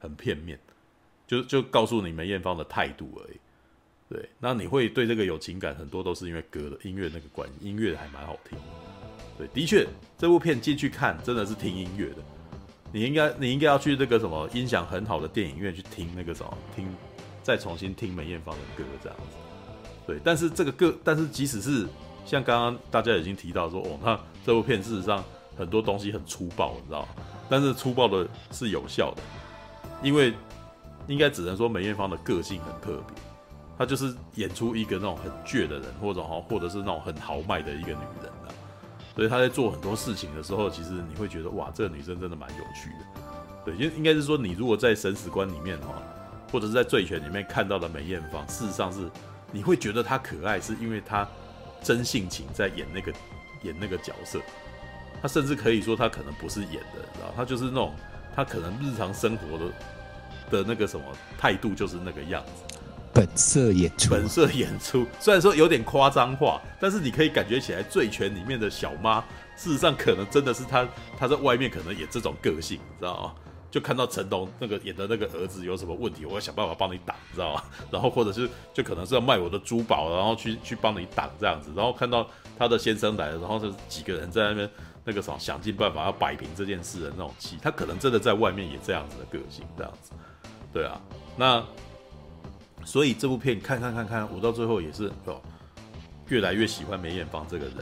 [0.00, 0.58] 很片面，
[1.26, 3.36] 就就告诉你梅艳芳的态度而已。
[4.08, 8.58] 对，那你会对这个有情感，很多都是因为歌的音乐那个关，音乐还蛮好听。
[9.36, 9.86] 对，的确
[10.16, 12.16] 这部片进去看真的是听音乐的，
[12.92, 16.88] 你应该你应该要去那个什么音响很好的电影院去听那个什么听。
[17.46, 19.36] 再重新听梅艳芳的歌这样子。
[20.04, 21.86] 对，但是这个歌，但是即使是
[22.24, 25.22] 像刚刚大家已经提到说，哦，那这部片事实上
[25.56, 27.06] 很多东西很粗暴，你知道，
[27.48, 29.22] 但是粗暴的是有效的，
[30.02, 30.34] 因为
[31.06, 33.16] 应该只能说梅艳芳的个性很特别，
[33.78, 38.50] 她就是演出一个那种很倔的人，或者哈，或者是那种很豪迈的一个女人啊。
[39.14, 43.06] 所以她在做很多事情的时候，其实你会觉得哇，这个女生真的蛮有趣的。
[43.64, 45.94] 对，因应该是说，你如果在《审死官》里面哈，
[46.50, 49.08] 或者是在《醉拳》里面看到的梅艳芳，事实上是
[49.52, 51.26] 你会觉得她可爱，是因为她
[51.82, 53.12] 真性情在演那个
[53.62, 54.40] 演那个角色。
[55.22, 57.32] 她甚至可以说，她可能不是演的，知道？
[57.34, 57.94] 她就是那种，
[58.34, 59.64] 她可能日常生活的
[60.50, 61.04] 的那个什么
[61.38, 62.76] 态度就是那个样子，
[63.12, 65.06] 本色演出，本色演出。
[65.18, 69.20] 虽然说有点夸张化，但是你可以感觉起来，《醉拳》里面的小妈，
[69.56, 70.86] 事实上可能真的是她，
[71.18, 73.34] 她在外面可能也这种个性，你知道吗？
[73.70, 77.62] 就看到成龙那个演的那个儿子有什么问题，我要想办法帮你挡，知道吗？
[77.90, 81.70] 然后或者是就可能是要卖我的珠宝，然后去 去帮你挡这样子。
[81.76, 82.26] 然后看到
[82.58, 84.70] 他的先生来了，然后是几个人在那边
[85.04, 87.58] 那个什么想尽办法要摆平这件事的那种气。
[87.60, 90.12] 他可能真的在外面也这样子的个性，这样子。
[90.72, 91.00] 对啊，
[91.36, 91.62] 那
[92.84, 95.40] 所以这部片看看看看，我到最后也是哦，
[96.28, 97.74] 越来越喜欢梅艳芳这个人。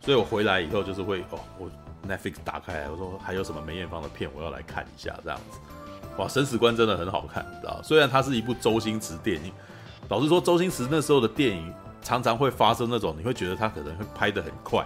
[0.00, 1.70] 所以我回来以后就是会哦我。
[2.06, 5.58] Netflix 打开来，我说还有什么梅艳芳的片，我要来看一下，这样子。
[6.18, 7.80] 哇，审死官真的很好看，你知道？
[7.82, 9.52] 虽然它是一部周星驰电影，
[10.08, 11.72] 老实说，周星驰那时候的电影
[12.02, 14.82] 常常会发生那种，你会觉得他可能会拍得很快，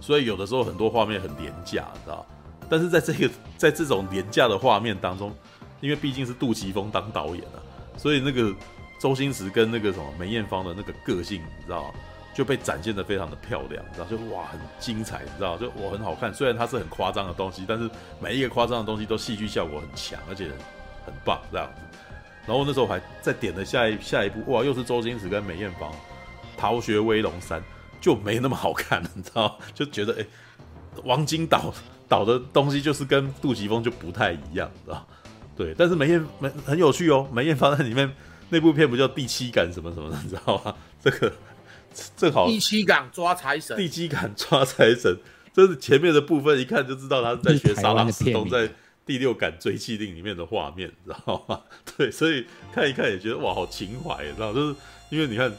[0.00, 2.26] 所以有的时候很多画面很廉价，你知道？
[2.68, 5.34] 但是在这个 在这种廉价的画面当中，
[5.80, 7.62] 因为毕竟是杜琪峰当导演啊，
[7.96, 8.52] 所以那个
[9.00, 11.94] 周星驰跟那个什么梅艳芳的那个个性，你知道？
[12.36, 16.34] 就被展现得非常的漂亮，你知道，就哇很精彩，你知道，就我很好看。
[16.34, 17.88] 虽然它是很夸张的东西，但是
[18.20, 20.50] 每一个夸张的东西都戏剧效果很强，而且
[21.06, 21.80] 很棒这样子。
[22.46, 25.90] 然后那时候还再点了下一下一部，哇，又是周星驰跟梅艳芳，
[26.58, 27.58] 《逃学威龙三》，
[28.02, 30.26] 就没那么好看了，你知道，就觉得哎、
[31.04, 31.72] 王晶导
[32.06, 35.06] 导的东西就是跟杜琪峰就不太一样，知道？
[35.56, 38.12] 对，但是梅艳梅很有趣哦，梅艳芳在里面
[38.50, 40.74] 那部片不叫第七感什么什么的，你知道吗？
[41.02, 41.32] 这个。
[42.16, 45.18] 正好第七感抓财神，第七感抓财神，
[45.52, 48.68] 这是前面的部分，一看就知道他是在学沙拉斯东在
[49.04, 51.62] 第六感追缉令里面的画面，知道吗？
[51.96, 54.52] 对，所以看一看也觉得哇，好情怀，知道？
[54.52, 54.76] 就是
[55.10, 55.52] 因为你看，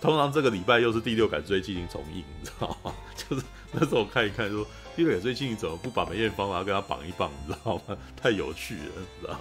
[0.00, 2.94] 通常这个礼拜又是第六感追缉令重映，你知道吗？
[3.14, 4.66] 就是那时候看一看说，
[4.96, 7.96] 第六感追缉令怎么不把梅艳芳啊跟他绑一绑，你知道吗？
[8.16, 9.38] 太有趣了，你知道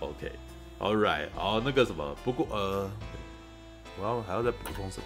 [0.00, 2.90] ？OK，All right，好，那个什么，不过呃，
[4.00, 5.04] 我要还要再补充什么？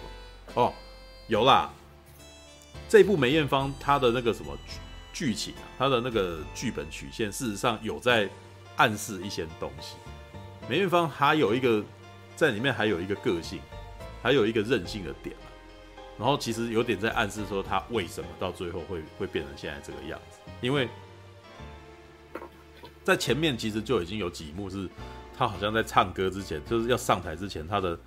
[0.53, 0.73] 哦，
[1.27, 1.71] 有啦，
[2.89, 8.29] 这部梅艳芳她的那个什么剧剧情啊，她的那个剧本曲线，事实上有在
[8.75, 9.95] 暗示一些东西。
[10.67, 11.81] 梅艳芳她有一个
[12.35, 13.61] 在里面还有一个个性，
[14.21, 15.47] 还有一个任性的点啊，
[16.19, 20.89] 然后其实有点在暗示说她为什么到最后会会变成现在这个样子，因为
[23.05, 24.89] 在前面其实就已经有几幕是
[25.37, 27.97] 她好像在唱歌之前，就是要上台之前，她的。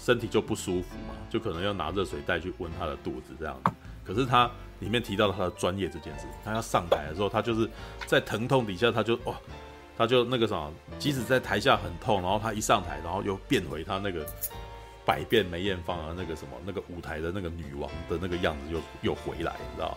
[0.00, 3.72] 身体就不舒服嘛，就可能要拿热水袋去温他的肚子这样子。
[4.02, 7.68] 可是他里面提到了他的专业这件事，他要上台的时候，他就是
[8.06, 9.36] 在疼痛底下，他就哇，
[9.96, 14.26] 他就那个什么，即使在台下很痛，然后他一上台，然后又变回他那个
[15.04, 19.96] 百变梅艳芳啊，那个什么那个舞台的那个女王的那个样子又又回来，你知道？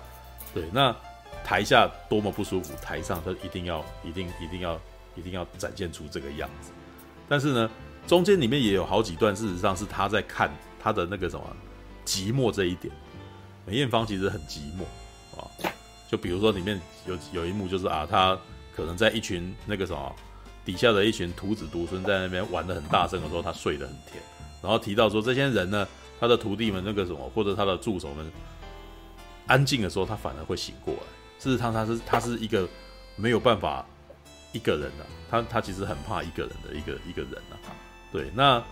[0.54, 0.96] 对，那
[1.44, 4.80] 台下多么不舒服，台上他一定要一定一定要
[5.16, 6.72] 一定要展现出这个样子。
[7.28, 7.72] 但是呢，
[8.06, 11.46] 中间里面也有好几段，事实上是他在看他的那个什么
[12.06, 12.94] 寂寞这一点。
[13.66, 14.84] 梅艳芳其实很寂寞
[15.40, 15.48] 啊，
[16.10, 18.38] 就比如说里面有有一幕就是啊，他
[18.76, 20.14] 可能在一群那个什么
[20.66, 24.22] 底下的一群徒子徒孙在那边玩得很大声的时候，他睡得很甜。
[24.62, 25.88] 然后提到说这些人呢，
[26.20, 28.30] 他的徒弟们那个什么或者他的助手们
[29.48, 31.02] 安静的时候，他反而会醒过来。
[31.40, 32.68] 事实上，他是他是一个
[33.16, 33.86] 没有办法
[34.52, 37.56] 一个人的，他他其实很怕一个人的一个一个人啊。
[38.14, 38.64] 对，那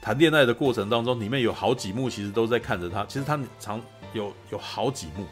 [0.00, 3.04] 谈恋爱的过程当中，里面有好几幕，其实都在看着他。
[3.06, 3.80] 其实他常
[4.12, 5.26] 有有好几幕，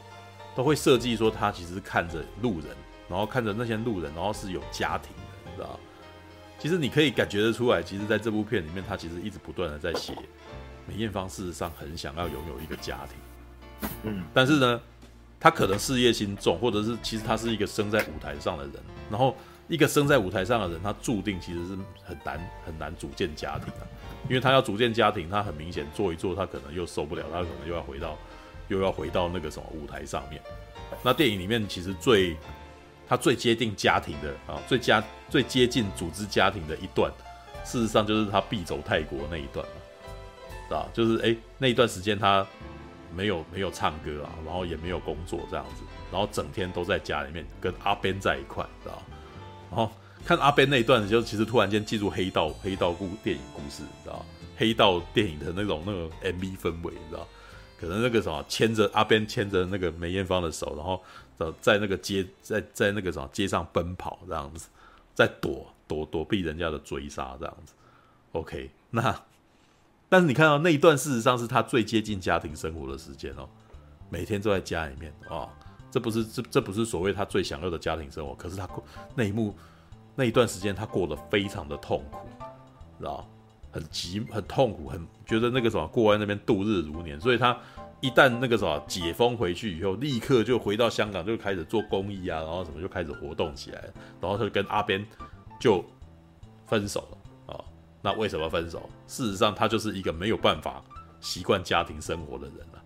[0.57, 2.77] 都会设计说他其实是看着路人，
[3.09, 5.79] 然后看着那些路人，然后是有家庭的，你知道？
[6.59, 10.13] 其实你可以感觉得出来，其实在这部片里面，他其实一直不断的在写
[10.89, 14.81] 梅艳芳事实上很想要拥有一个家庭，嗯，但是呢，
[15.39, 18.75] 他可能事业心重，或者是其实他是一个生在舞台上的人，
[19.09, 19.37] 然后。
[19.71, 23.87] 一个生在舞台上的人，他注定其实是很难很难组建家庭的，
[24.29, 28.19] 因为他要组建家庭，他很明显做一做，他可能又受不了，他可能又要回到
[28.67, 30.43] 又要回到那个什么舞台上面。
[31.05, 32.37] 那电影里面其实最
[33.09, 37.09] 他最接近家庭的啊，最家最接近组织家庭的一段，
[37.65, 39.65] 事实上就是他必走泰国那一段
[40.69, 42.45] 嘛，啊，就是哎、那一段时间他
[43.15, 49.01] 没有没有唱歌啊，然后也没有工作这样子，然后整天都在家里面跟阿边在一块，知道？
[49.71, 49.91] 哦
[50.25, 54.25] 看阿贝那一段，就其实突然间进入黑道黑道故电影故事，你知道？
[54.57, 57.27] 黑道电影的那种那个 MV 氛围，你知道？
[57.79, 61.03] 可能那个什么牵着阿 Ben 牵着那个梅艳芳的手，然后
[61.39, 64.69] 在在那个街在在那个什么街上奔跑这样子，
[65.15, 67.73] 在躲躲躲避人家的追杀这样子。
[68.33, 69.23] OK， 那
[70.11, 73.49] 但是你看到那一段，事实上是他最接近家庭生活的时间哦，
[74.11, 75.49] 每天都在家里面啊、哦，
[75.91, 78.83] 这不是这这不是所谓他最享乐的家庭生活，可是他过
[79.15, 79.55] 那一幕
[80.15, 82.29] 那一段时间他过得非常的痛苦，
[82.99, 83.27] 知道？
[83.73, 87.57] 很急，很痛苦，很觉得那个什么过在那边度日如年，所以他
[88.01, 93.85] 一旦那个什么解封回去以后，立刻就回到香港，就开始做公益啊，然后什么就开始活动起来，
[94.21, 95.07] 然后他就跟阿边
[95.61, 95.85] 就
[96.67, 97.65] 分手了啊。
[98.03, 98.91] 那为什么分手？
[99.07, 100.83] 事实上，他就是一个没有办法
[101.21, 102.80] 习惯家庭生活的人了，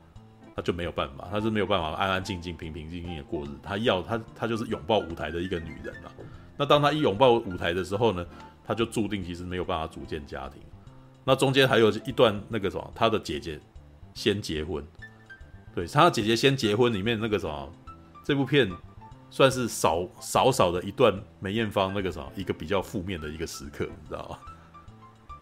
[0.54, 3.48] 他就没有办法，他是没有办法安安静静、平平静静的过日。
[3.62, 6.12] 他要他他就是拥抱舞台的一个女人了。
[6.56, 8.24] 那当他一拥抱舞台的时候呢，
[8.64, 10.62] 他就注定其实没有办法组建家庭。
[11.24, 13.58] 那中间还有一段那个什么，他的姐姐
[14.14, 14.84] 先结婚，
[15.74, 17.72] 对，他姐姐先结婚里面那个什么，
[18.22, 18.70] 这部片
[19.30, 24.28] 算是少少少的一段梅艳芳那个什么一个比较负面的一个时刻，你知道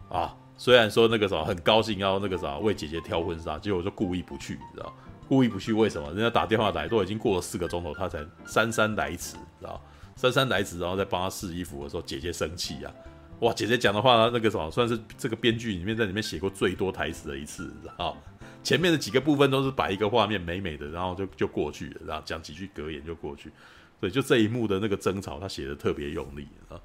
[0.08, 0.18] 吗？
[0.18, 4.94] 啊，虽然说那个什么很高兴要那个什么为姐姐挑婚纱，结果就故意不去，你知道？
[5.28, 6.08] 故意不去为什么？
[6.08, 9.80] 人家打电话来都已经过了四个钟头，他才姗姗来迟，知道？
[10.16, 12.92] 姗姗来迟，然后再帮他试衣服的时候，姐姐生气呀。
[13.40, 18.16] 哇，姐姐讲的话，那个什么，算是这个编剧里面在里面写过最多台词的一次，知道？
[18.62, 23.50] 前面的几个部分都是摆一个画面美美的，然后就就过去了，然后讲几句格言就过去。
[23.98, 26.78] 所以就这一幕的那个争吵，他写的特别用力，啊，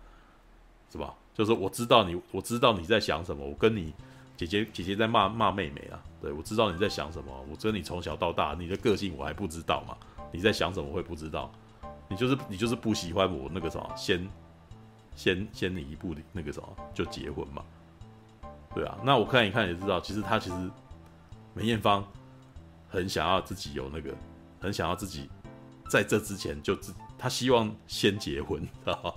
[0.91, 1.13] 是吧？
[1.33, 3.45] 就是我知道你，我知道你在想什么。
[3.45, 3.93] 我跟你
[4.37, 7.45] 姐姐姐姐在骂骂妹妹啊，对，我知道你在想什么。
[7.49, 9.97] 我跟你从小到大，你的个性我还不知道嘛？
[10.31, 11.51] 你在想什么我会不知道？
[12.07, 14.25] 你就是你就是不喜欢我那个什么先。
[15.15, 17.63] 先先你一步的那个什么就结婚嘛，
[18.75, 20.55] 对啊，那我看一看也知道，其实他其实
[21.55, 22.07] 梅艳芳
[22.87, 24.13] 很想要自己有那个，
[24.59, 25.27] 很想要自己
[25.89, 29.13] 在这之前就自，他希望先结婚，知道吗？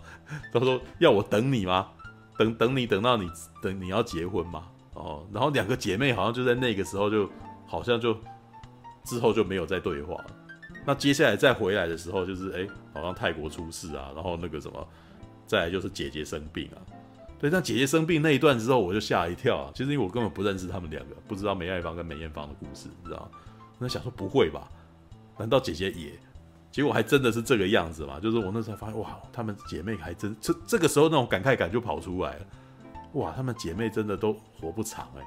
[0.51, 1.91] 他说要我等你吗？
[2.39, 3.31] 等等你等到你
[3.61, 4.69] 等你要结婚吗？
[5.01, 7.29] 哦，然后两个姐妹好像就在那个时候就
[7.67, 8.17] 好像就
[9.05, 10.27] 之后就没有再对话了。
[10.87, 14.87] 那接下来再回来的时候就是哎，好像泰国出事啊，然后那个什么。
[15.47, 16.79] 再来就是姐姐生病啊，
[17.41, 19.69] 对，但姐姐生病那一段之后，我就吓一跳。
[19.75, 23.31] 其实因为我根本不认识他们两个，不知道梅爱芳跟梅艳芳的故事，你知道吗？
[23.77, 24.69] 那想说不会吧？
[25.37, 26.13] 难道姐姐也？
[26.71, 28.21] 结果还真的是这个样子嘛？
[28.21, 32.47] 就是我那时候发现，哇，她们姐妹还真这这个时候那种感慨感就跑出来了。
[33.15, 35.27] 哇，她们姐妹真的都活不长哎、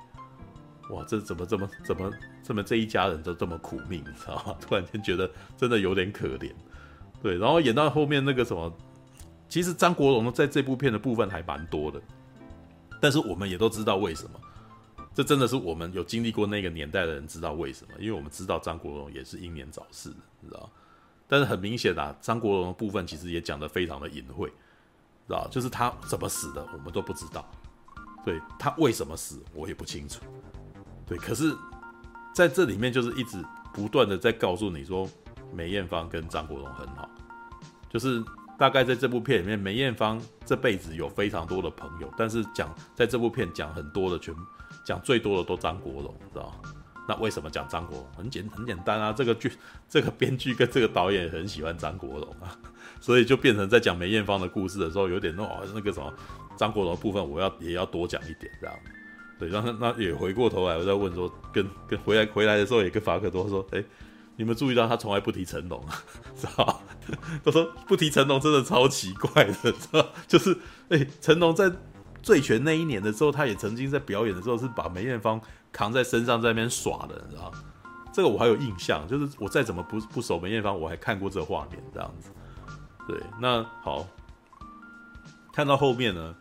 [0.89, 2.11] 哇，这怎么这么怎么
[2.43, 4.55] 这么这一家人都这么苦命，你知道吗？
[4.61, 6.51] 突然间觉得真的有点可怜。
[7.21, 8.71] 对，然后演到后面那个什么。
[9.49, 12.01] 其实张国荣在这部片的部分还蛮多的，
[12.99, 14.39] 但是我们也都知道为什么，
[15.13, 20.67] 这真的是我们有经历过那个年代的人知道为什么，因为我们知道张国荣也是英年早逝的，你知道？
[21.27, 24.47] 但是很明显啊，张国荣的部分其实也讲得非常的隐晦，
[25.27, 25.47] 知道？
[25.51, 27.47] 就是他怎么死的，我们都不知道，
[28.25, 30.21] 对，他为什么死，我也不清楚，
[31.05, 31.17] 对。
[31.17, 31.55] 可是
[32.33, 33.43] 在这里面就是一直
[33.73, 35.09] 不断的在告诉你说，
[35.53, 37.09] 梅艳芳跟张国荣很好，
[37.89, 38.23] 就是。
[38.55, 44.33] 大概在这部片里面，梅艳芳这辈子有非常多的朋友，但是讲在这部片讲很多的全
[44.85, 46.53] 讲最多的都张国荣，知道？
[47.09, 48.07] 那为什么讲张国荣？
[48.15, 49.51] 很简很简单啊，这个剧
[49.89, 52.55] 这个编剧跟这个导演很喜欢张国荣啊，
[53.01, 55.43] 所以就变成在讲梅艳芳的故事的时候，有点那
[55.73, 56.13] 那个什么
[56.57, 58.75] 张国荣部分，我要也要多讲一点这样。
[59.39, 63.83] 对，然后那也回过头来，我在问说，跟跟回来回来的时候也跟法克多说，哎。
[64.35, 65.93] 你们注意到他从来不提成龙啊，
[66.35, 66.81] 知道
[67.45, 70.57] 他 说不提成龙真的超奇怪的，知道 就是
[70.89, 71.71] 哎、成龙在
[72.23, 75.39] 醉拳那一年的时候，他也曾经在表演的时候是把梅艳芳
[75.71, 77.51] 扛在身上在那边耍的，你知道
[78.11, 82.31] 这个我还有印象，就是我再怎么不不熟梅艳芳，我还看过这画面这样子。
[83.07, 84.03] 对，那好，
[85.53, 86.35] 看到后面呢，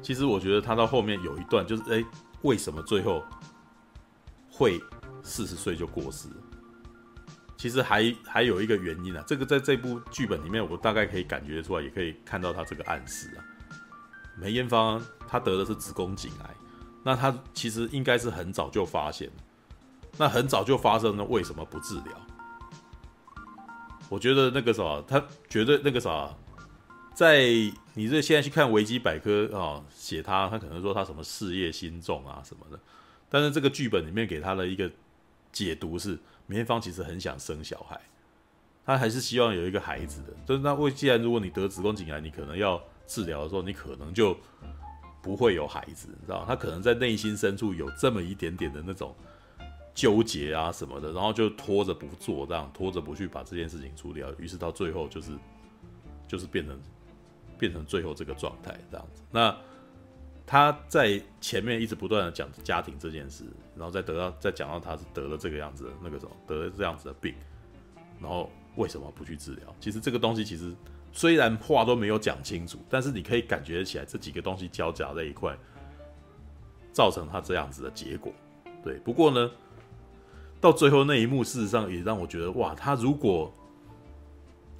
[0.00, 2.04] 其实我觉得他到后面有一段就是哎、
[2.42, 3.24] 为什么最后
[4.48, 4.80] 会
[5.24, 6.28] 四十岁就过世？
[7.56, 13.42] 其实还还有一个原因啊，这个在这部剧本里面，我大概可以感觉出来，也可以看到他这个暗示啊。
[14.36, 16.54] 梅艳芳她得的是子宫颈癌，
[17.02, 19.30] 那她其实应该是很早就发现，
[20.16, 22.14] 那很早就发生了，为什么不治疗？
[24.10, 26.28] 我觉得那个啥，他绝对那个啥，
[27.14, 27.44] 在
[27.94, 32.78] 你这现在去看维基百科啊，写他，他可能说他什么事业心重啊什么的，
[33.28, 34.90] 但是这个剧本里面给他的一个
[35.52, 38.00] 解读是，梅艳芳其实很想生小孩，
[38.84, 40.34] 他还是希望有一个孩子的。
[40.44, 44.36] 就是那为既然如果你得子宫颈癌，你可能要治疗的时候，你可能就
[45.22, 46.44] 不会有孩子，你知道？
[46.48, 49.14] 他可能在内心深处有这么一点点的那种
[49.94, 55.30] 纠结啊什么的，然后就拖着不做，这样拖着不去把这件事情处理掉，于是到最后就是
[56.26, 56.76] 就是变成。
[57.58, 59.56] 变成最后这个状态这样子，那
[60.46, 63.44] 他在前面一直不断的讲家庭这件事，
[63.74, 67.34] 然后再得到再讲到他是得了这个样子的那个什么得了这样子的病，
[68.20, 69.74] 然后为什么不去治疗？
[69.80, 70.74] 其实这个东西其实
[71.12, 75.56] 虽然话都没有讲清楚，但是你可以感觉起来这几个东西交杂在一块，
[76.92, 78.32] 造成他这样子的结果。
[78.82, 79.50] 对，不过呢，
[80.60, 83.52] 到最后那一幕，事实上也让我觉得哇，他如果。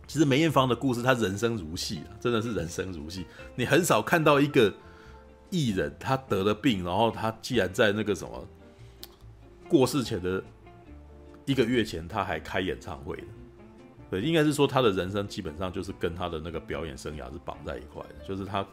[0.07, 3.25] 其实梅艳芳的故事，她人生如戏啊，真的是人生如戏。
[3.57, 4.73] 你很少看到一个
[5.51, 8.47] 艺人，他得了病，然后他既然在那个什么
[9.69, 10.43] 过世前的
[11.47, 13.23] 一个月前，他还开演唱会的。
[14.11, 18.27] 对，应该是说他的人生基本上就是跟他的那个表演生涯是绑在一块的。
[18.27, 18.67] 就是他，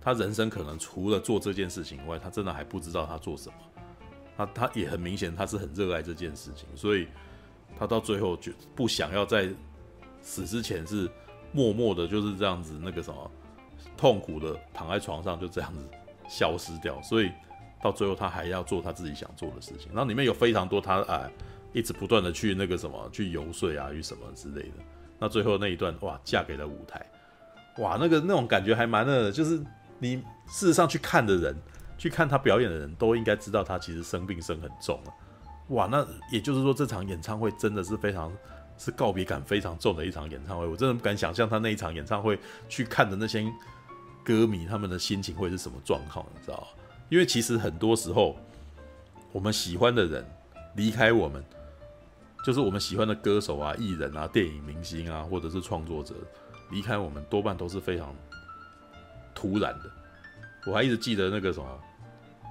[0.00, 3.54] 他人生可能除了做这件事情以外，他真的还不知道他做什么。
[4.36, 7.06] 他他也很明显，他是很热爱这件事情，所以
[7.78, 9.52] 他到最后就不想要再。
[10.22, 11.10] 死之前是
[11.50, 13.30] 默默的，就是这样子，那个什么
[13.96, 15.80] 痛苦的躺在床上，就这样子
[16.28, 17.02] 消失掉。
[17.02, 17.30] 所以
[17.82, 19.88] 到最后，他还要做他自己想做的事情。
[19.92, 21.30] 然后里面有非常多他哎，
[21.72, 24.76] 一直不断的去那个什么去游说啊，与什么之类的。
[25.18, 27.04] 那最后那一段哇，嫁给了舞台，
[27.78, 29.62] 哇，那个那种感觉还蛮那，就是
[29.98, 30.16] 你
[30.46, 31.54] 事实上去看的人，
[31.98, 35.12] 去看他表演的人都应该知道他其实生病生很重了。
[35.68, 38.32] 哇，那也就是说这场演唱会真的是非常。
[38.78, 42.38] 是告别感非常重的一场演唱会，我真的不敢想象他那一场演唱会
[42.68, 43.44] 去看的那些
[44.24, 46.66] 歌迷他们的心情会是什么状况，你知道？
[47.08, 48.36] 因为其实很多时候，
[49.30, 50.24] 我们喜欢的人
[50.76, 51.44] 离开我们，
[52.44, 56.14] 就是我们喜欢的歌手啊、艺人啊、电影明星啊，或者是创作者
[56.70, 58.14] 离开我们，多半都是非常
[59.34, 59.90] 突然的。
[60.66, 61.80] 我还一直记得那个什么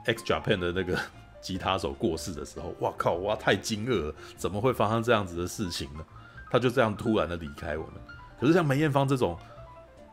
[0.05, 0.99] X Japan 的那个。
[1.41, 6.05] 吉他手过世的时候，哇靠，哇太惊愕了，怎么会发生这样子的事情呢？
[6.51, 7.93] 他就这样突然的离开我们。
[8.39, 9.37] 可是像梅艳芳这种，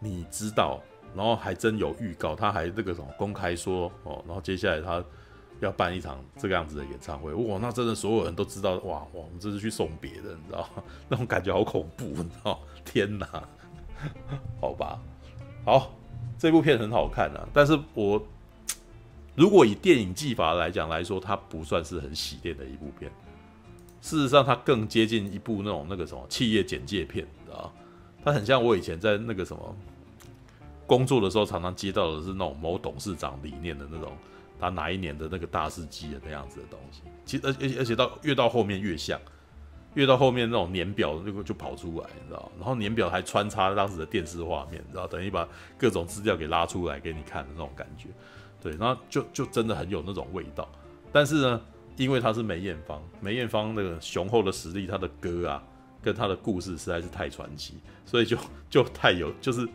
[0.01, 0.81] 你知道，
[1.15, 5.05] 然后还真有预告，他还那个什么公开说哦，然后接下来他
[5.61, 10.69] 要办一场这个样子的演唱会，哇，那真的所有人都知道，哇，我们这是去送别的，你知道
[11.09, 13.27] 那种感觉好恐怖，你知道天哪，
[14.61, 14.99] 好吧，
[15.65, 15.91] 好，
[16.39, 18.21] 这部片很好看啊，但是我。
[19.39, 23.09] 如果以电影技法来讲来说，它不算是很洗练的一部片。
[24.01, 27.73] 事实上，它更接近一部那种那个什么企业简介片，你知道？
[28.25, 29.77] 它很像我以前在那个什么
[30.89, 34.13] 工作的时候，常常接到的是那种某董事长理念的那种，
[34.59, 37.03] 他哪一年的那个大事记的那样子的东西。
[37.25, 39.21] 其实，而而而且到越到后面越像，
[39.95, 42.51] 越到后面那种年表就就跑出来，你知道？
[42.57, 45.49] 然后年表还穿插当时的电视画面，你知道等于把
[45.79, 48.09] 各种资料给拉出来给你看的那种感觉。
[48.61, 50.69] 对，然后就就真的很有那种味道，
[51.13, 51.61] 但是呢，
[51.97, 55.63] 因为他是梅艳芳，梅艳芳那个雄厚的实力，他的歌啊，
[56.03, 57.75] 跟他的故事实在是太传奇，
[58.05, 58.37] 所以就
[58.69, 59.69] 就太有，就是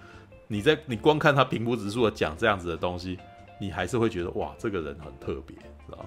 [0.47, 3.17] 你在你光看他平铺直叙的讲这样子的东西，
[3.57, 6.05] 你还是会觉得哇，这个人很特别，知道？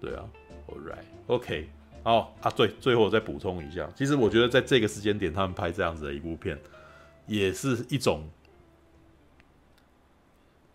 [0.00, 0.24] 对啊
[0.68, 1.68] ，All right，OK，
[2.04, 6.56] 好啊，对，最后我再补充一下，其实我觉得在这个时间点，他们拍这样子的一部片，
[7.26, 8.22] 也是一种。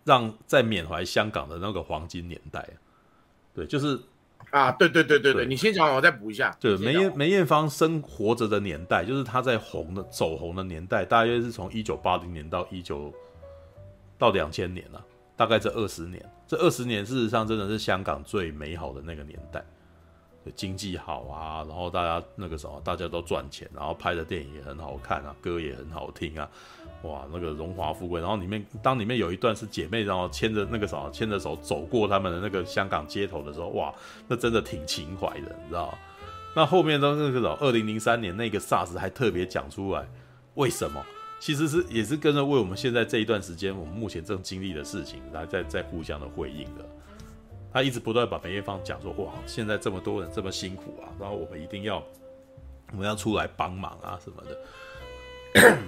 [0.06, 2.64] 让在缅怀香港的那个黄金年代，
[3.52, 4.00] 对，就是
[4.50, 6.56] 啊，对对对对对，你先讲，我再补一下。
[6.60, 13.12] 对，梅艳梅艳芳生活着的年代，就是她在红的走红的年代，大约是从一九八零年到一九
[14.16, 15.04] 到两千年了，
[15.36, 16.24] 大概这二十年。
[16.46, 19.64] 这二十年事实上真的是香港最美好的那个年代，
[20.54, 26.48] 经济好啊，然后大家那个什么，大家都赚钱，然后拍的电影也很好看啊，歌也很好听啊。
[27.06, 33.94] 哇，那个荣华富贵，然后里面当里面有一段是姐妹，然后牵着那个什么，牵着手走过他们的那个香港街头的时候，哇，
[34.28, 35.96] 那真的挺情怀的，你知道？
[36.54, 40.06] 那后面都那个二零零三年那个 SARS 还特别讲出来，
[40.54, 41.04] 为什么？
[41.38, 46.84] 其实是也是跟着为我们现在这一段时间，我们目前正经历的事情来在在互相的回应的。
[47.70, 52.02] 他一直不断把梅艳芳讲说，哇，现在这么多人这么辛苦啊，然后我们一定要
[52.92, 54.58] 我们要出来帮忙啊什么的。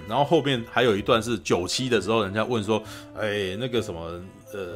[0.07, 2.81] 然后后面还有一段是九七的时候，人家问说
[3.15, 4.01] ：“哎，那个什么，
[4.53, 4.75] 呃，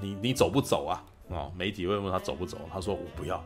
[0.00, 3.42] 你你走不走啊？”哦，媒体问问他走不走，他说：“我不要，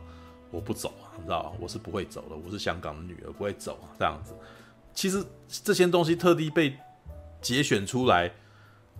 [0.51, 4.33] 我不走，你知道我是不会走的，我是香港的女儿，不会走啊。”这样子，
[4.93, 6.75] 其实这些东西特地被
[7.41, 8.29] 节选出来，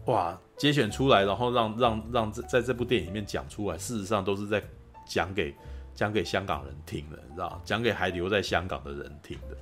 [0.06, 4.64] 哇，节选出来，然后让让让这在这部电影里面讲出来，事实上都是在
[5.06, 5.54] 讲给
[5.94, 9.58] 讲给香港人听的，你知道，讲给还留在香港的人听的。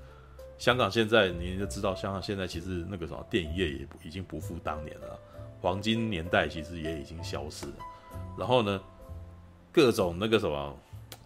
[0.58, 5.20] 香港现在你就知道，香港现在其实那个什么电影业也已经不复当年了，
[5.62, 7.74] 黄金年代其实也已经消失了。
[8.38, 8.82] 然后呢，
[9.72, 10.76] 各种那个什么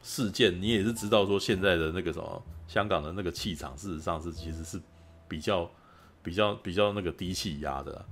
[0.04, 4.78] 事件，你也是知道说现在的那个什么香港的那个气场，事实上是其实是
[5.30, 5.70] 比较
[6.22, 8.06] 比较比较那个低气压的。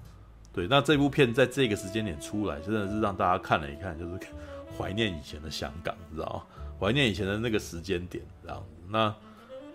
[0.54, 4.18] 对，那这部片在这个时间点出来，真的是让大家看了一看，就是
[4.78, 6.64] 怀念以前的香港，你知道吗？
[6.80, 8.64] 怀念以前的那个时间点，这样。
[8.88, 9.14] 那。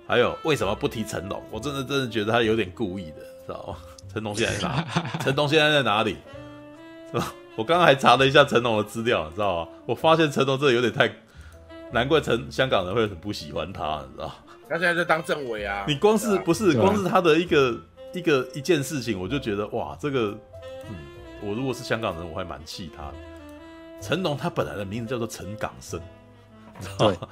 [0.07, 1.43] 还有为什么不提成龙？
[1.51, 3.77] 我真的真的觉得他有点故意的，知道吗？
[4.13, 4.85] 成龙现在在哪？
[5.21, 6.17] 成龙现在在哪里？
[7.11, 7.33] 是吧？
[7.57, 9.71] 我刚刚还查了一下成龙的资料，你知道吗？
[9.87, 11.11] 我发现成龙真的有点太……
[11.93, 14.33] 难怪成香港人会很不喜欢他，你知道？
[14.69, 15.85] 他现在在当政委啊！
[15.87, 17.79] 你光是不是光是他的一个
[18.13, 20.37] 一个一件事情，我就觉得哇，这个
[20.89, 20.97] 嗯，
[21.43, 23.15] 我如果是香港人，我还蛮气他的。
[24.01, 26.01] 成龙他本来的名字叫做陈港生，
[26.81, 27.29] 知道吗？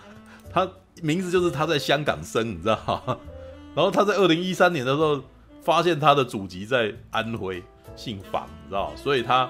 [0.52, 0.68] 他。
[1.02, 3.16] 名字就是他在香港生，你知道吗？
[3.74, 5.20] 然后他在二零一三年的时候
[5.62, 7.62] 发现他的祖籍在安徽，
[7.96, 8.92] 姓房，你知道？
[8.94, 9.48] 所以他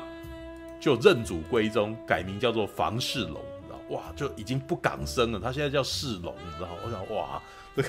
[0.80, 3.78] 就认祖归宗，改名叫做房世龙，你知道？
[3.90, 6.68] 哇，就已经不港生了，他现在叫世龙，你知道？
[6.84, 7.42] 我想，哇，
[7.76, 7.88] 这个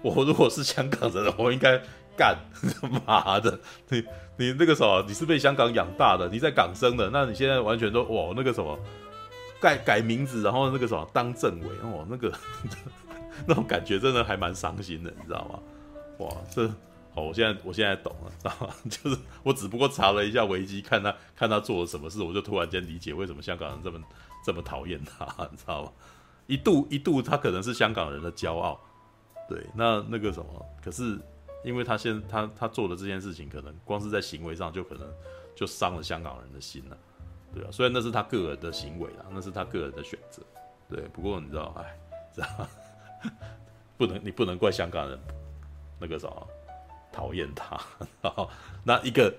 [0.00, 1.82] 我如果是香港人，我应该
[2.16, 2.38] 干
[3.04, 3.58] 妈的，
[3.88, 4.04] 你
[4.38, 8.78] 你那个什么，你是被香港养大的，你在港生的，那你现在完全都哇那个什么。
[9.62, 12.32] 改改名字，然后那个什么当政委哦，那个
[13.46, 15.60] 那种感觉真的还蛮伤心的，你知道吗？
[16.18, 16.68] 哇，这
[17.14, 18.74] 好，我现在我现在懂了，知道吗？
[18.90, 24.00] 就是我只不过查了一下维基，看他看他做了什么事，我就突然间理解为什么香港人这么
[24.44, 25.92] 这么讨厌他，你知道吗？
[26.48, 28.80] 一度一度他可能是香港人的骄傲，
[29.48, 31.18] 对，那那个什么，可是
[31.64, 35.06] 因为他现他他做的这件事情，可能光是在行为上就可能
[35.54, 36.98] 就伤了香港人的心了。
[37.54, 40.42] 对啊，虽然那是他个人的行为啦，那是他个人的选择。
[40.88, 41.98] 对，不过你知道，哎，
[42.34, 42.68] 知道
[43.96, 45.18] 不能，你不能怪香港人
[45.98, 46.48] 那个什么
[47.12, 47.80] 讨厌他。
[48.20, 48.48] 然 后
[48.84, 49.34] 那一个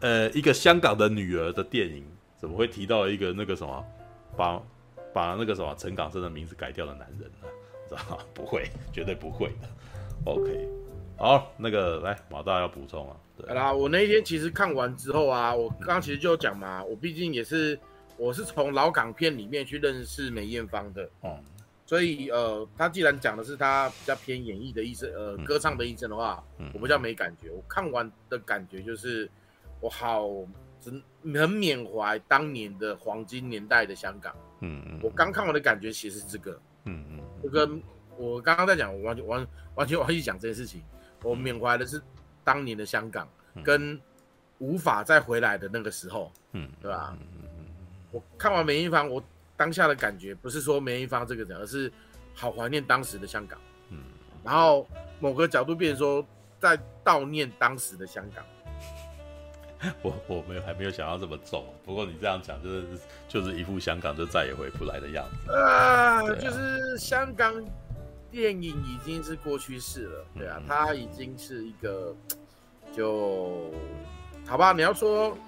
[0.00, 2.04] 呃，一个香港的女儿的电影，
[2.38, 3.84] 怎么会提到一个那个什么
[4.36, 4.62] 把
[5.12, 7.48] 把那个什么陈港生的名字改掉的男人呢？
[7.88, 8.24] 知道吗？
[8.32, 9.68] 不会，绝对不会的。
[10.24, 10.68] OK。
[11.16, 13.16] 好，那个来马大要补充啊。
[13.36, 17.78] 对好啦，我那一天其实看完之后啊，我刚刚其实就讲嘛，我毕竟也是
[18.16, 21.44] 我是从老港片里面去认识梅艳芳的，哦、嗯，
[21.86, 27.50] 所以呃，他既然讲的是他比较偏演绎的医生，呃，歌唱的医生的话，嗯、我比较没感觉。
[27.50, 29.30] 我看完的感觉就是，
[29.80, 30.28] 我好
[30.80, 34.34] 真很缅怀当年的黄金年代的香港。
[34.60, 37.82] 嗯嗯，我刚看完的感觉其实是这个，嗯嗯，就跟
[38.16, 40.82] 我刚刚在讲，我完全完完全忘记讲这件事情。
[41.24, 42.00] 我缅怀的是
[42.44, 43.26] 当年的香港，
[43.64, 43.98] 跟
[44.58, 47.16] 无法再回来的那个时候，嗯，对吧？
[48.12, 49.20] 我看完梅艳芳，我
[49.56, 51.90] 当下的感觉不是说梅艳芳这个人，而是
[52.34, 53.98] 好怀念当时的香港，嗯。
[54.44, 54.86] 然后
[55.18, 56.26] 某个角度变成说，
[56.60, 58.44] 在悼念当时的香港。
[60.00, 62.86] 我我没有还没有想到这么重，不过你这样讲就是
[63.28, 67.52] 就是一副香港就再也回不来的样子啊，就是香港。
[68.34, 72.12] 电影已经是过去式了，对啊，它已经是一个，
[72.92, 73.70] 就
[74.44, 74.72] 好吧。
[74.72, 75.38] 你要说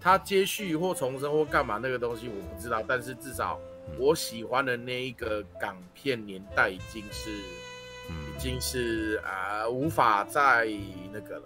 [0.00, 2.82] 它接续或重生或干嘛那个东西，我不知道。
[2.88, 3.60] 但是至少
[3.98, 10.66] 我喜欢的那一个港片年代已经是，已经是啊、呃，无法再
[11.12, 11.44] 那个了。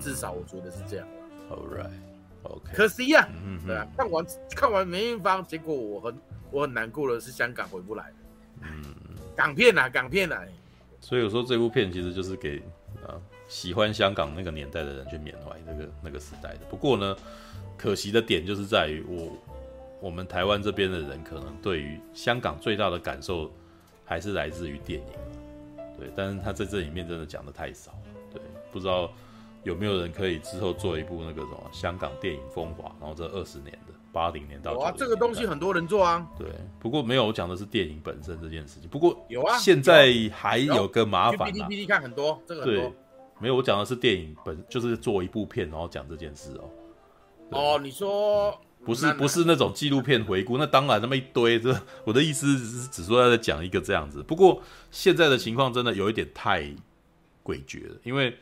[0.00, 1.56] 至少我觉得是这样了。
[1.56, 2.72] All right，OK。
[2.72, 3.28] 可惜呀，
[3.66, 4.24] 对啊，看完
[4.54, 6.16] 看完梅艳芳，结果我很
[6.52, 8.12] 我很难过的是香港回不来。
[8.62, 8.94] 嗯。
[9.36, 10.42] 港片啊，港片啊，
[11.00, 12.62] 所以我说这部片其实就是给
[13.06, 16.60] 啊喜欢香港那个年代的人去缅怀那个那个时代的。
[16.70, 17.14] 不过呢，
[17.76, 19.32] 可惜的点就是在于我
[20.00, 23.52] 我们台湾这边的人可能对于香港最大的感受
[24.04, 25.06] 还是来自于电影，
[25.98, 27.98] 对，但是他在这里面真的讲的太少了，
[28.32, 28.40] 对，
[28.72, 29.12] 不知道
[29.64, 33.92] 有没有人可以之后做一部那个什么香港电影风华，然后这二十年的。
[34.16, 36.26] 八零年到九零年，哇，这个东西很多人做啊。
[36.38, 36.48] 对，
[36.80, 38.88] 不过没有我讲的是电影本身这件事情。
[38.88, 41.52] 不过有啊，现在还有个麻烦啊。
[41.52, 42.84] PPT 看很多，这个很多。
[42.84, 42.92] 对，
[43.38, 46.70] 没有我讲的是电影本，就是做一部片然后讲这件事哦。
[47.50, 51.60] 哦，你说不是不是那种纪录片回顾，那当然那么一堆。
[51.60, 54.22] 这我的意思是只说要讲一个这样子。
[54.22, 56.62] 不过现在的情况真的有一点太
[57.44, 58.38] 诡谲了，因为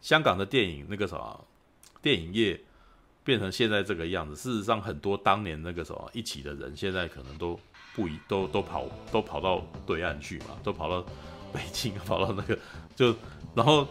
[0.00, 1.44] 香港的电影那个什么
[2.00, 2.58] 电影业。
[3.28, 7.60] 变成现在这个样子，事实上很多当年那个什么一起的人，现在可能都
[7.94, 11.04] 不一都都跑都跑到对岸去嘛，都跑到
[11.52, 12.58] 北京，跑到那个
[12.96, 13.14] 就
[13.54, 13.86] 然后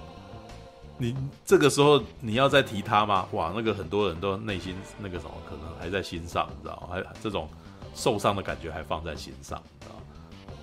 [0.97, 1.15] 你
[1.45, 3.27] 这个时候你要再提他吗？
[3.33, 6.89] 哇，那个很多人都内心那个什么，可能还在心上，你知道？
[6.91, 7.47] 还这种
[7.93, 10.01] 受伤的感觉还放在心上，你知道？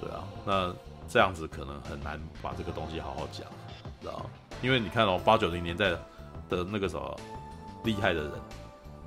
[0.00, 0.74] 对啊，那
[1.08, 3.46] 这样子可能很难把这个东西好好讲，
[4.00, 4.28] 知道？
[4.62, 5.90] 因为你看哦，八九零年代
[6.48, 7.16] 的那个什么
[7.84, 8.32] 厉害的人，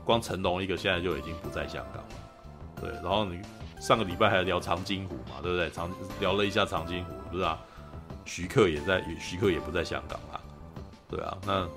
[0.08, 2.90] 光成龙一个现在就已经不在香港了，对。
[3.04, 3.42] 然后你
[3.80, 5.70] 上个礼拜还聊长津湖嘛，对不对？
[5.70, 7.60] 长聊了一下长津湖，不是啊？
[8.24, 10.40] 徐克也在，徐克也不在香港啊。
[11.10, 11.68] 对啊，那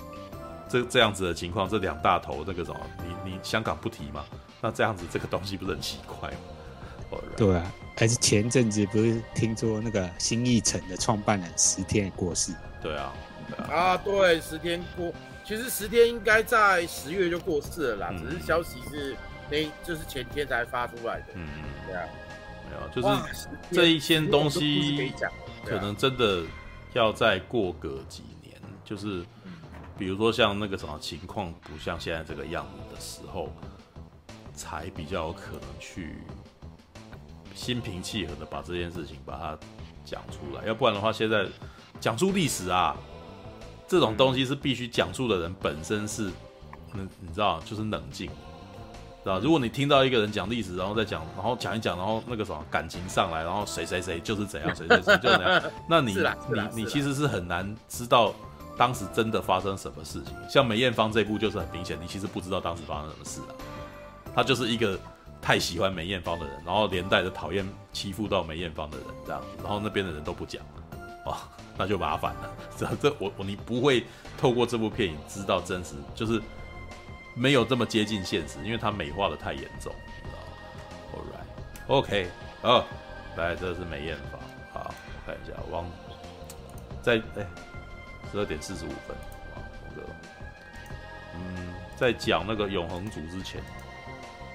[0.68, 2.80] 这这样子的情况，这两大头那个什么，
[3.24, 4.24] 你你香港不提嘛？
[4.60, 7.18] 那这样子这个东西不是很奇怪吗？
[7.36, 12.52] 对啊，还是前阵子不是听说那个新艺城的创办人十天过世？
[12.80, 13.12] 对啊，
[13.48, 15.12] 对啊，啊对，十天过，
[15.44, 19.16] 其实十天应该在十月就过世了啦，嗯、只是消息是
[19.50, 21.26] 那就是前天才发出来的。
[21.34, 22.04] 嗯嗯，对啊，
[22.68, 25.12] 没有，就是这一些东西
[25.64, 26.42] 可能真的
[26.92, 28.60] 要再过个几年。
[28.84, 29.24] 就是，
[29.96, 33.48] 比如说像那个什么情况不像现在这个样子的时候，
[34.54, 36.18] 才比较有可能去
[37.54, 39.58] 心平气和的把这件事情把它
[40.04, 40.64] 讲出来。
[40.66, 41.46] 要不然的话，现在
[42.00, 42.96] 讲出历史啊，
[43.90, 46.30] 这种东西是必须讲述的人本身是，
[46.94, 48.28] 嗯，你知道，就是冷静，
[49.24, 49.40] 知道？
[49.40, 58.32] 如果你听到一个人讲历史，然后再讲，然后讲一讲，然后那个什么感情上来，然后谁谁谁就是怎样，谁谁谁就是怎样， 那你你你其实是很难知道。
[58.78, 60.32] 当时真的发生什么事情？
[60.48, 63.52] 像梅艳芳这部就是很明显，你其实不知道当时发生什么事啊。
[64.34, 64.98] 他就是一个
[65.42, 70.62] 太喜欢梅艳芳的人，然后连带着讨厌欺负到梅艳芳的人这样，然后那边的人都不讲，
[71.26, 71.36] 哇，
[71.80, 72.54] 那就麻烦了。
[72.76, 74.04] 这这我我你不会
[74.38, 76.38] 透过这部片影知道真实，就是
[77.34, 81.24] 没有这么接近现实，因为它美化的太严重，你知道吗
[81.88, 82.26] ？All right，OK，
[82.60, 82.84] 哦，
[83.38, 84.38] 来，这是梅艳芳，
[84.74, 85.86] 好，我看一下，王
[87.00, 87.46] 在哎。
[88.30, 89.16] 十二点四十五分，
[89.56, 90.08] 哇，那个，
[91.34, 93.60] 嗯，在讲那个永恒族之前，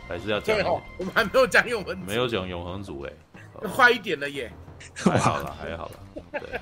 [0.08, 0.72] 还是要讲、那个。
[0.98, 3.12] 我们还没有讲永恒，没有讲永恒族哎，
[3.76, 4.50] 快一点了耶，
[4.96, 6.60] 还好了，还好了，对，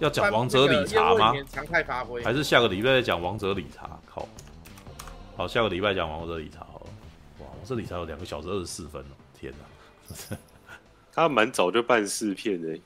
[0.00, 1.32] 要讲王者理查吗？
[1.50, 3.98] 常态发挥，还是下个礼拜再讲王者理查？
[4.06, 4.26] 靠，
[5.36, 6.86] 好，下个礼拜讲王者理查好了，
[7.40, 10.36] 哇，王者理查有两个小时二十四分哦，天哪，
[11.14, 12.78] 他蛮早就办试片的，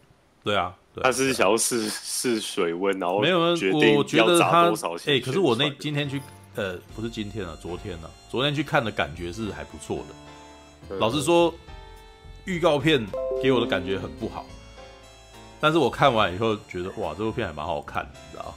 [0.45, 0.75] 对啊。
[1.03, 4.71] 他是想要试试水温，然后没有，决定我觉得他
[5.07, 6.21] 哎、欸，可是我那今天去，
[6.55, 10.05] 呃，不是今天啊，昨天啊，昨天去看的感觉是还不错
[10.91, 10.97] 的。
[10.99, 11.55] 老实说，
[12.45, 13.07] 预告片
[13.43, 14.45] 给我的感觉很不好，
[15.61, 18.55] 但是我看完以后觉得，哇，这部片还蛮好看的，你知道？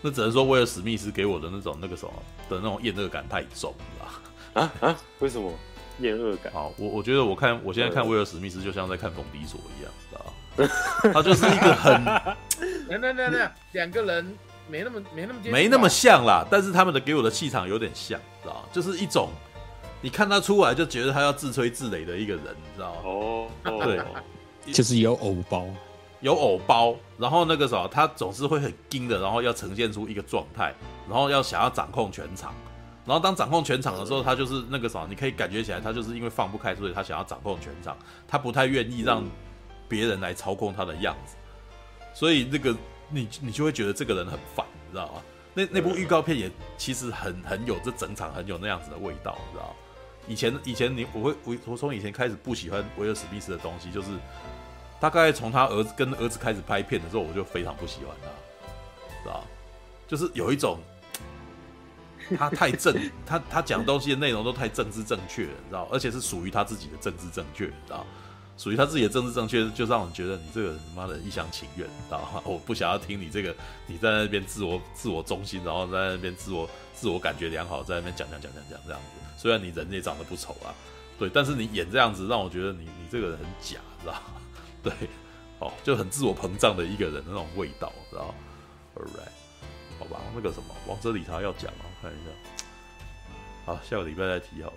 [0.00, 2.12] 那只能说威尔史密斯给我的那种那个什么
[2.48, 4.00] 的那种厌恶感太重，你知
[4.54, 4.62] 道？
[4.62, 4.96] 啊啊？
[5.18, 5.52] 为什么
[6.00, 6.52] 厌恶感？
[6.52, 11.12] 好，我我觉得我看我现在看威尔史密斯就像在看冯迪索一样，知道？
[11.12, 12.04] 他就是一个很，
[12.88, 14.38] 那那那那两个人
[14.68, 19.30] 没那么没那么没那么像啦，但是他们的给我的气场有点像，知道就是一种，
[20.00, 23.00] 你看他出来就觉得他要自吹自擂的一个人，你知道吗？
[23.04, 24.00] 哦，对，
[24.72, 25.66] 就是有偶包，
[26.20, 30.74] 有偶包，然后那个什么，他总是会很硬的，然后要呈现出一个状态，
[31.08, 32.54] 然后要想要掌控全场，
[33.04, 37.96] 然后当掌控全场的时候，他就是那个什么，你可以感觉起来，他就是因为放不开，所以他想要掌控全场，
[38.26, 39.24] 他不太愿意让。
[39.90, 41.34] 别人来操控他的样子，
[42.12, 42.76] 所以那个
[43.08, 45.22] 你你就会觉得这个人很烦，你知道吗？
[45.54, 49.74] 那那部预告片也其实很很有这整场很有那样子的味道，你知道吗？
[50.28, 54.08] 以前以前你我会我我从以前开始不喜欢威尔史密斯的东西，就是
[55.00, 58.28] 大概从他儿子跟儿子开始拍片的时候，我就非常不喜欢他，
[59.22, 59.44] 知道？
[60.06, 60.78] 就是有一种
[62.38, 62.94] 他太正，
[63.26, 68.06] 他他讲东西的内容都太政治正确了，你知道，而且是属于他自己的政治正确，你知道。
[68.58, 72.42] 属于他自己的政治正确，就让人觉得你这个人妈的一厢情愿，知道吗？
[72.44, 73.54] 我不想要听你这个，
[73.86, 79.17] 你在那边自我自我中心，然后在那边自我自我感觉良好，在那边讲讲讲讲讲这样子。
[79.38, 80.74] 虽然你人也长得不丑啊，
[81.18, 84.42] 对，但是你演这样子，让我觉得你你这个人很假，知道吗？
[84.82, 84.92] 对，
[85.60, 88.34] 哦，就很自我膨胀的一个人的那种味道，知道吗
[88.96, 92.30] ？Alright，好吧，那个什么王者理查要讲啊，看一下，
[93.64, 94.72] 好，下个礼拜再提好。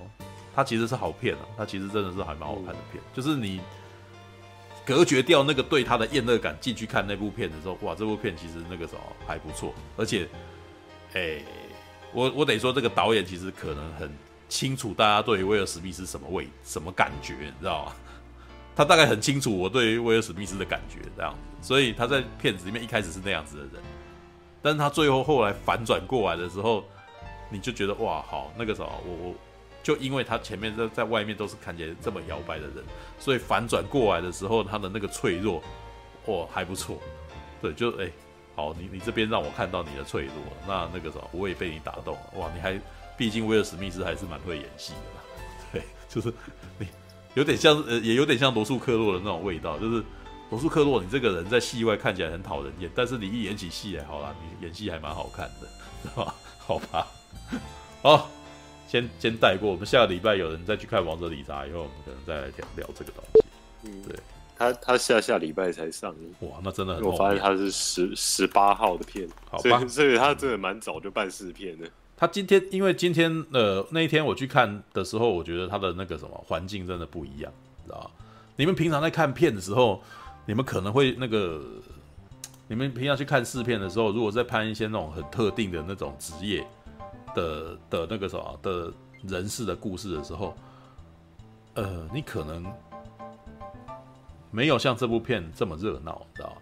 [0.54, 3.02] 它其实是好片啊，它其实真的是还蛮好看的片。
[3.02, 3.62] 嗯、就是你
[4.86, 9.74] 隔绝掉那个对他的厌恶感，进去看那部片的时候，哇，这部片其实那个时候还不错。
[9.96, 10.28] 而且，
[11.14, 11.46] 哎、欸，
[12.12, 14.12] 我我得说，这个导演其实可能很
[14.52, 17.94] 清楚大家对于威尔史密斯什么味、什么感觉，你知道吗？
[18.76, 21.40] 他大概很清楚我对于威尔史密斯的感觉，这样子。
[21.66, 23.72] 所以他在片子里面一开始是那样子的人，
[24.62, 26.84] 但是他最后后来反转过来的时候，
[27.50, 29.36] 你就觉得哇，好，那个时候我我。
[29.84, 32.86] 就因为他前面在在外面都是看起来这么摇摆的人，
[33.18, 35.60] 所以反转过来的时候，他的那个脆弱，
[36.26, 37.00] 哦，还不错，
[37.60, 38.08] 对，就哎、
[38.56, 40.36] 好，你你这边让我看到你的脆弱，
[40.68, 42.22] 那那个什么，我也被你打动了。
[42.36, 42.80] 哇，你还，
[43.22, 45.22] 毕竟威尔史密斯还是蛮会演戏的啦。
[45.72, 46.34] 对，就是
[46.80, 46.88] 你
[47.36, 50.04] 有点像，呃，也有点像罗素克洛的那种味道，就是
[50.50, 55.68] 罗素克洛，你这个人在戏外看起来很讨人厌，但是你一演起戏来，好啦，你演戏还蛮好看的，
[56.02, 56.34] 是吧？
[56.58, 57.08] 好吧，
[58.02, 58.28] 好，
[58.88, 63.44] 先先带过，我们下个礼拜有人再去看《王者理查》以后，我们可能再来聊聊这个东西。
[63.84, 64.20] 嗯，对。
[64.58, 67.04] 他他下下礼拜才上映，哇，那真的很。
[67.04, 71.88] 我发现他是十十八号的片，好吧，所以所以他真的蛮早就办试片的。
[72.22, 77.52] 他今天因为今天呃那一天我去看的时候，我觉得他的那个什么环境真的不一样，
[77.84, 78.12] 知道吧？
[78.58, 80.00] 你们平常在看片的时候，
[80.46, 81.60] 你们可能会那个，
[82.70, 86.64] 你们平常去看试片的时候，如果在拍一些那种很特定的那种职业
[87.34, 88.94] 的的那个什么的
[89.24, 90.56] 人事的故事的时候，
[91.74, 92.72] 呃，你可能。
[94.54, 96.58] 没有像这部片这么热闹，知道吧？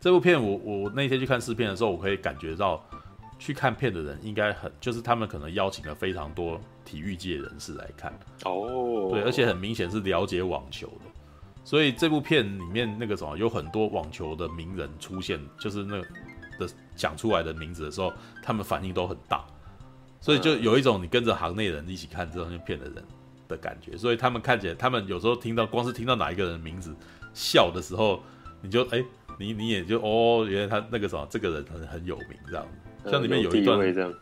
[0.00, 2.82] 这部片我我那天去看试片的时候，我可以感觉到，
[3.38, 8.12] 去看片的人应该很，就是他们可能邀请了非常多体育界人士来看
[8.44, 11.10] 哦，对，而且很明显是了解网球的，
[11.64, 15.98] 所以这部片里面那个什么有很多网球的名人出现，就是那
[16.58, 19.44] 的讲出来的名字的时候，他们反应都很大，
[20.20, 23.04] 所以就有一种你跟着行内人一起看这张片的人
[23.48, 26.94] 的感觉，所以他们看起来，他们有时候听到光是听到哪一个人的名字。
[27.34, 28.22] 笑的时候，
[28.62, 29.04] 你就哎、欸，
[29.38, 32.66] 你你也就哦，原来他那个什么，这个人很很有名这样。
[33.10, 33.78] 像里面有一段，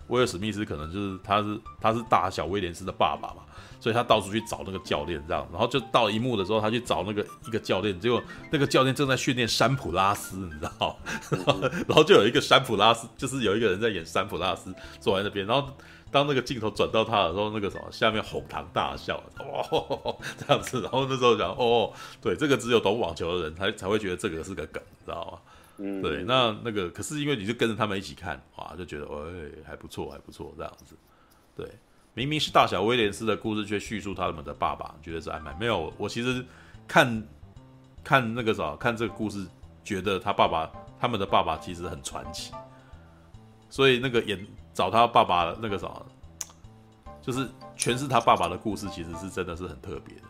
[0.09, 3.43] 威尔史密斯可能就是他是他是大小威廉斯的爸爸嘛，
[3.81, 5.47] 所以他到处去找那个教练这样。
[5.51, 10.99] 然后就到一幕的时候，他去找那个一个教练，结果那个教练正在训练山普拉斯，你知道？
[11.87, 15.69] 然后就有一个山普拉斯，就是有一个人在演山普拉斯坐在那边，然后。
[16.13, 21.93] 当那个镜头转到他的时候，那个什么下面哄堂大笑，哦，这样子，然后那时候讲，哦，
[22.23, 25.39] 对，这个只有懂网球的人才才会觉得这个是个梗，你知道吗？
[25.79, 30.95] 嗯，对，那那个可是因为你就跟着他们一起看，哇，就觉得，哎，还不错，还不错，这样子，
[31.57, 31.69] 对，
[32.15, 35.55] 明明是大小威廉斯的故事，却叙述他们的爸爸，觉得是安排。
[35.59, 36.45] 没有，我其实
[36.87, 37.27] 看
[38.03, 39.47] 看那个啥，看这个故事，
[39.83, 40.71] 觉得他爸爸
[41.01, 42.53] 他们的爸爸其实很传奇，
[43.69, 44.47] 所以那个演。
[44.75, 46.03] 找他爸爸那个啥，
[47.23, 47.49] 就是
[47.79, 50.23] 诠释他爸爸的故事，其实是真的是很特别的，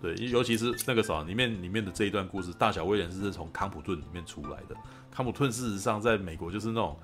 [0.00, 4.76] 对，尤其是那个啥里面里面的这一段故事，大小威廉斯是从康普顿里面出来的。
[5.10, 6.96] 康普顿事实上在美国就是那种，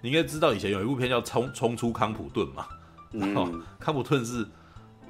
[0.00, 2.66] 你应该知道以前有一部片叫《冲冲出康普顿》嘛，
[3.10, 3.48] 然后
[3.80, 4.46] 康普顿是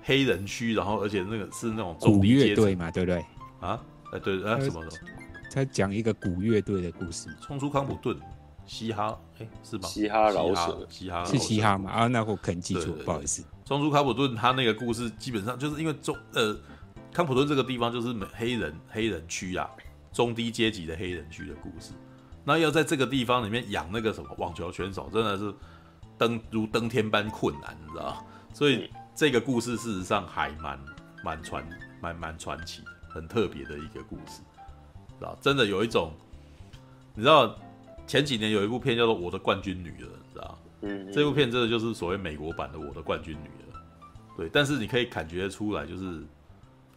[0.02, 3.24] 黑人区，然后而且那个是那种中低阶乐队嘛，对不对？
[3.60, 3.80] 啊，
[4.12, 5.10] 哎对啊，什么什么？
[5.52, 8.18] 他讲一个鼓乐队的故事，冲出康普顿。
[8.66, 9.86] 嘻哈，哎，是吧？
[9.86, 11.88] 嘻哈老舍，嘻哈是嘻哈嘛？
[11.88, 13.44] 啊，那我可能记错，不好意思。
[13.64, 16.56] 冲出康普顿，他那个故事基本上就是因为中呃，
[17.16, 19.66] 康普顿这个地方就是美黑人黑人区啊，
[20.12, 21.94] 中低阶级的黑人区的故事。
[22.44, 25.50] 那要在这个地方里面养那个什么网球选手，真的是
[26.18, 28.22] 登如登天般困难，你知道？
[28.52, 30.78] 所以这个故事事实上还蛮
[31.24, 31.66] 蛮传
[32.02, 34.42] 蛮蛮传奇，很特别的一个故事，
[35.18, 35.34] 知道？
[35.40, 36.12] 真的有一种，
[37.14, 37.58] 你知道？
[38.06, 43.78] 前几年有一部片叫做《我的冠军女儿》，你知道嗯，这部片真的就是所谓美国版的《我的冠军女儿》。
[44.36, 46.22] 对，但是你可以感觉出来，就是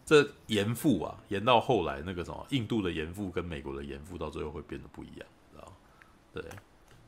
[0.10, 5.72] 这严父啊，严到后来那个什么，印度的严父跟美国的严父到最后会变得不一样，知道
[6.34, 6.44] 对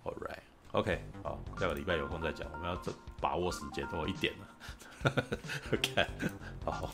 [0.03, 2.80] ，All right，OK，、okay, 好，下个礼拜有空再讲，我们要
[3.19, 5.14] 把握时间，等我一点了。
[5.73, 6.07] OK，
[6.64, 6.94] 好，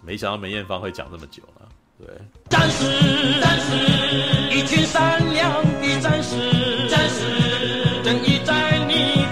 [0.00, 1.68] 没想到梅艳芳会讲这么久呢。
[1.98, 2.08] 对，
[2.48, 9.26] 战士，战士，一群善良的战士，战士，正义在你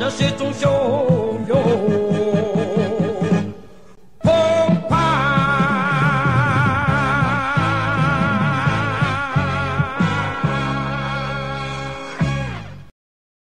[0.00, 1.25] 的热血中修。